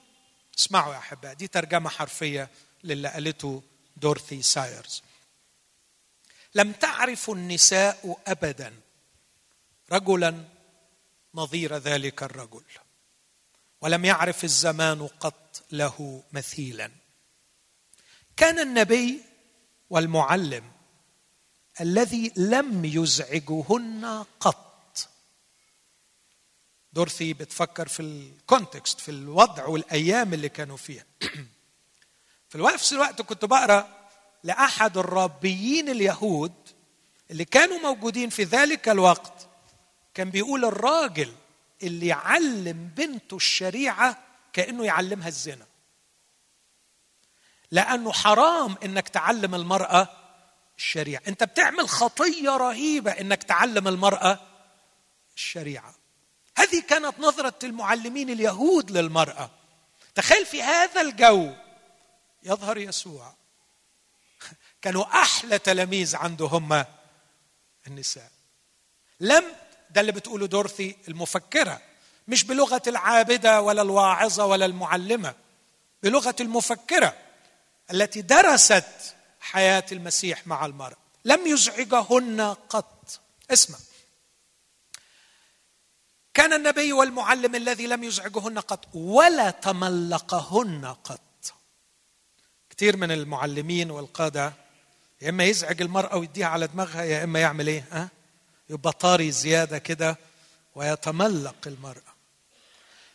اسمعوا 0.58 0.94
يا 0.94 0.98
أحباء 0.98 1.34
دي 1.34 1.48
ترجمة 1.48 1.90
حرفية 1.90 2.50
للي 2.88 3.08
قالته 3.08 3.62
دورثي 3.96 4.42
سايرز. 4.42 5.02
لم 6.54 6.72
تعرف 6.72 7.30
النساء 7.30 8.20
ابدا. 8.26 8.74
رجلا 9.92 10.44
نظير 11.34 11.76
ذلك 11.76 12.22
الرجل. 12.22 12.64
ولم 13.80 14.04
يعرف 14.04 14.44
الزمان 14.44 15.06
قط 15.06 15.62
له 15.72 16.22
مثيلا. 16.32 16.90
كان 18.36 18.58
النبي 18.58 19.20
والمعلم 19.90 20.72
الذي 21.80 22.32
لم 22.36 22.84
يزعجهن 22.84 24.24
قط. 24.40 25.08
دورثي 26.92 27.32
بتفكر 27.32 27.88
في 27.88 28.00
الكونتكست 28.00 29.00
في 29.00 29.10
الوضع 29.10 29.66
والأيام 29.66 30.34
اللي 30.34 30.48
كانوا 30.48 30.76
فيها. 30.76 31.04
في 32.48 32.58
نفس 32.58 32.92
الوقت 32.92 33.22
كنت 33.22 33.44
بقرأ 33.44 33.88
لأحد 34.44 34.98
الرابيين 34.98 35.88
اليهود 35.88 36.52
اللي 37.30 37.44
كانوا 37.44 37.78
موجودين 37.78 38.30
في 38.30 38.44
ذلك 38.44 38.88
الوقت. 38.88 39.48
كان 40.14 40.30
بيقول 40.30 40.64
الراجل 40.64 41.32
اللي 41.82 42.06
يعلم 42.06 42.90
بنته 42.96 43.36
الشريعة 43.36 44.18
كأنه 44.52 44.84
يعلمها 44.84 45.28
الزنا. 45.28 45.66
لأنه 47.70 48.12
حرام 48.12 48.76
إنك 48.84 49.08
تعلم 49.08 49.54
المرأة 49.54 50.08
الشريعة. 50.78 51.22
أنت 51.28 51.44
بتعمل 51.44 51.88
خطية 51.88 52.50
رهيبة 52.56 53.10
إنك 53.10 53.42
تعلم 53.42 53.88
المرأة 53.88 54.40
الشريعة. 55.36 55.94
هذه 56.56 56.82
كانت 56.88 57.20
نظرة 57.20 57.58
المعلمين 57.64 58.30
اليهود 58.30 58.90
للمرأة. 58.90 59.50
تخيل 60.14 60.46
في 60.46 60.62
هذا 60.62 61.00
الجو 61.00 61.52
يظهر 62.42 62.78
يسوع. 62.78 63.34
كانوا 64.82 65.04
أحلى 65.04 65.58
تلاميذ 65.58 66.16
عنده 66.16 66.46
هم 66.46 66.84
النساء. 67.86 68.30
لم 69.20 69.44
ده 69.90 70.00
اللي 70.00 70.12
بتقوله 70.12 70.46
دورثي 70.46 70.96
المفكرة 71.08 71.80
مش 72.28 72.44
بلغة 72.44 72.82
العابدة 72.86 73.60
ولا 73.60 73.82
الواعظة 73.82 74.46
ولا 74.46 74.66
المعلمة 74.66 75.34
بلغة 76.02 76.36
المفكرة 76.40 77.16
التي 77.90 78.22
درست 78.22 79.14
حياة 79.40 79.84
المسيح 79.92 80.46
مع 80.46 80.66
المراه 80.66 80.96
لم 81.24 81.46
يزعجهن 81.46 82.40
قط. 82.68 83.20
اسمع. 83.50 83.78
كان 86.34 86.52
النبي 86.52 86.92
والمعلم 86.92 87.54
الذي 87.54 87.86
لم 87.86 88.04
يزعجهن 88.04 88.58
قط 88.58 88.88
ولا 88.94 89.50
تملقهن 89.50 90.94
قط. 91.04 91.20
كثير 92.78 92.96
من 92.96 93.10
المعلمين 93.12 93.90
والقادة 93.90 94.52
يا 95.22 95.28
إما 95.30 95.44
يزعج 95.44 95.82
المرأة 95.82 96.16
ويديها 96.16 96.46
على 96.46 96.66
دماغها 96.66 97.02
يا 97.02 97.24
إما 97.24 97.40
يعمل 97.40 97.66
إيه؟ 97.66 97.84
ها؟ 97.90 98.08
يبقى 98.70 98.92
طاري 98.92 99.30
زيادة 99.30 99.78
كده 99.78 100.18
ويتملق 100.74 101.56
المرأة. 101.66 102.14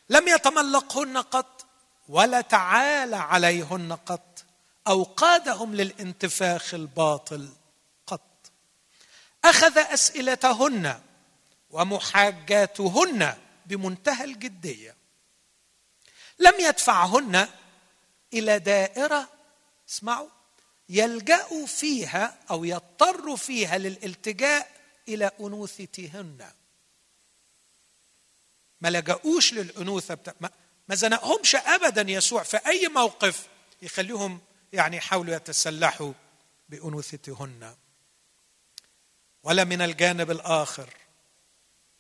لم 0.10 0.28
يتملقهن 0.28 1.18
قط 1.18 1.66
ولا 2.10 2.42
تعالى 2.42 3.16
عليهن 3.16 3.94
قط 3.94 4.44
أو 4.88 5.04
قادهم 5.04 5.76
للانتفاخ 5.76 6.74
الباطل 6.74 7.50
قط. 8.08 8.52
أخذ 9.46 9.78
أسئلتهن 9.78 11.00
ومحاجاتهن 11.70 13.34
بمنتهى 13.66 14.24
الجدية. 14.24 14.96
لم 16.40 16.54
يدفعهن 16.60 17.48
إلى 18.34 18.60
دائرة 18.60 19.43
اسمعوا 19.90 20.30
يلجأوا 20.90 21.66
فيها 21.66 22.40
أو 22.50 22.64
يضطروا 22.64 23.36
فيها 23.36 23.78
للالتجاء 23.78 24.72
إلى 25.08 25.32
أنوثتهن. 25.40 26.52
ما 28.82 28.88
لجأوش 28.90 29.54
للأنوثة 29.54 30.14
بتا... 30.14 30.34
ما... 30.40 30.50
ما 30.88 30.96
زنقهمش 30.96 31.56
ابدا 31.56 32.12
يسوع 32.12 32.44
في 32.44 32.58
أي 32.58 32.88
موقف 32.88 33.48
يخليهم 33.82 34.42
يعني 34.74 34.98
يحاولوا 34.98 35.36
يتسلحوا 35.36 36.14
بأنوثتهن. 36.70 37.76
ولا 39.44 39.64
من 39.64 39.82
الجانب 39.82 40.32
الآخر 40.32 40.90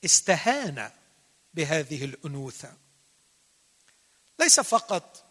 استهان 0.06 0.92
بهذه 1.54 2.06
الأنوثة. 2.06 2.74
ليس 4.40 4.60
فقط 4.60 5.23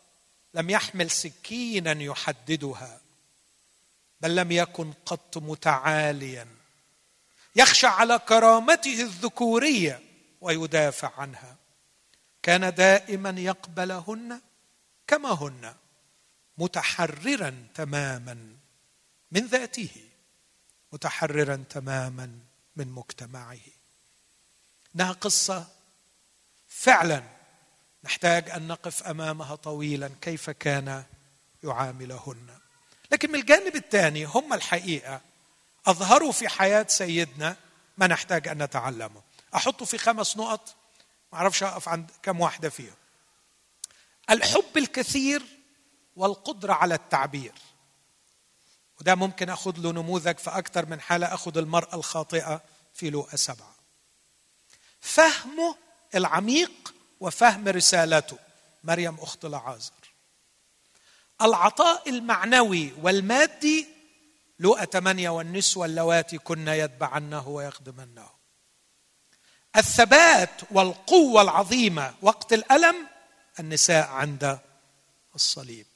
لم 0.55 0.71
يحمل 0.71 1.11
سكينا 1.11 2.03
يحددها 2.03 3.01
بل 4.21 4.37
لم 4.37 4.53
يكن 4.53 4.93
قط 5.07 5.39
متعاليا. 5.39 6.47
يخشى 7.57 7.87
على 7.87 8.19
كرامته 8.19 9.03
الذكورية 9.03 10.01
ويدافع 10.41 11.21
عنها. 11.21 11.57
كان 12.43 12.75
دائما 12.75 13.31
يقبلهن 13.41 14.41
كما 15.07 15.33
هن 15.33 15.75
متحررا 16.59 17.67
تماما 17.75 18.57
من 19.33 19.47
ذاته 19.47 19.91
متحررا 20.93 21.65
تماما 21.71 22.39
من 22.77 22.89
مجتمعه. 22.89 23.59
إنها 24.95 25.13
قصة 25.13 25.67
فعلا 26.69 27.23
نحتاج 28.05 28.51
أن 28.51 28.69
نقف 28.69 29.03
أمامها 29.03 29.55
طويلا 29.55 30.11
كيف 30.21 30.51
كان 30.51 31.05
يعاملهن. 31.65 32.59
لكن 33.13 33.33
من 33.33 33.41
الجانب 33.41 33.77
الثاني 33.77 34.25
هم 34.25 34.53
الحقيقة 34.53 35.21
أظهروا 35.87 36.33
في 36.33 36.49
حياة 36.49 36.87
سيدنا 36.89 37.57
ما 37.99 38.07
نحتاج 38.07 38.49
أن 38.49 38.63
نتعلمه. 38.63 39.23
احطه 39.55 39.85
في 39.85 39.99
خمس 39.99 40.37
نقط 40.37 40.75
ما 41.33 41.39
أعرفش 41.39 41.63
أقف 41.63 41.89
عند 41.89 42.11
كم 42.23 42.41
واحدة 42.41 42.69
فيهم. 42.69 42.95
الحب 44.31 44.77
الكثير 44.77 45.43
والقدرة 46.17 46.73
على 46.73 46.95
التعبير. 46.95 47.53
وده 49.01 49.15
ممكن 49.15 49.49
أخذ 49.49 49.79
له 49.79 49.93
نموذج 49.93 50.39
في 50.39 50.51
أكثر 50.51 50.87
من 50.87 51.01
حالة 51.01 51.35
أخذ 51.35 51.59
المرأة 51.59 51.95
الخاطئة 51.95 52.63
في 52.95 53.11
لوقا 53.11 53.37
سبعة. 53.37 53.75
فهمه 55.01 55.77
العميق 56.15 56.95
وفهم 57.23 57.69
رسالته. 57.69 58.39
مريم 58.85 59.15
أخت 59.15 59.45
لعازر 59.45 59.93
العطاء 61.43 62.09
المعنوي 62.09 62.93
والمادي 63.03 63.87
لوقا 64.59 64.85
ثمانية 64.85 65.31
والنسوة 65.31 65.87
اللواتي 65.87 66.39
كن 66.39 66.69
يتبعنه 66.69 67.49
ويخدمنه. 67.49 68.31
الثبات 69.77 70.61
والقوة 70.71 71.43
العظيمة 71.43 72.15
وقت 72.23 72.53
الألم 72.53 72.97
النساء 73.61 74.09
عند 74.09 74.59
الصليب. 75.35 75.87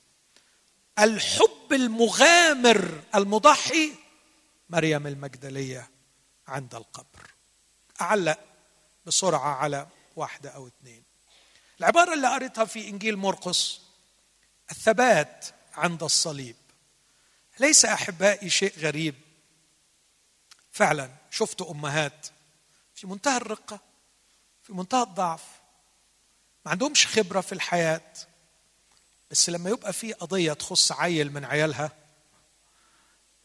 الحب 0.99 1.73
المغامر 1.73 3.03
المضحي 3.15 3.93
مريم 4.71 5.07
المجدلية 5.07 5.91
عند 6.49 6.75
القبر. 6.75 7.31
أعلق 8.01 8.39
بسرعة 9.07 9.55
على 9.55 9.87
واحدة 10.17 10.51
أو 10.51 10.67
اثنين 10.67 11.06
العبارة 11.81 12.15
اللي 12.15 12.29
قريتها 12.29 12.65
في 12.65 12.89
إنجيل 12.89 13.17
مرقس 13.17 13.81
الثبات 14.71 15.47
عند 15.75 16.03
الصليب. 16.03 16.57
ليس 17.61 17.85
أحبائي 17.85 18.51
شيء 18.51 18.79
غريب. 18.79 19.15
فعلا 20.73 21.11
شفت 21.31 21.63
أمهات 21.63 22.27
في 22.95 23.07
منتهى 23.07 23.37
الرقة 23.37 23.81
في 24.63 24.73
منتهى 24.73 25.03
الضعف 25.03 25.43
ما 26.65 26.71
عندهمش 26.71 27.07
خبرة 27.07 27.41
في 27.41 27.53
الحياة. 27.53 28.13
بس 29.31 29.51
لما 29.51 29.71
يبقى 29.71 29.93
في 29.93 30.13
قضية 30.13 30.53
تخص 30.53 30.93
عيل 30.93 31.33
من 31.33 31.45
عيالها 31.45 31.91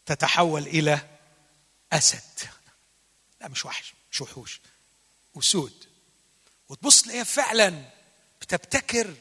تتحول 0.05 0.61
إلى 0.67 1.07
أسد. 1.93 2.49
لا 3.41 3.47
مش 3.47 3.65
وحش 3.65 3.93
مش 4.11 4.21
وحوش 4.21 4.61
أسود 5.38 5.86
وتبص 6.69 7.01
تلاقيها 7.01 7.23
فعلا 7.23 7.89
بتبتكر 8.51 9.15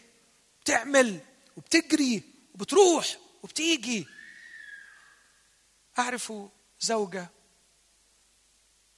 بتعمل 0.61 1.21
وبتجري 1.57 2.23
وبتروح 2.55 3.17
وبتيجي. 3.43 4.07
أعرف 5.99 6.33
زوجة 6.81 7.29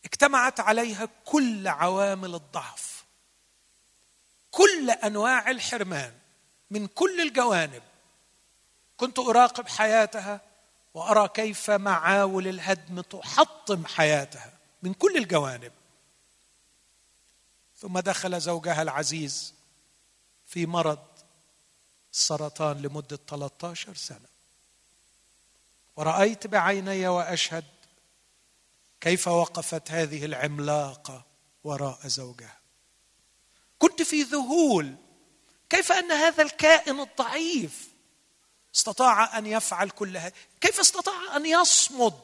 اجتمعت 0.04 0.60
عليها 0.60 1.08
كل 1.24 1.68
عوامل 1.68 2.34
الضعف 2.34 3.04
كل 4.50 4.90
أنواع 4.90 5.50
الحرمان 5.50 6.14
من 6.70 6.86
كل 6.86 7.20
الجوانب. 7.20 7.82
كنت 8.96 9.18
أراقب 9.18 9.68
حياتها 9.68 10.40
وأرى 10.94 11.28
كيف 11.28 11.70
معاول 11.70 12.48
الهدم 12.48 13.00
تحطم 13.00 13.86
حياتها 13.86 14.52
من 14.82 14.94
كل 14.94 15.16
الجوانب. 15.16 15.72
ثم 17.76 17.98
دخل 17.98 18.40
زوجها 18.40 18.82
العزيز 18.82 19.54
في 20.52 20.66
مرض 20.66 20.98
السرطان 22.12 22.82
لمدة 22.82 23.18
13 23.28 23.94
سنة. 23.94 24.28
ورأيت 25.96 26.46
بعيني 26.46 27.08
وأشهد 27.08 27.64
كيف 29.00 29.28
وقفت 29.28 29.90
هذه 29.90 30.24
العملاقة 30.24 31.24
وراء 31.64 32.08
زوجها. 32.08 32.58
كنت 33.78 34.02
في 34.02 34.22
ذهول 34.22 34.96
كيف 35.70 35.92
أن 35.92 36.12
هذا 36.12 36.42
الكائن 36.42 37.00
الضعيف 37.00 37.88
استطاع 38.74 39.38
أن 39.38 39.46
يفعل 39.46 39.90
كل 39.90 40.16
هذا؟ 40.16 40.32
كيف 40.60 40.80
استطاع 40.80 41.36
أن 41.36 41.46
يصمد 41.46 42.20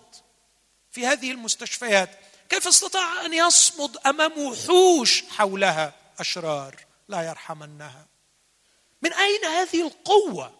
في 0.91 1.07
هذه 1.07 1.31
المستشفيات؟ 1.31 2.11
كيف 2.49 2.69
استطاع 2.69 3.27
أن 3.27 3.35
يصمد 3.35 3.97
أمام 4.07 4.39
وحوش 4.39 5.25
حولها 5.25 5.95
أشرار 6.19 6.77
لا 7.09 7.23
يرحمنها؟ 7.23 8.18
من 9.03 9.13
أين 9.13 9.45
هذه 9.45 9.87
القوة؟ 9.87 10.53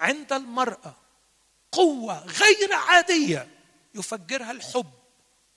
عند 0.00 0.32
المرأة. 0.32 0.96
قوة 1.72 2.26
غير 2.26 2.72
عادية. 2.72 3.48
يفجرها 3.94 4.50
الحب. 4.50 4.90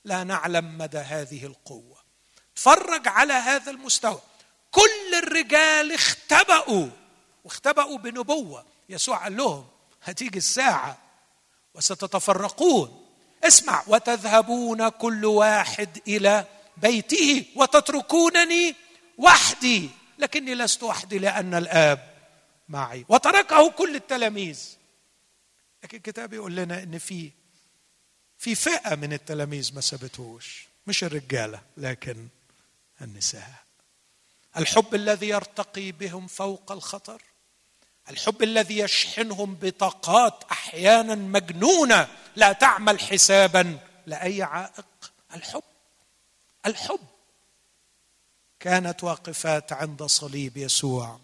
لا 0.05 0.23
نعلم 0.23 0.77
مدى 0.77 0.97
هذه 0.97 1.45
القوة. 1.45 1.97
تفرج 2.55 3.07
على 3.07 3.33
هذا 3.33 3.71
المستوى. 3.71 4.21
كل 4.71 5.15
الرجال 5.23 5.91
اختبأوا. 5.91 6.87
واختبأوا 7.43 7.97
بنبوة. 7.97 8.65
يسوع 8.89 9.23
قال 9.23 9.37
لهم 9.37 9.67
هتيجي 10.03 10.37
الساعة 10.37 10.97
وستتفرقون. 11.75 13.07
اسمع 13.43 13.83
وتذهبون 13.87 14.89
كل 14.89 15.25
واحد 15.25 16.01
إلى 16.07 16.45
بيته 16.77 17.45
وتتركونني 17.55 18.75
وحدي. 19.17 19.89
لكني 20.21 20.55
لست 20.55 20.83
وحدي 20.83 21.19
لأن 21.19 21.53
الآب 21.53 22.13
معي. 22.69 23.05
وتركه 23.09 23.71
كل 23.71 23.95
التلاميذ. 23.95 24.69
لكن 25.83 25.97
الكتاب 25.97 26.33
يقول 26.33 26.55
لنا 26.55 26.83
إن 26.83 26.97
في 26.97 27.31
في 28.37 28.55
فئة 28.55 28.95
من 28.95 29.13
التلاميذ 29.13 29.75
ما 29.75 29.81
سابتهوش. 29.81 30.67
مش 30.87 31.03
الرجالة 31.03 31.61
لكن 31.77 32.27
النساء. 33.01 33.53
الحب 34.57 34.95
الذي 34.95 35.29
يرتقي 35.29 35.91
بهم 35.91 36.27
فوق 36.27 36.71
الخطر. 36.71 37.21
الحب 38.09 38.43
الذي 38.43 38.77
يشحنهم 38.77 39.55
بطاقات 39.61 40.43
أحيانا 40.51 41.15
مجنونة 41.15 42.07
لا 42.35 42.51
تعمل 42.53 42.99
حسابا 42.99 43.79
لأي 44.05 44.43
عائق. 44.43 44.85
الحب 45.35 45.63
الحب 46.65 46.99
كانت 48.61 49.03
واقفات 49.03 49.73
عند 49.73 50.03
صليب 50.03 50.57
يسوع 50.57 51.19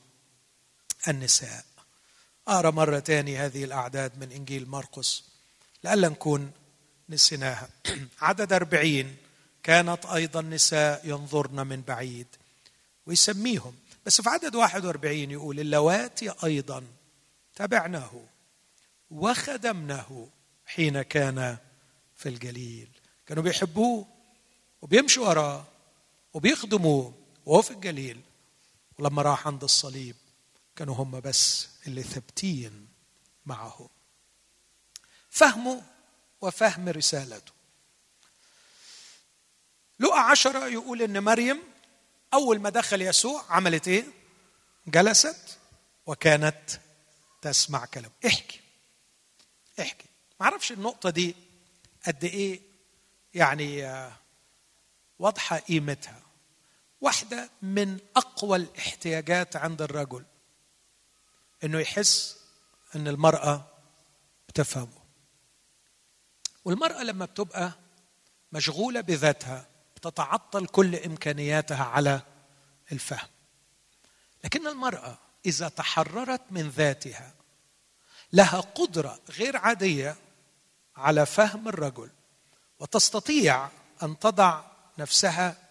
النساء. 1.07 1.65
أرى 2.49 2.71
مرة 2.71 2.99
تاني 2.99 3.37
هذه 3.37 3.63
الأعداد 3.63 4.19
من 4.19 4.31
إنجيل 4.31 4.69
مرقس 4.69 5.23
لألا 5.83 6.09
نكون 6.09 6.51
نسيناها. 7.09 7.69
عدد 8.21 8.53
أربعين 8.53 9.17
كانت 9.63 10.05
أيضا 10.05 10.41
نساء 10.41 11.01
ينظرن 11.03 11.67
من 11.67 11.81
بعيد 11.81 12.27
ويسميهم. 13.05 13.75
بس 14.05 14.21
في 14.21 14.29
عدد 14.29 14.55
واحد 14.55 14.85
وأربعين 14.85 15.31
يقول 15.31 15.59
اللواتي 15.59 16.33
أيضا 16.43 16.83
تبعناه 17.55 18.21
وخدمناه 19.11 20.27
حين 20.65 21.01
كان 21.01 21.57
في 22.15 22.29
الجليل. 22.29 22.89
كانوا 23.25 23.43
بيحبوه 23.43 24.07
وبيمشوا 24.81 25.27
وراه 25.27 25.65
وبيخدموه. 26.33 27.16
وهو 27.47 27.61
في 27.61 27.71
الجليل. 27.71 28.21
ولما 28.99 29.21
راح 29.21 29.47
عند 29.47 29.63
الصليب 29.63 30.15
كانوا 30.75 30.95
هم 30.95 31.19
بس 31.19 31.67
اللي 31.87 32.03
ثابتين 32.03 32.87
معه. 33.45 33.89
فهمه 35.29 35.83
وفهم 36.41 36.89
رسالته. 36.89 37.51
لقى 39.99 40.29
عشرة 40.29 40.67
يقول 40.67 41.01
إن 41.01 41.23
مريم 41.23 41.63
أول 42.33 42.59
ما 42.59 42.69
دخل 42.69 43.01
يسوع 43.01 43.45
عملت 43.49 43.87
إيه؟ 43.87 44.05
جلست 44.87 45.57
وكانت 46.05 46.81
تسمع 47.41 47.85
كلام. 47.85 48.11
احكي. 48.25 48.61
احكي. 49.79 50.05
ما 50.39 50.45
النقطة 50.71 51.09
دي 51.09 51.35
قد 52.07 52.23
إيه 52.23 52.61
يعني 53.33 53.85
آه، 53.85 54.17
واضحة 55.19 55.57
قيمتها. 55.57 56.26
واحدة 57.01 57.49
من 57.61 57.99
أقوى 58.15 58.57
الاحتياجات 58.57 59.55
عند 59.55 59.81
الرجل 59.81 60.25
إنه 61.63 61.79
يحس 61.79 62.37
إن 62.95 63.07
المرأة 63.07 63.67
بتفهمه. 64.49 65.01
والمرأة 66.65 67.03
لما 67.03 67.25
بتبقى 67.25 67.71
مشغولة 68.51 69.01
بذاتها 69.01 69.67
بتتعطل 69.95 70.67
كل 70.67 70.95
إمكانياتها 70.95 71.83
على 71.83 72.21
الفهم. 72.91 73.29
لكن 74.43 74.67
المرأة 74.67 75.17
إذا 75.45 75.69
تحررت 75.69 76.41
من 76.51 76.69
ذاتها 76.69 77.33
لها 78.33 78.59
قدرة 78.59 79.19
غير 79.29 79.57
عادية 79.57 80.15
على 80.95 81.25
فهم 81.25 81.67
الرجل 81.67 82.09
وتستطيع 82.79 83.69
أن 84.03 84.19
تضع 84.19 84.63
نفسها 84.97 85.66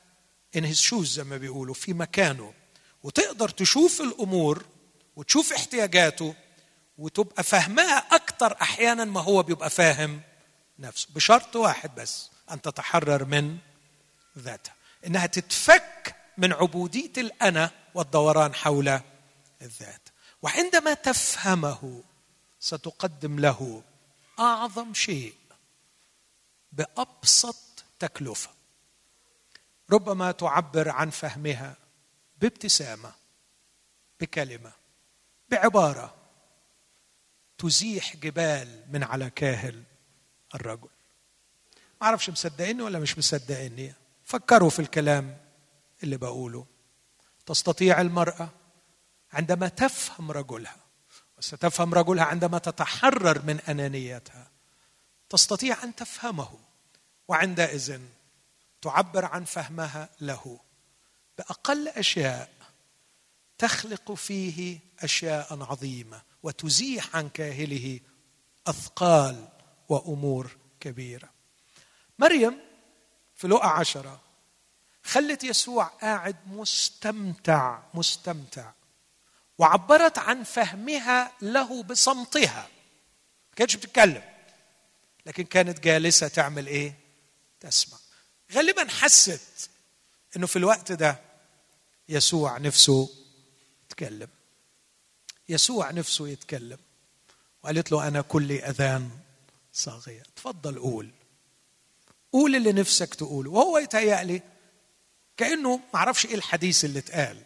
in 0.56 0.64
his 0.64 0.80
shoes 0.80 1.04
زي 1.04 1.24
ما 1.24 1.36
بيقولوا 1.36 1.74
في 1.74 1.92
مكانه. 1.92 2.54
وتقدر 3.02 3.48
تشوف 3.48 4.00
الأمور 4.00 4.64
وتشوف 5.16 5.52
احتياجاته 5.52 6.34
وتبقى 6.98 7.42
فهمها 7.42 7.98
أكثر 7.98 8.56
أحيانا 8.62 9.04
ما 9.04 9.20
هو 9.20 9.42
بيبقى 9.42 9.70
فاهم 9.70 10.20
نفسه. 10.78 11.08
بشرط 11.14 11.56
واحد 11.56 11.94
بس 11.94 12.30
أن 12.50 12.62
تتحرر 12.62 13.24
من 13.24 13.58
ذاتها. 14.38 14.74
إنها 15.06 15.26
تتفك 15.26 16.16
من 16.38 16.52
عبودية 16.52 17.12
الأنا 17.18 17.70
والدوران 17.94 18.54
حول 18.54 19.00
الذات. 19.62 20.08
وعندما 20.42 20.94
تفهمه 20.94 22.02
ستقدم 22.60 23.38
له 23.38 23.82
أعظم 24.38 24.94
شيء 24.94 25.34
بأبسط 26.72 27.84
تكلفة. 27.98 28.55
ربما 29.90 30.32
تعبر 30.32 30.88
عن 30.88 31.10
فهمها 31.10 31.76
بابتسامة 32.40 33.12
بكلمة 34.20 34.72
بعبارة 35.48 36.14
تزيح 37.58 38.16
جبال 38.16 38.84
من 38.90 39.02
على 39.02 39.30
كاهل 39.30 39.82
الرجل. 40.54 40.88
ما 42.00 42.06
أعرفش 42.06 42.30
مصدقيني 42.30 42.82
ولا 42.82 42.98
مش 42.98 43.18
مصدقيني. 43.18 43.94
فكروا 44.24 44.70
في 44.70 44.78
الكلام 44.78 45.38
اللي 46.02 46.16
بقوله. 46.16 46.66
تستطيع 47.46 48.00
المرأة 48.00 48.48
عندما 49.32 49.68
تفهم 49.68 50.30
رجلها 50.30 50.76
وستفهم 51.38 51.94
رجلها 51.94 52.24
عندما 52.24 52.58
تتحرر 52.58 53.42
من 53.42 53.60
أنانيتها 53.60 54.50
تستطيع 55.28 55.82
أن 55.84 55.94
تفهمه. 55.94 56.58
وعندئذ 57.28 58.00
تعبر 58.86 59.24
عن 59.24 59.44
فهمها 59.44 60.08
له. 60.20 60.60
بأقل 61.38 61.88
أشياء 61.88 62.52
تخلق 63.58 64.12
فيه 64.12 64.78
أشياء 65.00 65.62
عظيمة 65.62 66.22
وتزيح 66.42 67.16
عن 67.16 67.28
كاهله 67.28 68.00
أثقال 68.66 69.48
وأمور 69.88 70.56
كبيرة. 70.80 71.30
مريم 72.18 72.58
في 73.34 73.48
لقى 73.48 73.78
عشرة 73.78 74.20
خلت 75.04 75.44
يسوع 75.44 75.84
قاعد 75.84 76.36
مستمتع 76.46 77.82
مستمتع 77.94 78.72
وعبرت 79.58 80.18
عن 80.18 80.42
فهمها 80.42 81.32
له 81.42 81.82
بصمتها. 81.82 82.68
ما 83.50 83.56
كانتش 83.56 83.76
بتتكلم 83.76 84.22
لكن 85.26 85.44
كانت 85.44 85.80
جالسة 85.80 86.28
تعمل 86.28 86.66
إيه؟ 86.66 86.94
تسمع. 87.60 88.05
غالبا 88.52 88.88
حست 88.90 89.70
إنه 90.36 90.46
في 90.46 90.56
الوقت 90.56 90.92
ده 90.92 91.20
يسوع 92.08 92.58
نفسه 92.58 93.10
يتكلم. 93.84 94.28
يسوع 95.48 95.90
نفسه 95.90 96.28
يتكلم. 96.28 96.78
وقالت 97.62 97.92
له 97.92 98.08
أنا 98.08 98.20
كل 98.20 98.52
أذان 98.52 99.10
صاغية. 99.72 100.22
تفضل 100.36 100.78
قول. 100.78 101.10
قول 102.32 102.56
اللي 102.56 102.72
نفسك 102.72 103.14
تقوله. 103.14 103.50
وهو 103.50 103.78
يتهيأ 103.78 104.40
كأنه 105.36 105.76
ما 105.76 105.82
أعرفش 105.94 106.26
إيه 106.26 106.34
الحديث 106.34 106.84
اللي 106.84 106.98
اتقال. 106.98 107.36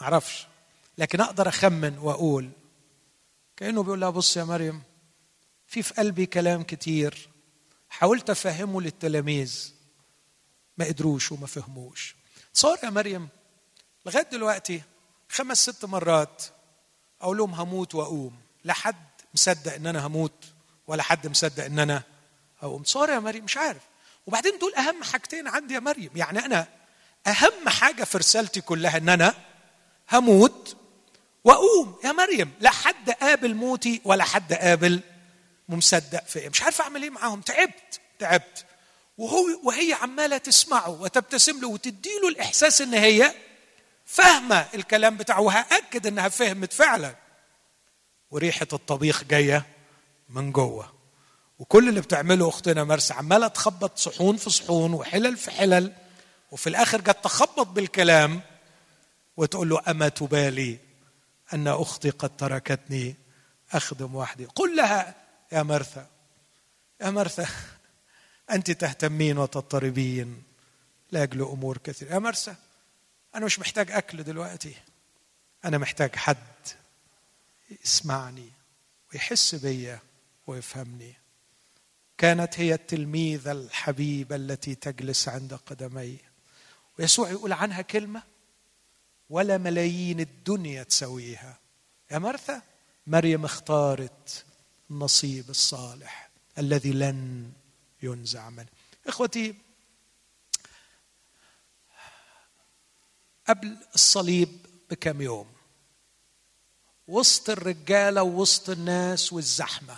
ما 0.00 0.02
أعرفش. 0.02 0.46
لكن 0.98 1.20
أقدر 1.20 1.48
أخمن 1.48 1.98
وأقول 1.98 2.50
كأنه 3.56 3.82
بيقول 3.82 4.00
لها 4.00 4.10
بص 4.10 4.36
يا 4.36 4.44
مريم 4.44 4.82
في 5.66 5.82
في 5.82 5.94
قلبي 5.94 6.26
كلام 6.26 6.62
كتير 6.62 7.28
حاولت 7.88 8.30
أفهمه 8.30 8.82
للتلاميذ. 8.82 9.74
ما 10.78 10.84
قدروش 10.84 11.32
وما 11.32 11.46
فهموش. 11.46 12.16
تصور 12.54 12.78
يا 12.84 12.90
مريم 12.90 13.28
لغاية 14.06 14.26
دلوقتي 14.32 14.82
خمس 15.28 15.62
ست 15.62 15.84
مرات 15.84 16.42
أقول 17.20 17.36
لهم 17.36 17.54
هموت 17.54 17.94
وأقوم. 17.94 18.36
لا 18.64 18.72
حد 18.72 19.04
مصدق 19.34 19.74
إن 19.74 19.86
أنا 19.86 20.06
هموت 20.06 20.44
ولا 20.86 21.02
حد 21.02 21.26
مصدق 21.26 21.64
إن 21.64 21.78
أنا 21.78 22.02
أقوم. 22.62 22.82
تصور 22.82 23.10
يا 23.10 23.18
مريم 23.18 23.44
مش 23.44 23.56
عارف. 23.56 23.82
وبعدين 24.26 24.58
دول 24.58 24.74
أهم 24.74 25.02
حاجتين 25.04 25.48
عندي 25.48 25.74
يا 25.74 25.80
مريم. 25.80 26.10
يعني 26.14 26.38
أنا 26.38 26.66
أهم 27.26 27.68
حاجة 27.68 28.04
في 28.04 28.18
رسالتي 28.18 28.60
كلها 28.60 28.96
إن 28.96 29.08
أنا 29.08 29.34
هموت 30.12 30.76
وأقوم. 31.44 31.98
يا 32.04 32.12
مريم 32.12 32.52
لا 32.60 32.70
حد 32.70 33.10
قابل 33.10 33.54
موتي 33.54 34.00
ولا 34.04 34.24
حد 34.24 34.52
قابل 34.52 35.00
مصدق 35.68 36.24
في 36.26 36.38
إيه 36.38 36.48
مش 36.48 36.62
عارف 36.62 36.80
أعمل 36.80 37.02
إيه 37.02 37.10
معاهم. 37.10 37.40
تعبت 37.40 38.00
تعبت. 38.18 38.66
وهو 39.18 39.46
وهي 39.64 39.92
عمالة 39.92 40.36
تسمعه 40.38 40.90
وتبتسم 40.90 41.60
له 41.60 41.68
وتدي 41.68 42.10
له 42.22 42.28
الإحساس 42.28 42.80
إن 42.80 42.94
هي 42.94 43.34
فاهمة 44.04 44.66
الكلام 44.74 45.16
بتاعه 45.16 45.40
وهأكد 45.40 46.06
إنها 46.06 46.28
فهمت 46.28 46.72
فعلا. 46.72 47.14
وريحة 48.30 48.66
الطبيخ 48.72 49.24
جاية 49.24 49.66
من 50.28 50.52
جوه. 50.52 50.92
وكل 51.58 51.88
اللي 51.88 52.00
بتعمله 52.00 52.48
أختنا 52.48 52.84
مرسى 52.84 53.14
عمالة 53.14 53.48
تخبط 53.48 53.98
صحون 53.98 54.36
في 54.36 54.50
صحون 54.50 54.94
وحلل 54.94 55.36
في 55.36 55.50
حلل 55.50 55.92
وفي 56.50 56.66
الآخر 56.66 57.00
جت 57.00 57.16
تخبط 57.24 57.66
بالكلام 57.66 58.40
وتقول 59.36 59.68
له 59.68 59.82
أما 59.88 60.08
تبالي 60.08 60.78
أن 61.52 61.68
أختي 61.68 62.10
قد 62.10 62.36
تركتني 62.36 63.16
أخدم 63.72 64.14
وحدي. 64.14 64.44
قل 64.44 64.76
لها 64.76 65.14
يا 65.52 65.62
مرثا 65.62 66.06
يا 67.00 67.10
مرثا. 67.10 67.46
أنت 68.50 68.70
تهتمين 68.70 69.38
وتضطربين 69.38 70.42
لأجل 71.12 71.42
أمور 71.42 71.78
كثيرة. 71.78 72.12
يا 72.14 72.18
مرثا 72.18 72.56
أنا 73.34 73.44
مش 73.44 73.58
محتاج 73.58 73.90
أكل 73.90 74.22
دلوقتي. 74.22 74.74
أنا 75.64 75.78
محتاج 75.78 76.16
حد 76.16 76.36
يسمعني 77.84 78.48
ويحس 79.12 79.54
بيا 79.54 79.98
ويفهمني. 80.46 81.14
كانت 82.18 82.60
هي 82.60 82.74
التلميذة 82.74 83.52
الحبيبة 83.52 84.36
التي 84.36 84.74
تجلس 84.74 85.28
عند 85.28 85.54
قدمي. 85.54 86.18
ويسوع 86.98 87.30
يقول 87.30 87.52
عنها 87.52 87.82
كلمة 87.82 88.22
ولا 89.30 89.58
ملايين 89.58 90.20
الدنيا 90.20 90.82
تسويها. 90.82 91.58
يا 92.10 92.18
مرثا 92.18 92.62
مريم 93.06 93.44
اختارت 93.44 94.44
النصيب 94.90 95.50
الصالح 95.50 96.30
الذي 96.58 96.92
لن 96.92 97.52
ينزع 98.04 98.50
منه 98.50 98.68
إخوتي 99.06 99.54
قبل 103.48 103.76
الصليب 103.94 104.66
بكم 104.90 105.22
يوم 105.22 105.52
وسط 107.08 107.50
الرجالة 107.50 108.22
ووسط 108.22 108.70
الناس 108.70 109.32
والزحمة 109.32 109.96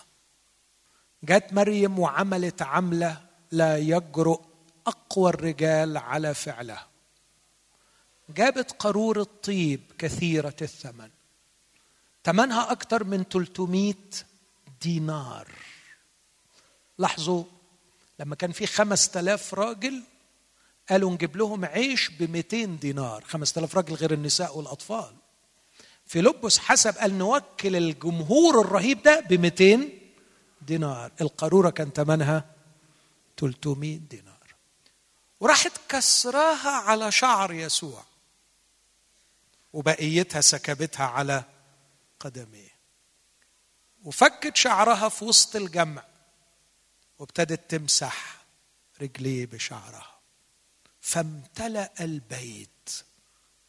جت 1.23 1.53
مريم 1.53 1.99
وعملت 1.99 2.63
عملة 2.63 3.23
لا 3.53 3.79
يجرؤ 3.79 4.41
أقوى 4.87 5.31
الرجال 5.31 5.97
على 5.97 6.35
فعلها. 6.35 6.87
جابت 8.29 8.73
قارورة 8.73 9.27
طيب 9.43 9.81
كثيرة 9.99 10.57
الثمن 10.63 11.11
ثمنها 12.25 12.73
أكثر 12.73 13.05
من 13.05 13.25
300 13.25 13.95
دينار. 14.83 15.49
لاحظوا 16.99 17.45
لما 18.19 18.35
كان 18.35 18.53
في 18.53 18.67
5000 18.67 19.55
راجل 19.55 20.03
قالوا 20.91 21.11
نجيب 21.11 21.37
لهم 21.37 21.65
عيش 21.65 22.09
ب 22.09 22.31
200 22.31 22.65
دينار 22.65 23.25
5000 23.25 23.77
راجل 23.77 23.95
غير 23.95 24.13
النساء 24.13 24.59
والأطفال. 24.59 25.15
فيلبس 26.07 26.59
حسب 26.59 26.95
قال 26.99 27.19
نوكل 27.19 27.77
الجمهور 27.77 28.61
الرهيب 28.61 29.03
ده 29.03 29.21
ب 29.21 29.33
200 29.33 29.89
دينار. 30.63 31.13
القارورة 31.21 31.71
كان 31.71 31.91
ثمنها 31.91 32.45
300 33.37 33.99
دينار. 33.99 34.55
وراحت 35.41 35.73
كسراها 35.89 36.71
على 36.71 37.13
شعر 37.13 37.53
يسوع. 37.53 38.05
وبقيتها 39.73 40.41
سكبتها 40.41 41.07
على 41.07 41.45
قدميه. 42.21 42.77
وفكت 44.05 44.57
شعرها 44.57 45.09
في 45.09 45.25
وسط 45.25 45.57
الجمع. 45.57 46.05
وابتدت 47.19 47.71
تمسح 47.71 48.37
رجليه 49.01 49.47
بشعرها. 49.47 50.19
فامتلأ 51.01 51.93
البيت 52.01 53.03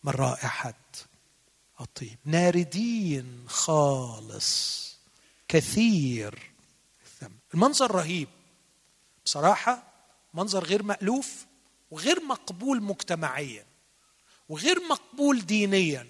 من 0.03 0.13
رائحة 0.13 0.73
الطيب 1.81 2.17
ناردين 2.25 3.45
خالص 3.47 4.87
كثير 5.47 6.51
المنظر 7.53 7.91
رهيب. 7.95 8.27
بصراحة 9.25 9.83
منظر 10.33 10.63
غير 10.63 10.83
مألوف 10.83 11.45
وغير 11.91 12.23
مقبول 12.23 12.81
مجتمعيا 12.81 13.65
وغير 14.49 14.79
مقبول 14.79 15.45
دينيا. 15.45 16.07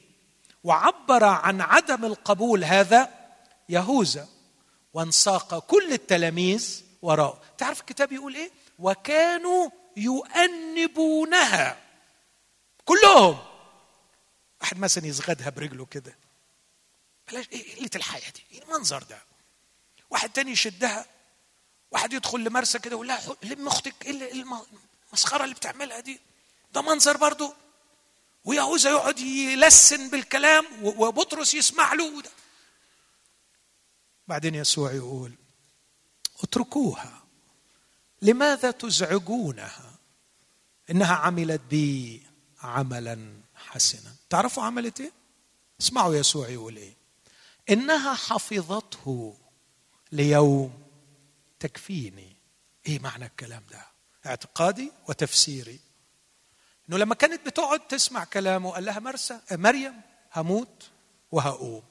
وعبر 0.63 1.23
عن 1.23 1.61
عدم 1.61 2.05
القبول 2.05 2.63
هذا 2.63 3.09
يهوذا 3.69 4.27
وانساق 4.93 5.59
كل 5.59 5.93
التلاميذ 5.93 6.83
وراءه 7.07 7.41
تعرف 7.57 7.79
الكتاب 7.79 8.11
يقول 8.11 8.35
إيه؟ 8.35 8.51
وكانوا 8.79 9.69
يؤنبونها. 9.97 11.83
كلهم. 12.85 13.39
واحد 14.61 14.79
مثلا 14.79 15.05
يزغدها 15.05 15.49
برجله 15.49 15.85
كده. 15.85 16.17
بلاش 17.31 17.49
إيه 17.51 17.75
قلة 17.79 17.89
الحياة 17.95 18.29
دي؟ 18.31 18.43
إيه 18.51 18.63
المنظر 18.63 19.03
ده؟ 19.03 19.21
واحد 20.09 20.29
تاني 20.29 20.51
يشدها. 20.51 21.05
واحد 21.91 22.13
يدخل 22.13 22.43
لمرسى 22.43 22.79
كده 22.79 22.95
ويقول 22.95 23.07
لها 23.07 23.35
لم 23.43 23.67
أختك 23.67 24.05
إيه 24.05 24.31
المسخرة 25.11 25.43
اللي 25.43 25.55
بتعملها 25.55 25.99
دي؟ 25.99 26.19
ده 26.73 26.81
منظر 26.81 27.17
برضه 27.17 27.53
ويهوذا 28.45 28.89
يقعد 28.89 29.19
يلسن 29.19 30.09
بالكلام 30.09 30.65
وبطرس 30.83 31.53
يسمع 31.53 31.93
له 31.93 32.17
وده. 32.17 32.29
بعدين 34.27 34.55
يسوع 34.55 34.91
يقول 34.91 35.31
اتركوها. 36.43 37.23
لماذا 38.21 38.71
تزعجونها؟ 38.71 39.97
إنها 40.89 41.15
عملت 41.15 41.61
بي 41.69 42.23
عملا 42.61 43.41
حسنا. 43.55 44.15
تعرفوا 44.29 44.63
عملت 44.63 45.01
إيه؟ 45.01 45.11
اسمعوا 45.81 46.15
يسوع 46.15 46.49
يقول 46.49 46.77
إيه 46.77 46.93
إنها 47.69 48.13
حفظته 48.13 49.37
ليوم 50.11 50.83
تكفيني. 51.59 52.35
إيه 52.87 52.99
معنى 52.99 53.25
الكلام 53.25 53.63
ده؟ 53.71 53.85
اعتقادي 54.25 54.91
وتفسيري. 55.09 55.79
إنه 56.89 56.97
لما 56.97 57.15
كانت 57.15 57.45
بتقعد 57.45 57.87
تسمع 57.87 58.23
كلامه 58.23 58.71
قال 58.71 58.85
لها 58.85 58.99
مرسى 58.99 59.39
مريم 59.51 60.01
هموت 60.35 60.89
وهقوم. 61.31 61.83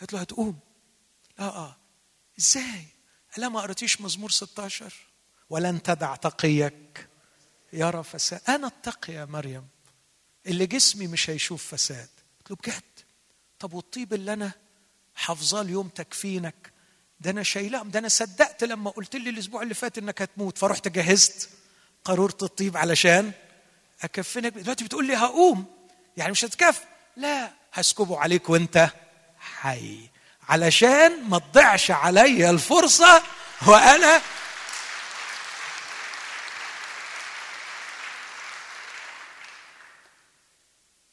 قالت 0.00 0.12
له 0.12 0.20
هتقوم؟ 0.20 0.58
آه 1.38 1.42
آه 1.42 1.76
إزاي؟ 2.38 2.86
قال 3.36 3.46
ما 3.46 3.60
قريتيش 3.60 4.00
مزمور 4.00 4.30
16 4.30 4.92
ولن 5.50 5.82
تدع 5.82 6.16
تقيك. 6.16 7.08
يرى 7.72 8.02
فساد. 8.02 8.40
أنا 8.48 8.66
التقي 8.66 9.12
يا 9.12 9.24
مريم. 9.24 9.68
اللي 10.46 10.66
جسمي 10.66 11.06
مش 11.06 11.30
هيشوف 11.30 11.74
فساد. 11.74 12.08
قلت 12.38 12.50
له 12.50 12.56
بجد؟ 12.56 12.82
طب 13.58 13.72
والطيب 13.72 14.14
اللي 14.14 14.32
أنا 14.32 14.52
حافظاه 15.14 15.60
اليوم 15.62 15.88
تكفينك؟ 15.88 16.72
ده 17.20 17.30
أنا 17.30 17.42
شايلاه. 17.42 17.82
ده 17.82 17.98
أنا 17.98 18.08
صدقت 18.08 18.64
لما 18.64 18.90
قلت 18.90 19.16
لي 19.16 19.30
الأسبوع 19.30 19.62
اللي 19.62 19.74
فات 19.74 19.98
إنك 19.98 20.22
هتموت. 20.22 20.58
فرحت 20.58 20.88
جهزت 20.88 21.50
قارورة 22.04 22.36
الطيب 22.42 22.76
علشان 22.76 23.32
أكفنك. 24.02 24.52
دلوقتي 24.52 24.84
بتقول 24.84 25.06
لي 25.06 25.16
هقوم. 25.16 25.66
يعني 26.16 26.32
مش 26.32 26.44
هتكف. 26.44 26.84
لا 27.16 27.52
هسكبه 27.72 28.18
عليك 28.18 28.50
وأنت 28.50 28.90
حي. 29.38 30.08
علشان 30.48 31.28
ما 31.28 31.38
تضيعش 31.38 31.90
عليا 31.90 32.50
الفرصة 32.50 33.22
وأنا 33.66 34.20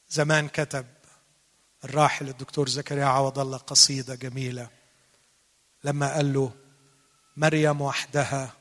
زمان 0.09 0.47
كتب 0.47 0.85
الراحل 1.83 2.27
الدكتور 2.29 2.69
زكريا 2.69 3.05
عوض 3.05 3.39
الله 3.39 3.57
قصيدة 3.57 4.15
جميلة 4.15 4.69
لما 5.83 6.13
قال 6.13 6.33
له 6.33 6.51
مريم 7.37 7.81
وحدها 7.81 8.53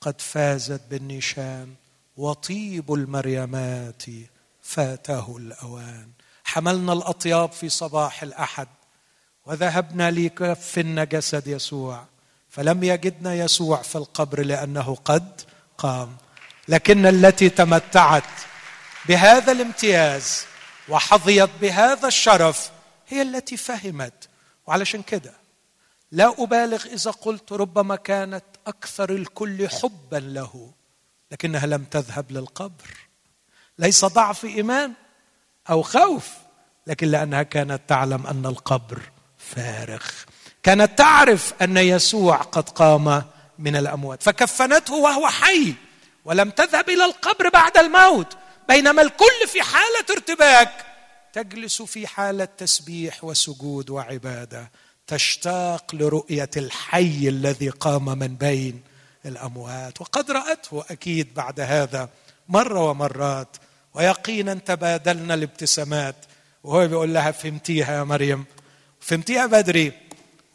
قد 0.00 0.20
فازت 0.20 0.82
بالنشان 0.90 1.74
وطيب 2.16 2.92
المريمات 2.92 4.02
فاته 4.62 5.36
الأوان. 5.36 6.12
حملنا 6.44 6.92
الأطياب 6.92 7.52
في 7.52 7.68
صباح 7.68 8.22
الأحد. 8.22 8.68
وذهبنا 9.46 10.10
لكفن 10.10 11.04
جسد 11.04 11.46
يسوع. 11.46 12.04
فلم 12.50 12.84
يجدنا 12.84 13.34
يسوع 13.34 13.82
في 13.82 13.96
القبر 13.96 14.42
لأنه 14.42 14.96
قد 15.04 15.40
قام. 15.78 16.16
لكن 16.68 17.06
التي 17.06 17.48
تمتعت 17.48 18.30
بهذا 19.08 19.52
الامتياز 19.52 20.44
وحظيت 20.88 21.50
بهذا 21.60 22.08
الشرف 22.08 22.70
هي 23.08 23.22
التي 23.22 23.56
فهمت. 23.56 24.28
وعلشان 24.66 25.02
كده 25.02 25.32
لا 26.12 26.34
أبالغ 26.38 26.86
إذا 26.86 27.10
قلت 27.10 27.52
ربما 27.52 27.96
كانت 27.96 28.44
أكثر 28.66 29.10
الكل 29.10 29.68
حبا 29.68 30.16
له 30.16 30.70
لكنها 31.32 31.66
لم 31.66 31.84
تذهب 31.84 32.32
للقبر. 32.32 33.08
ليس 33.78 34.04
ضعف 34.04 34.44
إيمان 34.44 34.92
أو 35.70 35.82
خوف 35.82 36.28
لكن 36.86 37.08
لأنها 37.08 37.42
كانت 37.42 37.80
تعلم 37.88 38.26
أن 38.26 38.46
القبر 38.46 39.11
فارغ. 39.50 40.02
كانت 40.62 40.98
تعرف 40.98 41.54
أن 41.62 41.76
يسوع 41.76 42.36
قد 42.36 42.68
قام 42.68 43.22
من 43.58 43.76
الأموات. 43.76 44.22
فكفنته 44.22 44.94
وهو 44.94 45.28
حي 45.28 45.74
ولم 46.24 46.50
تذهب 46.50 46.88
إلى 46.88 47.04
القبر 47.04 47.48
بعد 47.48 47.76
الموت 47.76 48.36
بينما 48.68 49.02
الكل 49.02 49.48
في 49.48 49.62
حالة 49.62 50.06
ارتباك 50.10 50.86
تجلس 51.32 51.82
في 51.82 52.06
حالة 52.06 52.44
تسبيح 52.44 53.24
وسجود 53.24 53.90
وعبادة 53.90 54.70
تشتاق 55.06 55.94
لرؤية 55.94 56.50
الحي 56.56 57.28
الذي 57.28 57.68
قام 57.68 58.18
من 58.18 58.36
بين 58.36 58.82
الأموات. 59.26 60.00
وقد 60.00 60.30
رأته 60.30 60.84
أكيد 60.90 61.34
بعد 61.34 61.60
هذا 61.60 62.08
مرة 62.48 62.90
ومرات 62.90 63.56
ويقينا 63.94 64.54
تبادلنا 64.54 65.34
الابتسامات. 65.34 66.16
وهو 66.64 66.88
بيقول 66.88 67.14
لها 67.14 67.30
فهمتيها 67.30 67.98
يا 67.98 68.04
مريم؟ 68.04 68.44
فهمتيها 69.02 69.46
بدري؟ 69.46 69.92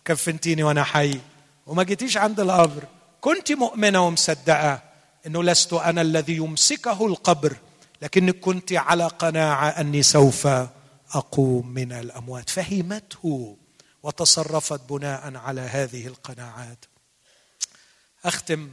كفنتيني 0.05 0.63
وأنا 0.63 0.83
حي. 0.83 1.19
وما 1.65 1.83
جيتيش 1.83 2.17
عند 2.17 2.39
القبر. 2.39 2.83
كنت 3.21 3.51
مؤمنة 3.51 4.07
ومصدقة 4.07 4.83
إنه 5.25 5.43
لست 5.43 5.73
أنا 5.73 6.01
الذي 6.01 6.35
يمسكه 6.35 7.05
القبر 7.07 7.57
لكنك 8.01 8.39
كنت 8.39 8.73
على 8.73 9.07
قناعة 9.07 9.69
أني 9.69 10.03
سوف 10.03 10.47
أقوم 11.11 11.67
من 11.67 11.91
الأموات. 11.91 12.49
فهمته 12.49 13.57
وتصرفت 14.03 14.81
بناء 14.89 15.35
على 15.35 15.61
هذه 15.61 16.07
القناعات. 16.07 16.85
أختم. 18.25 18.71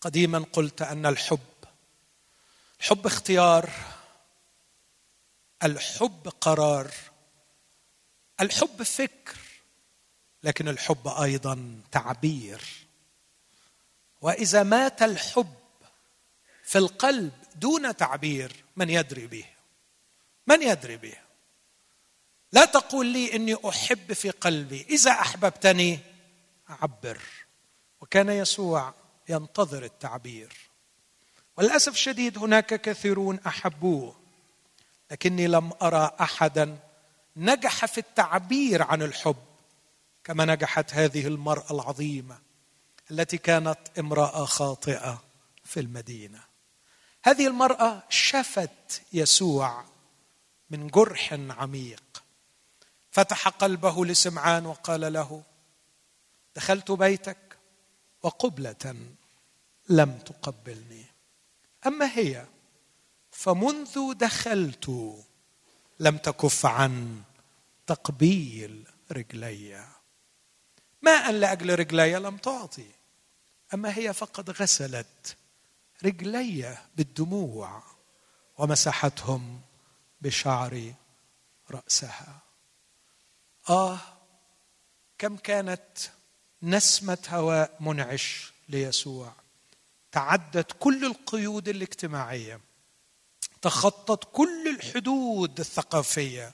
قديما 0.00 0.44
قلت 0.52 0.82
أن 0.82 1.06
الحب 1.06 1.38
الحب 2.80 3.06
اختيار 3.06 3.70
الحب 5.62 6.28
قرار. 6.40 6.90
الحب 8.40 8.82
فكر 8.82 9.36
لكن 10.42 10.68
الحب 10.68 11.08
أيضا 11.08 11.80
تعبير. 11.92 12.60
وإذا 14.20 14.62
مات 14.62 15.02
الحب 15.02 15.54
في 16.64 16.78
القلب 16.78 17.32
دون 17.54 17.96
تعبير 17.96 18.64
من 18.76 18.90
يدري 18.90 19.26
به؟ 19.26 19.44
من 20.46 20.62
يدري 20.62 20.96
به؟ 20.96 21.14
لا 22.52 22.64
تقول 22.64 23.06
لي 23.06 23.36
إني 23.36 23.56
أحب 23.68 24.12
في 24.12 24.30
قلبي 24.30 24.86
إذا 24.90 25.10
أحببتني 25.10 25.98
عبر 26.68 27.18
وكان 28.00 28.28
يسوع 28.28 28.94
ينتظر 29.28 29.84
التعبير. 29.84 30.56
وللأسف 31.56 31.92
الشديد 31.92 32.38
هناك 32.38 32.80
كثيرون 32.80 33.40
أحبوه 33.46 34.16
لكني 35.10 35.46
لم 35.46 35.72
أرى 35.82 36.16
احدا 36.20 36.78
نجح 37.36 37.84
في 37.84 37.98
التعبير 37.98 38.82
عن 38.82 39.02
الحب 39.02 39.36
كما 40.24 40.44
نجحت 40.44 40.94
هذه 40.94 41.26
المرأة 41.26 41.70
العظيمة 41.70 42.38
التي 43.10 43.38
كانت 43.38 43.78
امرأة 43.98 44.44
خاطئة 44.44 45.22
في 45.64 45.80
المدينة. 45.80 46.40
هذه 47.22 47.46
المرأة 47.46 48.02
شفت 48.08 49.02
يسوع 49.12 49.84
من 50.70 50.88
جرح 50.88 51.32
عميق. 51.32 52.22
فتح 53.10 53.48
قلبه 53.48 54.06
لسمعان 54.06 54.66
وقال 54.66 55.12
له 55.12 55.42
دخلت 56.56 56.90
بيتك 56.90 57.58
وقبلة 58.22 58.96
لم 59.88 60.18
تقبلني. 60.18 61.04
أما 61.86 62.18
هي 62.18 62.46
فمنذ 63.30 64.12
دخلت 64.14 64.90
لم 66.00 66.16
تكف 66.16 66.66
عن 66.66 67.22
تقبيل 67.86 68.84
رجلي. 69.12 69.86
ماء 71.02 71.32
لأجل 71.32 71.78
رجلي 71.78 72.14
لم 72.14 72.36
تعطي 72.36 72.90
أما 73.74 73.98
هي 73.98 74.12
فقد 74.12 74.50
غسلت 74.50 75.36
رجلي 76.04 76.78
بالدموع 76.96 77.82
ومسحتهم 78.58 79.60
بشعر 80.20 80.94
رأسها. 81.70 82.38
آه 83.68 83.98
كم 85.18 85.36
كانت 85.36 85.98
نسمة 86.62 87.18
هواء 87.28 87.76
منعش 87.80 88.52
ليسوع. 88.68 89.32
تعدت 90.12 90.76
كل 90.78 91.04
القيود 91.04 91.68
الاجتماعية. 91.68 92.60
تخطت 93.62 94.28
كل 94.32 94.74
الحدود 94.76 95.60
الثقافية 95.60 96.52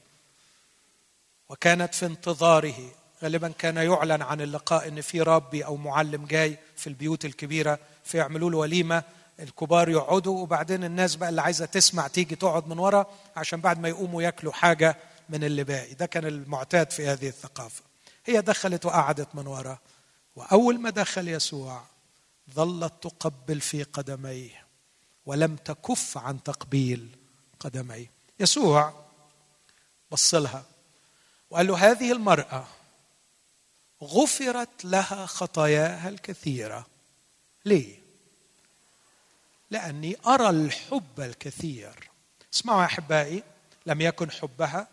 وكانت 1.48 1.94
في 1.94 2.06
انتظاره. 2.06 2.90
غالبا 3.22 3.48
كان 3.48 3.76
يعلن 3.76 4.22
عن 4.22 4.40
اللقاء 4.40 4.88
إن 4.88 5.00
في 5.00 5.20
ربي 5.22 5.64
أو 5.64 5.76
معلم 5.76 6.26
جاي 6.26 6.58
في 6.76 6.86
البيوت 6.86 7.24
الكبيرة 7.24 7.78
فيعملوا 8.04 8.50
له 8.50 8.58
وليمة. 8.58 9.02
الكبار 9.40 9.88
يقعدوا 9.88 10.40
وبعدين 10.40 10.84
الناس 10.84 11.16
بقى 11.16 11.28
اللي 11.28 11.42
عايزة 11.42 11.64
تسمع 11.66 12.08
تيجي 12.08 12.36
تقعد 12.36 12.68
من 12.68 12.78
ورا 12.78 13.06
عشان 13.36 13.60
بعد 13.60 13.80
ما 13.80 13.88
يقوموا 13.88 14.22
ياكلوا 14.22 14.52
حاجة 14.52 14.96
من 15.28 15.44
اللي 15.44 15.64
باقي. 15.64 15.94
ده 15.94 16.06
كان 16.06 16.26
المعتاد 16.26 16.90
في 16.90 17.06
هذه 17.06 17.28
الثقافة. 17.28 17.82
هي 18.26 18.40
دخلت 18.40 18.86
وقعدت 18.86 19.28
من 19.34 19.46
ورا. 19.46 19.78
وأول 20.36 20.80
ما 20.80 20.90
دخل 20.90 21.28
يسوع 21.28 21.82
ظلت 22.54 22.92
تقبل 23.02 23.60
في 23.60 23.82
قدميه. 23.82 24.65
ولم 25.26 25.56
تكف 25.56 26.18
عن 26.18 26.42
تقبيل 26.42 27.16
قدميه 27.60 28.10
يسوع 28.40 29.04
بص 30.10 30.34
لها 30.34 30.64
وقال 31.50 31.66
له 31.66 31.90
هذه 31.90 32.12
المرأة 32.12 32.66
غفرت 34.02 34.84
لها 34.84 35.26
خطاياها 35.26 36.08
الكثيرة. 36.08 36.86
ليه؟ 37.64 37.98
لأني 39.70 40.16
أرى 40.26 40.50
الحب 40.50 41.20
الكثير. 41.20 42.10
اسمعوا 42.54 42.80
يا 42.80 42.86
أحبائي 42.86 43.42
لم 43.86 44.00
يكن 44.00 44.30
حبها 44.30 44.88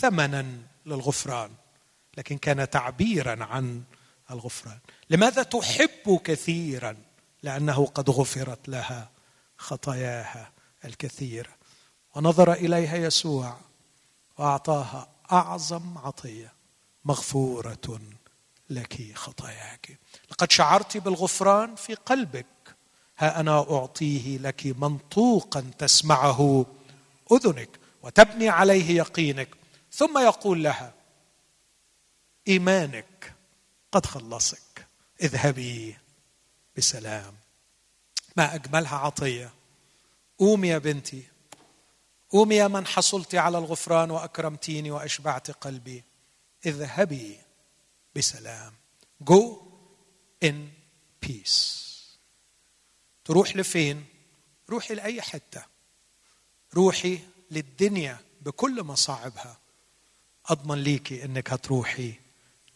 ثمنا 0.00 0.58
للغفران 0.86 1.50
لكن 2.16 2.38
كان 2.38 2.70
تعبيرا 2.70 3.44
عن 3.44 3.82
الغفران. 4.30 4.78
لماذا 5.10 5.42
تحب 5.42 6.20
كثيرا؟ 6.24 6.96
لأنه 7.42 7.86
قد 7.86 8.10
غفرت 8.10 8.68
لها 8.68 9.10
خطاياها 9.62 10.52
الكثيره 10.84 11.50
ونظر 12.14 12.52
إليها 12.52 12.96
يسوع 12.96 13.56
وأعطاها 14.38 15.08
أعظم 15.32 15.98
عطية 15.98 16.52
مغفورة 17.04 18.00
لك 18.70 19.12
خطاياك. 19.14 19.98
لقد 20.30 20.50
شعرت 20.50 20.96
بالغفران 20.96 21.74
في 21.74 21.94
قلبك 21.94 22.46
ها 23.18 23.40
أنا 23.40 23.58
أعطيه 23.70 24.38
لك 24.38 24.66
منطوقا 24.66 25.70
تسمعه 25.78 26.66
أذنك 27.32 27.68
وتبني 28.02 28.48
عليه 28.48 28.96
يقينك. 28.96 29.48
ثم 29.92 30.18
يقول 30.18 30.64
لها 30.64 30.94
إيمانك 32.48 33.34
قد 33.92 34.06
خلصك 34.06 34.86
اذهبي 35.22 35.96
بسلام. 36.76 37.41
ما 38.36 38.54
أجملها 38.54 38.96
عطية. 38.96 39.52
قومي 40.38 40.68
يا 40.68 40.78
بنتي. 40.78 41.22
قومي 42.30 42.54
يا 42.54 42.68
من 42.68 42.86
حصلت 42.86 43.34
على 43.34 43.58
الغفران 43.58 44.10
وأكرمتيني 44.10 44.90
وأشبعت 44.90 45.50
قلبي. 45.50 46.04
اذهبي 46.66 47.38
بسلام. 48.16 48.72
Go 49.30 49.42
in 50.44 50.54
peace. 51.26 51.82
تروح 53.24 53.56
لفين؟ 53.56 54.04
روحي 54.70 54.94
لأي 54.94 55.22
حتة. 55.22 55.64
روحي 56.74 57.18
للدنيا 57.50 58.18
بكل 58.40 58.82
مصاعبها. 58.82 59.58
أضمن 60.46 60.78
ليكي 60.78 61.24
إنك 61.24 61.52
هتروحي 61.52 62.14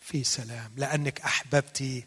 في 0.01 0.25
سلام 0.25 0.73
لأنك 0.77 1.21
أحببتي 1.21 2.07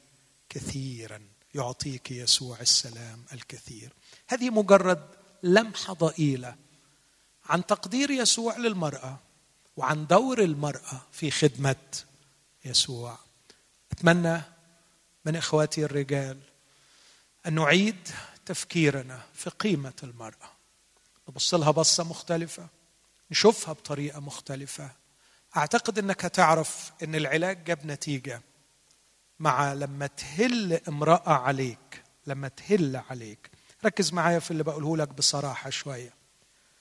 كثيرا. 0.50 1.22
يعطيك 1.56 2.12
يسوع 2.12 2.60
السلام 2.60 3.26
الكثير. 3.34 3.94
هذه 4.28 4.50
مجرد 4.50 5.08
لمحة 5.44 5.94
ضئيلة 5.94 6.56
عن 7.46 7.66
تقدير 7.66 8.12
يسوع 8.12 8.58
للمرأة 8.58 9.20
وعن 9.78 10.08
دور 10.08 10.42
المرأة 10.42 11.02
في 11.12 11.32
خدمة 11.32 11.76
يسوع. 12.66 13.18
أتمنى 13.92 14.42
من 15.26 15.36
إخواتي 15.36 15.84
الرجال 15.86 16.40
أن 17.48 17.54
نعيد 17.54 18.08
تفكيرنا 18.46 19.22
في 19.34 19.50
قيمة 19.50 19.94
المرأة. 20.04 20.52
نبص 21.30 21.54
لها 21.54 21.72
بصة 21.72 22.04
مختلفة 22.04 22.68
نشوفها 23.32 23.74
بطريقة 23.74 24.20
مختلفة. 24.20 24.92
أعتقد 25.58 26.00
إنك 26.00 26.26
هتعرف 26.26 26.92
إن 27.04 27.16
العلاج 27.16 27.64
جاب 27.64 27.86
نتيجة. 27.86 28.42
مع 29.40 29.74
لما 29.74 30.08
تهل 30.08 30.82
امرأة 30.88 31.34
عليك 31.34 32.04
لما 32.28 32.48
تهل 32.48 33.02
عليك. 33.10 33.52
ركز 33.86 34.14
معايا 34.14 34.40
في 34.40 34.52
اللي 34.52 34.64
بقوله 34.64 34.98
لك 34.98 35.08
بصراحة 35.08 35.70
شوية. 35.70 36.14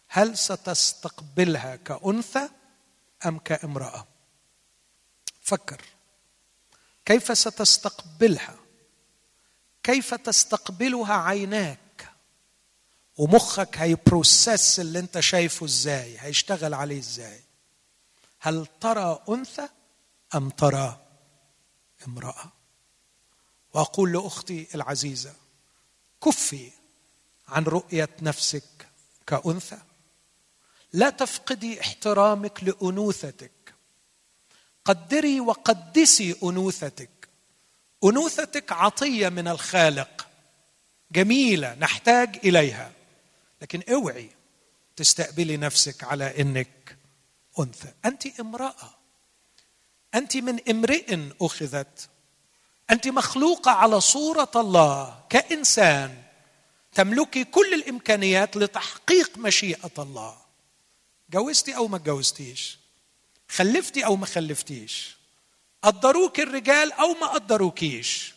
هل 0.08 0.38
ستستقبلها 0.38 1.76
كأنثى 1.76 2.48
أم 3.26 3.38
كامرأة؟ 3.38 4.06
فكر. 5.40 5.80
كيف 7.04 7.38
ستستقبلها؟ 7.38 8.56
كيف 9.82 10.14
تستقبلها 10.14 11.14
عيناك؟ 11.14 12.08
ومخك 13.16 13.78
هيبروسس 13.78 14.80
اللي 14.80 14.98
انت 14.98 15.20
شايفه 15.20 15.66
إزاي؟ 15.66 16.16
هيشتغل 16.18 16.74
عليه 16.74 16.98
إزاي؟ 16.98 17.40
هل 18.40 18.66
ترى 18.80 19.22
أنثى 19.28 19.68
أم 20.34 20.50
ترى 20.50 21.07
امرأة. 22.06 22.52
وأقول 23.74 24.12
لأختي 24.12 24.66
العزيزة 24.74 25.34
كفي 26.24 26.70
عن 27.48 27.64
رؤية 27.64 28.08
نفسك 28.22 28.88
كأنثى. 29.26 29.78
لا 30.92 31.10
تفقدي 31.10 31.80
احترامك 31.80 32.64
لأنوثتك. 32.64 33.74
قدري 34.84 35.40
وقدسي 35.40 36.36
أنوثتك. 36.42 37.28
أنوثتك 38.04 38.72
عطية 38.72 39.28
من 39.28 39.48
الخالق. 39.48 40.28
جميلة 41.12 41.74
نحتاج 41.74 42.36
إليها. 42.44 42.92
لكن 43.62 43.82
اوعي 43.92 44.30
تستقبلي 44.96 45.56
نفسك 45.56 46.04
على 46.04 46.40
إنك 46.40 46.98
أنثى. 47.58 47.92
انت 48.04 48.40
امرأة. 48.40 48.97
أنت 50.14 50.36
من 50.36 50.60
امرئ 50.70 51.18
أخذت. 51.40 52.08
أنت 52.90 53.08
مخلوقه 53.08 53.70
على 53.70 54.00
صورة 54.00 54.50
الله 54.56 55.20
كإنسان. 55.30 56.22
تملكي 56.94 57.44
كل 57.44 57.74
الإمكانيات 57.74 58.56
لتحقيق 58.56 59.38
مشيئة 59.38 59.90
الله. 59.98 60.36
جوزتي 61.30 61.76
أو 61.76 61.88
ما 61.88 61.98
جوزتيش؟ 61.98 62.78
خلفتي 63.48 64.06
أو 64.06 64.16
ما 64.16 64.26
خلفتيش؟ 64.26 65.16
قدروك 65.82 66.40
الرجال 66.40 66.92
أو 66.92 67.14
ما 67.14 67.26
قدروكيش؟ 67.26 68.34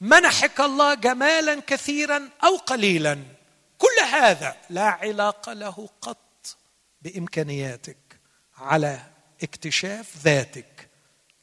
منحك 0.00 0.60
الله 0.60 0.94
جمالا 0.94 1.60
كثيرا 1.60 2.28
أو 2.44 2.56
قليلا. 2.56 3.24
كل 3.78 4.04
هذا 4.12 4.56
لا 4.70 4.84
علاقة 4.84 5.52
له 5.52 5.88
قط 6.00 6.56
بإمكانياتك 7.02 7.96
على 8.56 9.15
اكتشاف 9.42 10.16
ذاتك 10.16 10.88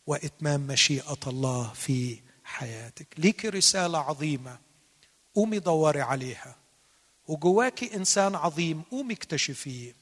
وإتمام 0.07 0.67
مشيئة 0.67 1.19
الله 1.27 1.73
في 1.73 2.19
حياتك. 2.43 3.07
ليك 3.17 3.45
رسالة 3.45 3.97
عظيمة. 3.97 4.59
قومي 5.35 5.59
دوري 5.59 6.01
عليها. 6.01 6.55
وجواك 7.27 7.83
إنسان 7.83 8.35
عظيم 8.35 8.81
قومي 8.81 9.13
اكتشفيه. 9.13 9.95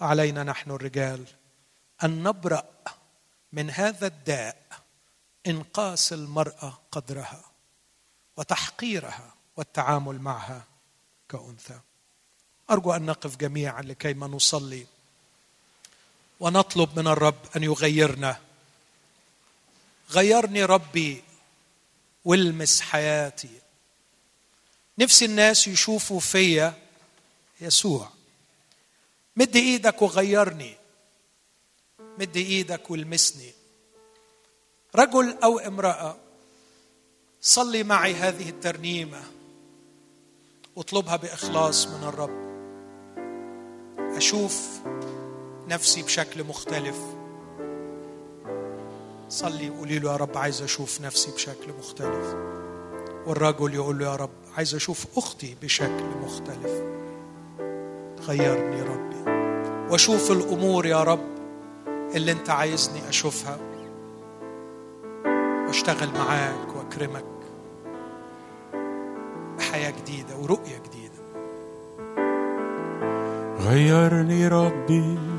علينا 0.00 0.42
نحن 0.42 0.70
الرجال 0.70 1.24
أن 2.04 2.22
نبرأ 2.22 2.64
من 3.52 3.70
هذا 3.70 4.06
الداء 4.06 4.56
انقاس 5.46 6.12
المرأة 6.12 6.78
قدرها 6.92 7.44
وتحقيرها 8.36 9.34
والتعامل 9.56 10.20
معها 10.20 10.64
كأنثى. 11.28 11.80
أرجو 12.70 12.92
أن 12.92 13.06
نقف 13.06 13.36
جميعا 13.36 13.82
لكيما 13.82 14.26
نصلي. 14.26 14.86
ونطلب 16.40 16.98
من 16.98 17.06
الرب 17.06 17.38
أن 17.56 17.62
يغيرنا. 17.62 18.36
غيرني 20.10 20.64
ربي 20.64 21.24
والمس 22.24 22.80
حياتي. 22.80 23.60
نفسي 24.98 25.24
الناس 25.24 25.68
يشوفوا 25.68 26.20
فيا 26.20 26.74
يسوع. 27.60 28.08
مد 29.36 29.56
إيدك 29.56 30.02
وغيرني. 30.02 30.76
مد 32.18 32.36
إيدك 32.36 32.90
والمسني. 32.90 33.52
رجل 34.96 35.38
أو 35.42 35.58
امرأة 35.58 36.16
صلي 37.42 37.82
معي 37.82 38.14
هذه 38.14 38.48
الترنيمة. 38.48 39.22
واطلبها 40.76 41.16
بإخلاص 41.16 41.86
من 41.86 42.04
الرب. 42.04 42.50
أشوف 44.16 44.80
نفسي 45.70 46.02
بشكل 46.02 46.44
مختلف. 46.44 46.96
صلي 49.28 49.70
وقولي 49.70 49.98
له 49.98 50.12
يا 50.12 50.16
رب 50.16 50.38
عايز 50.38 50.62
أشوف 50.62 51.00
نفسي 51.00 51.30
بشكل 51.30 51.72
مختلف. 51.78 52.34
والرجل 53.26 53.74
يقول 53.74 53.98
له 53.98 54.06
يا 54.06 54.16
رب 54.16 54.30
عايز 54.56 54.74
أشوف 54.74 55.06
أختي 55.18 55.56
بشكل 55.62 56.04
مختلف. 56.24 56.82
غيرني 58.28 58.82
ربي. 58.82 59.30
وأشوف 59.90 60.32
الأمور 60.32 60.86
يا 60.86 61.02
رب 61.02 61.26
اللي 62.14 62.32
أنت 62.32 62.50
عايزني 62.50 63.08
أشوفها. 63.08 63.58
وأشتغل 65.66 66.08
معاك 66.18 66.76
وأكرمك 66.76 67.24
بحياة 69.58 69.90
جديدة 69.90 70.36
ورؤية 70.36 70.78
جديدة. 70.78 71.20
غيرني 73.60 74.48
ربي. 74.48 75.29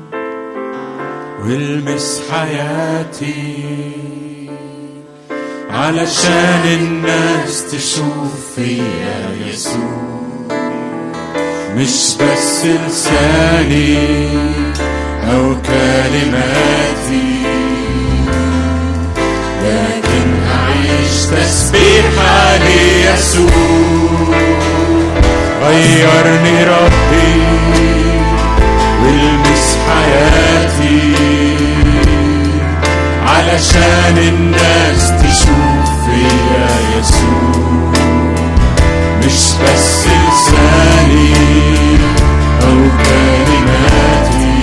والمس 1.42 2.20
حياتي 2.32 3.34
علشان 5.70 6.62
الناس 6.64 7.64
تشوف 7.70 8.54
فيا 8.56 9.36
يسوع. 9.46 10.02
مش 11.76 12.14
بس 12.20 12.64
لساني 12.64 13.98
أو 15.32 15.54
كلماتي 15.66 17.42
لكن 19.64 20.28
أعيش 20.54 21.24
تسبيحة 21.30 22.56
ليسوع. 22.56 23.50
غيرني 25.62 26.64
ربي. 26.64 27.91
حياتي 29.88 31.14
علشان 33.26 34.18
الناس 34.18 35.02
تشوف 35.22 35.88
فيا 36.04 36.98
يسوع. 36.98 37.92
مش 39.18 39.40
بس 39.62 40.06
لساني 40.06 41.34
أو 42.62 42.78
كلماتي 43.04 44.62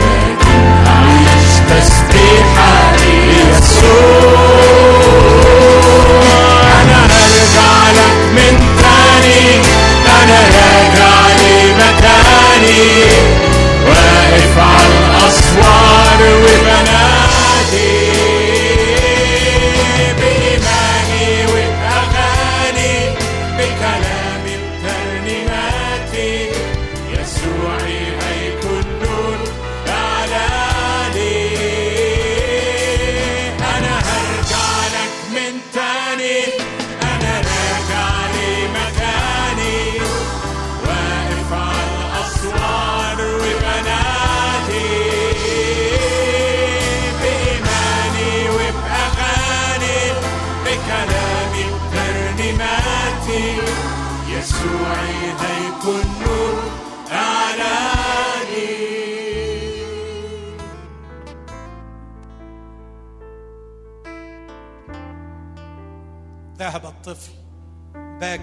لكن 0.00 0.60
أعيش 0.86 1.52
تسبيحة 1.70 2.72
ليسوع. 2.96 4.31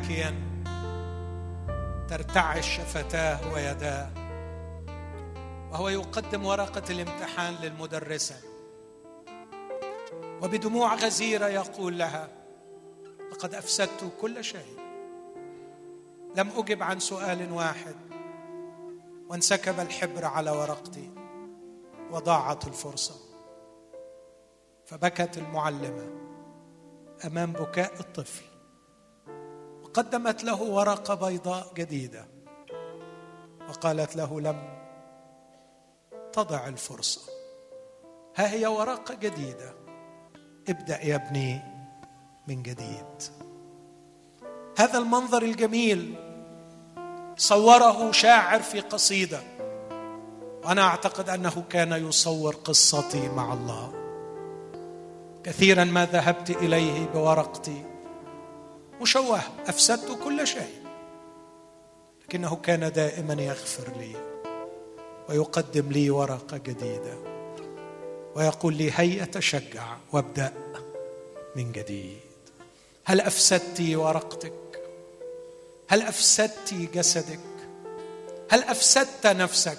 باكيا 0.10 0.34
ترتعش 2.10 2.78
شفتاه 2.78 3.54
ويداه. 3.54 4.10
وهو 5.72 5.90
يقدم 5.90 6.46
ورقة 6.46 6.84
الامتحان 6.90 7.54
للمدرسة. 7.54 8.36
وبدموع 10.42 10.96
غزيرة 10.96 11.48
يقول 11.48 11.98
لها 11.98 12.30
لقد 13.32 13.54
أفسدت 13.54 14.12
كل 14.22 14.44
شيء. 14.44 14.80
لم 16.36 16.50
أجب 16.58 16.84
عن 16.84 17.00
سؤال 17.00 17.52
واحد 17.52 17.96
وانسكب 19.30 19.80
الحبر 19.80 20.26
على 20.26 20.52
ورقتي 20.52 21.12
وضاعت 22.12 22.68
الفرصة. 22.68 23.16
فبكت 24.86 25.38
المعلمة 25.38 26.10
أمام 27.26 27.54
بكاء 27.54 28.00
الطفل. 28.00 28.49
وقدمت 29.90 30.44
له 30.44 30.62
ورقة 30.62 31.14
بيضاء 31.16 31.74
جديدة 31.76 32.26
وقالت 33.70 34.16
له 34.16 34.42
لم 34.42 34.80
تضع 36.34 36.68
الفرصة. 36.68 37.22
ها 38.36 38.54
هي 38.54 38.66
ورقة 38.66 39.14
جديدة. 39.14 39.74
ابدأ 40.70 41.06
يا 41.06 41.16
ابني 41.16 41.62
من 42.48 42.64
جديد. 42.64 43.24
هذا 44.78 45.00
المنظر 45.00 45.44
الجميل 45.44 46.16
صوره 47.38 48.12
شاعر 48.12 48.62
في 48.62 48.80
قصيدة 48.80 49.40
وأنا 50.64 50.82
أعتقد 50.82 51.30
أنه 51.30 51.64
كان 51.70 51.92
يصور 51.92 52.56
قصتي 52.56 53.30
مع 53.30 53.54
الله. 53.54 53.94
كثيرا 55.44 55.84
ما 55.84 56.06
ذهبت 56.06 56.50
إليه 56.50 57.08
بورقتي. 57.08 57.89
مشوهه 59.02 59.44
أفسدت 59.68 60.20
كل 60.24 60.48
شيء. 60.48 60.84
لكنه 62.24 62.56
كان 62.56 62.92
دائما 62.92 63.34
يغفر 63.34 63.98
لي 63.98 64.16
ويقدم 65.30 65.92
لي 65.92 66.10
ورقة 66.10 66.58
جديدة 66.58 67.18
ويقول 68.36 68.74
لي 68.74 68.92
هيا 68.96 69.26
تشجع 69.26 69.98
وابدأ 70.14 70.54
من 71.56 71.72
جديد. 71.72 72.20
هل 73.06 73.22
أفسدت 73.22 73.82
ورقتك؟ 73.82 74.54
هل 75.88 76.02
أفسدت 76.02 76.74
جسدك؟ 76.74 77.40
هل 78.52 78.64
أفسدت 78.64 79.28
نفسك؟ 79.28 79.78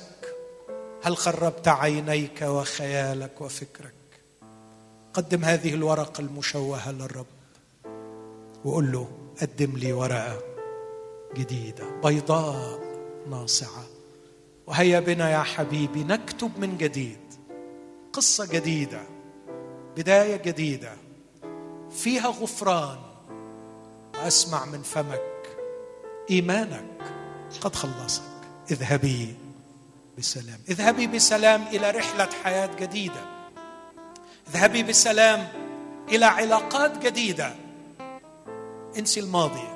هل 1.03 1.17
خربت 1.17 1.69
عينيك 1.69 2.43
وخيالك 2.43 3.41
وفكرك؟ 3.41 3.95
قدم 5.15 5.45
هذه 5.45 5.75
الورقة 5.75 6.21
المشوهة 6.21 6.93
للرب. 6.93 7.27
وقول 8.65 8.93
له 8.93 9.09
قدم 9.41 9.77
لي 9.77 9.93
ورقة 9.93 10.41
جديدة 11.37 11.85
بيضاء 12.05 12.81
ناصعة. 13.31 13.85
وهيا 14.67 15.01
بنا 15.01 15.31
يا 15.31 15.43
حبيبي 15.43 16.05
نكتب 16.05 16.51
من 16.59 16.79
جديد 16.79 17.19
قصة 18.13 18.47
جديدة 18.47 19.03
بداية 19.97 20.37
جديدة 20.37 20.93
فيها 21.91 22.29
غفران. 22.29 22.99
وأسمع 24.15 24.65
من 24.65 24.83
فمك 24.83 25.57
إيمانك 26.31 27.03
قد 27.61 27.77
خلصك. 27.77 28.23
اذهبي 28.71 29.35
بسلام. 30.19 30.59
اذهبي 30.69 31.07
بسلام 31.07 31.63
إلى 31.63 31.91
رحلة 31.91 32.29
حياة 32.45 32.71
جديدة. 32.81 33.25
اذهبي 34.49 34.83
بسلام 34.83 35.49
إلى 36.09 36.25
علاقات 36.25 37.07
جديدة. 37.07 37.55
انسي 38.99 39.21
الماضي. 39.21 39.69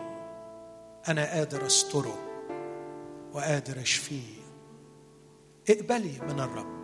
أنا 1.09 1.31
قادر 1.31 1.67
أستره 1.67 2.19
وقادر 3.33 3.81
أشفيه. 3.81 4.35
اقبلي 5.71 6.21
من 6.29 6.41
الرب. 6.41 6.75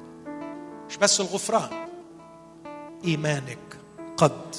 مش 0.88 0.96
بس 0.96 1.20
الغفران. 1.20 1.88
إيمانك 3.04 3.78
قد 4.16 4.56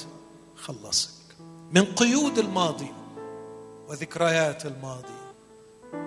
خلصك. 0.56 1.36
من 1.72 1.86
قيود 1.86 2.38
الماضي 2.38 2.92
وذكريات 3.88 4.66
الماضي 4.66 5.22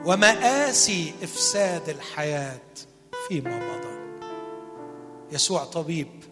ومآسي 0.07 1.15
إفساد 1.23 1.89
الحياة 1.89 2.61
فيما 3.29 3.59
مضى. 3.59 3.95
يسوع 5.33 5.65
طبيب. 5.65 6.25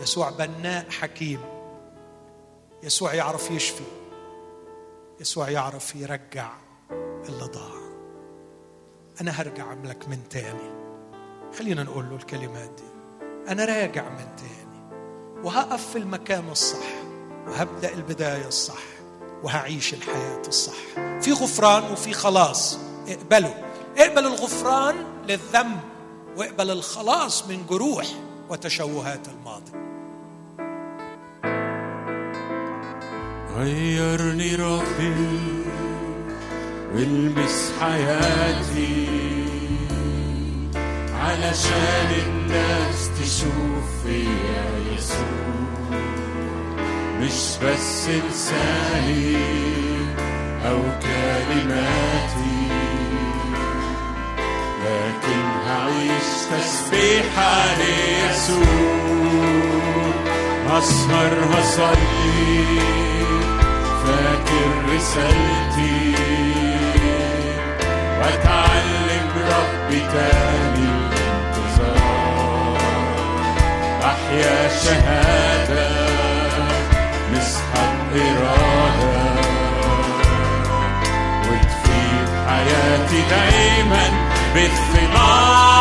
يسوع 0.00 0.30
بناء 0.30 0.90
حكيم. 0.90 1.40
يسوع 2.82 3.14
يعرف 3.14 3.50
يشفي. 3.50 4.01
يسوع 5.22 5.50
يعرف 5.50 5.96
يرجع 5.96 6.50
اللي 7.28 7.44
ضاع. 7.44 7.82
أنا 9.20 9.30
هرجع 9.30 9.72
أملك 9.72 10.08
من 10.08 10.28
تاني. 10.30 10.70
خلينا 11.58 11.82
نقول 11.82 12.10
له 12.10 12.16
الكلمات 12.16 12.70
دي. 12.70 13.22
أنا 13.48 13.64
راجع 13.64 14.08
من 14.08 14.36
تاني. 14.36 15.02
وهقف 15.44 15.90
في 15.90 15.98
المكان 15.98 16.48
الصح. 16.50 16.86
وهبدأ 17.46 17.94
البداية 17.94 18.48
الصح. 18.48 18.82
وهعيش 19.42 19.94
الحياة 19.94 20.42
الصح. 20.48 20.94
في 21.20 21.32
غفران 21.32 21.92
وفي 21.92 22.12
خلاص. 22.12 22.78
اقبلوا. 23.08 23.54
اقبل 23.98 24.26
الغفران 24.26 24.96
للذنب. 25.28 25.80
واقبل 26.36 26.70
الخلاص 26.70 27.48
من 27.48 27.66
جروح 27.66 28.06
وتشوهات 28.48 29.28
الماضي. 29.28 29.81
غيرني 33.58 34.54
ربي 34.56 35.14
والمس 36.94 37.72
حياتي 37.80 39.06
علشان 41.14 42.10
الناس 42.26 43.10
تشوف 43.20 43.86
فيا 44.04 44.94
يسوع. 44.94 45.98
مش 47.20 47.56
بس 47.64 48.08
لساني 48.08 49.36
أو 50.66 50.78
كلماتي 51.02 52.68
لكن 54.84 55.42
هعيش 55.66 56.28
تسبيحة 56.50 57.54
ليسوع. 57.78 59.71
هسهر 60.72 61.32
هصلي 61.52 62.64
فاكر 64.04 64.70
رسالتي. 64.94 66.14
وأتعلم 68.18 69.28
ربي 69.52 70.00
تاني 70.12 70.88
الانتظار. 71.12 72.78
أحيا 74.04 74.58
شهادة 74.84 75.90
نسحب 77.32 77.96
إرادة. 78.16 79.20
وتفيد 81.48 82.28
حياتي 82.48 83.20
دايما 83.30 84.04
بالثمار. 84.54 85.72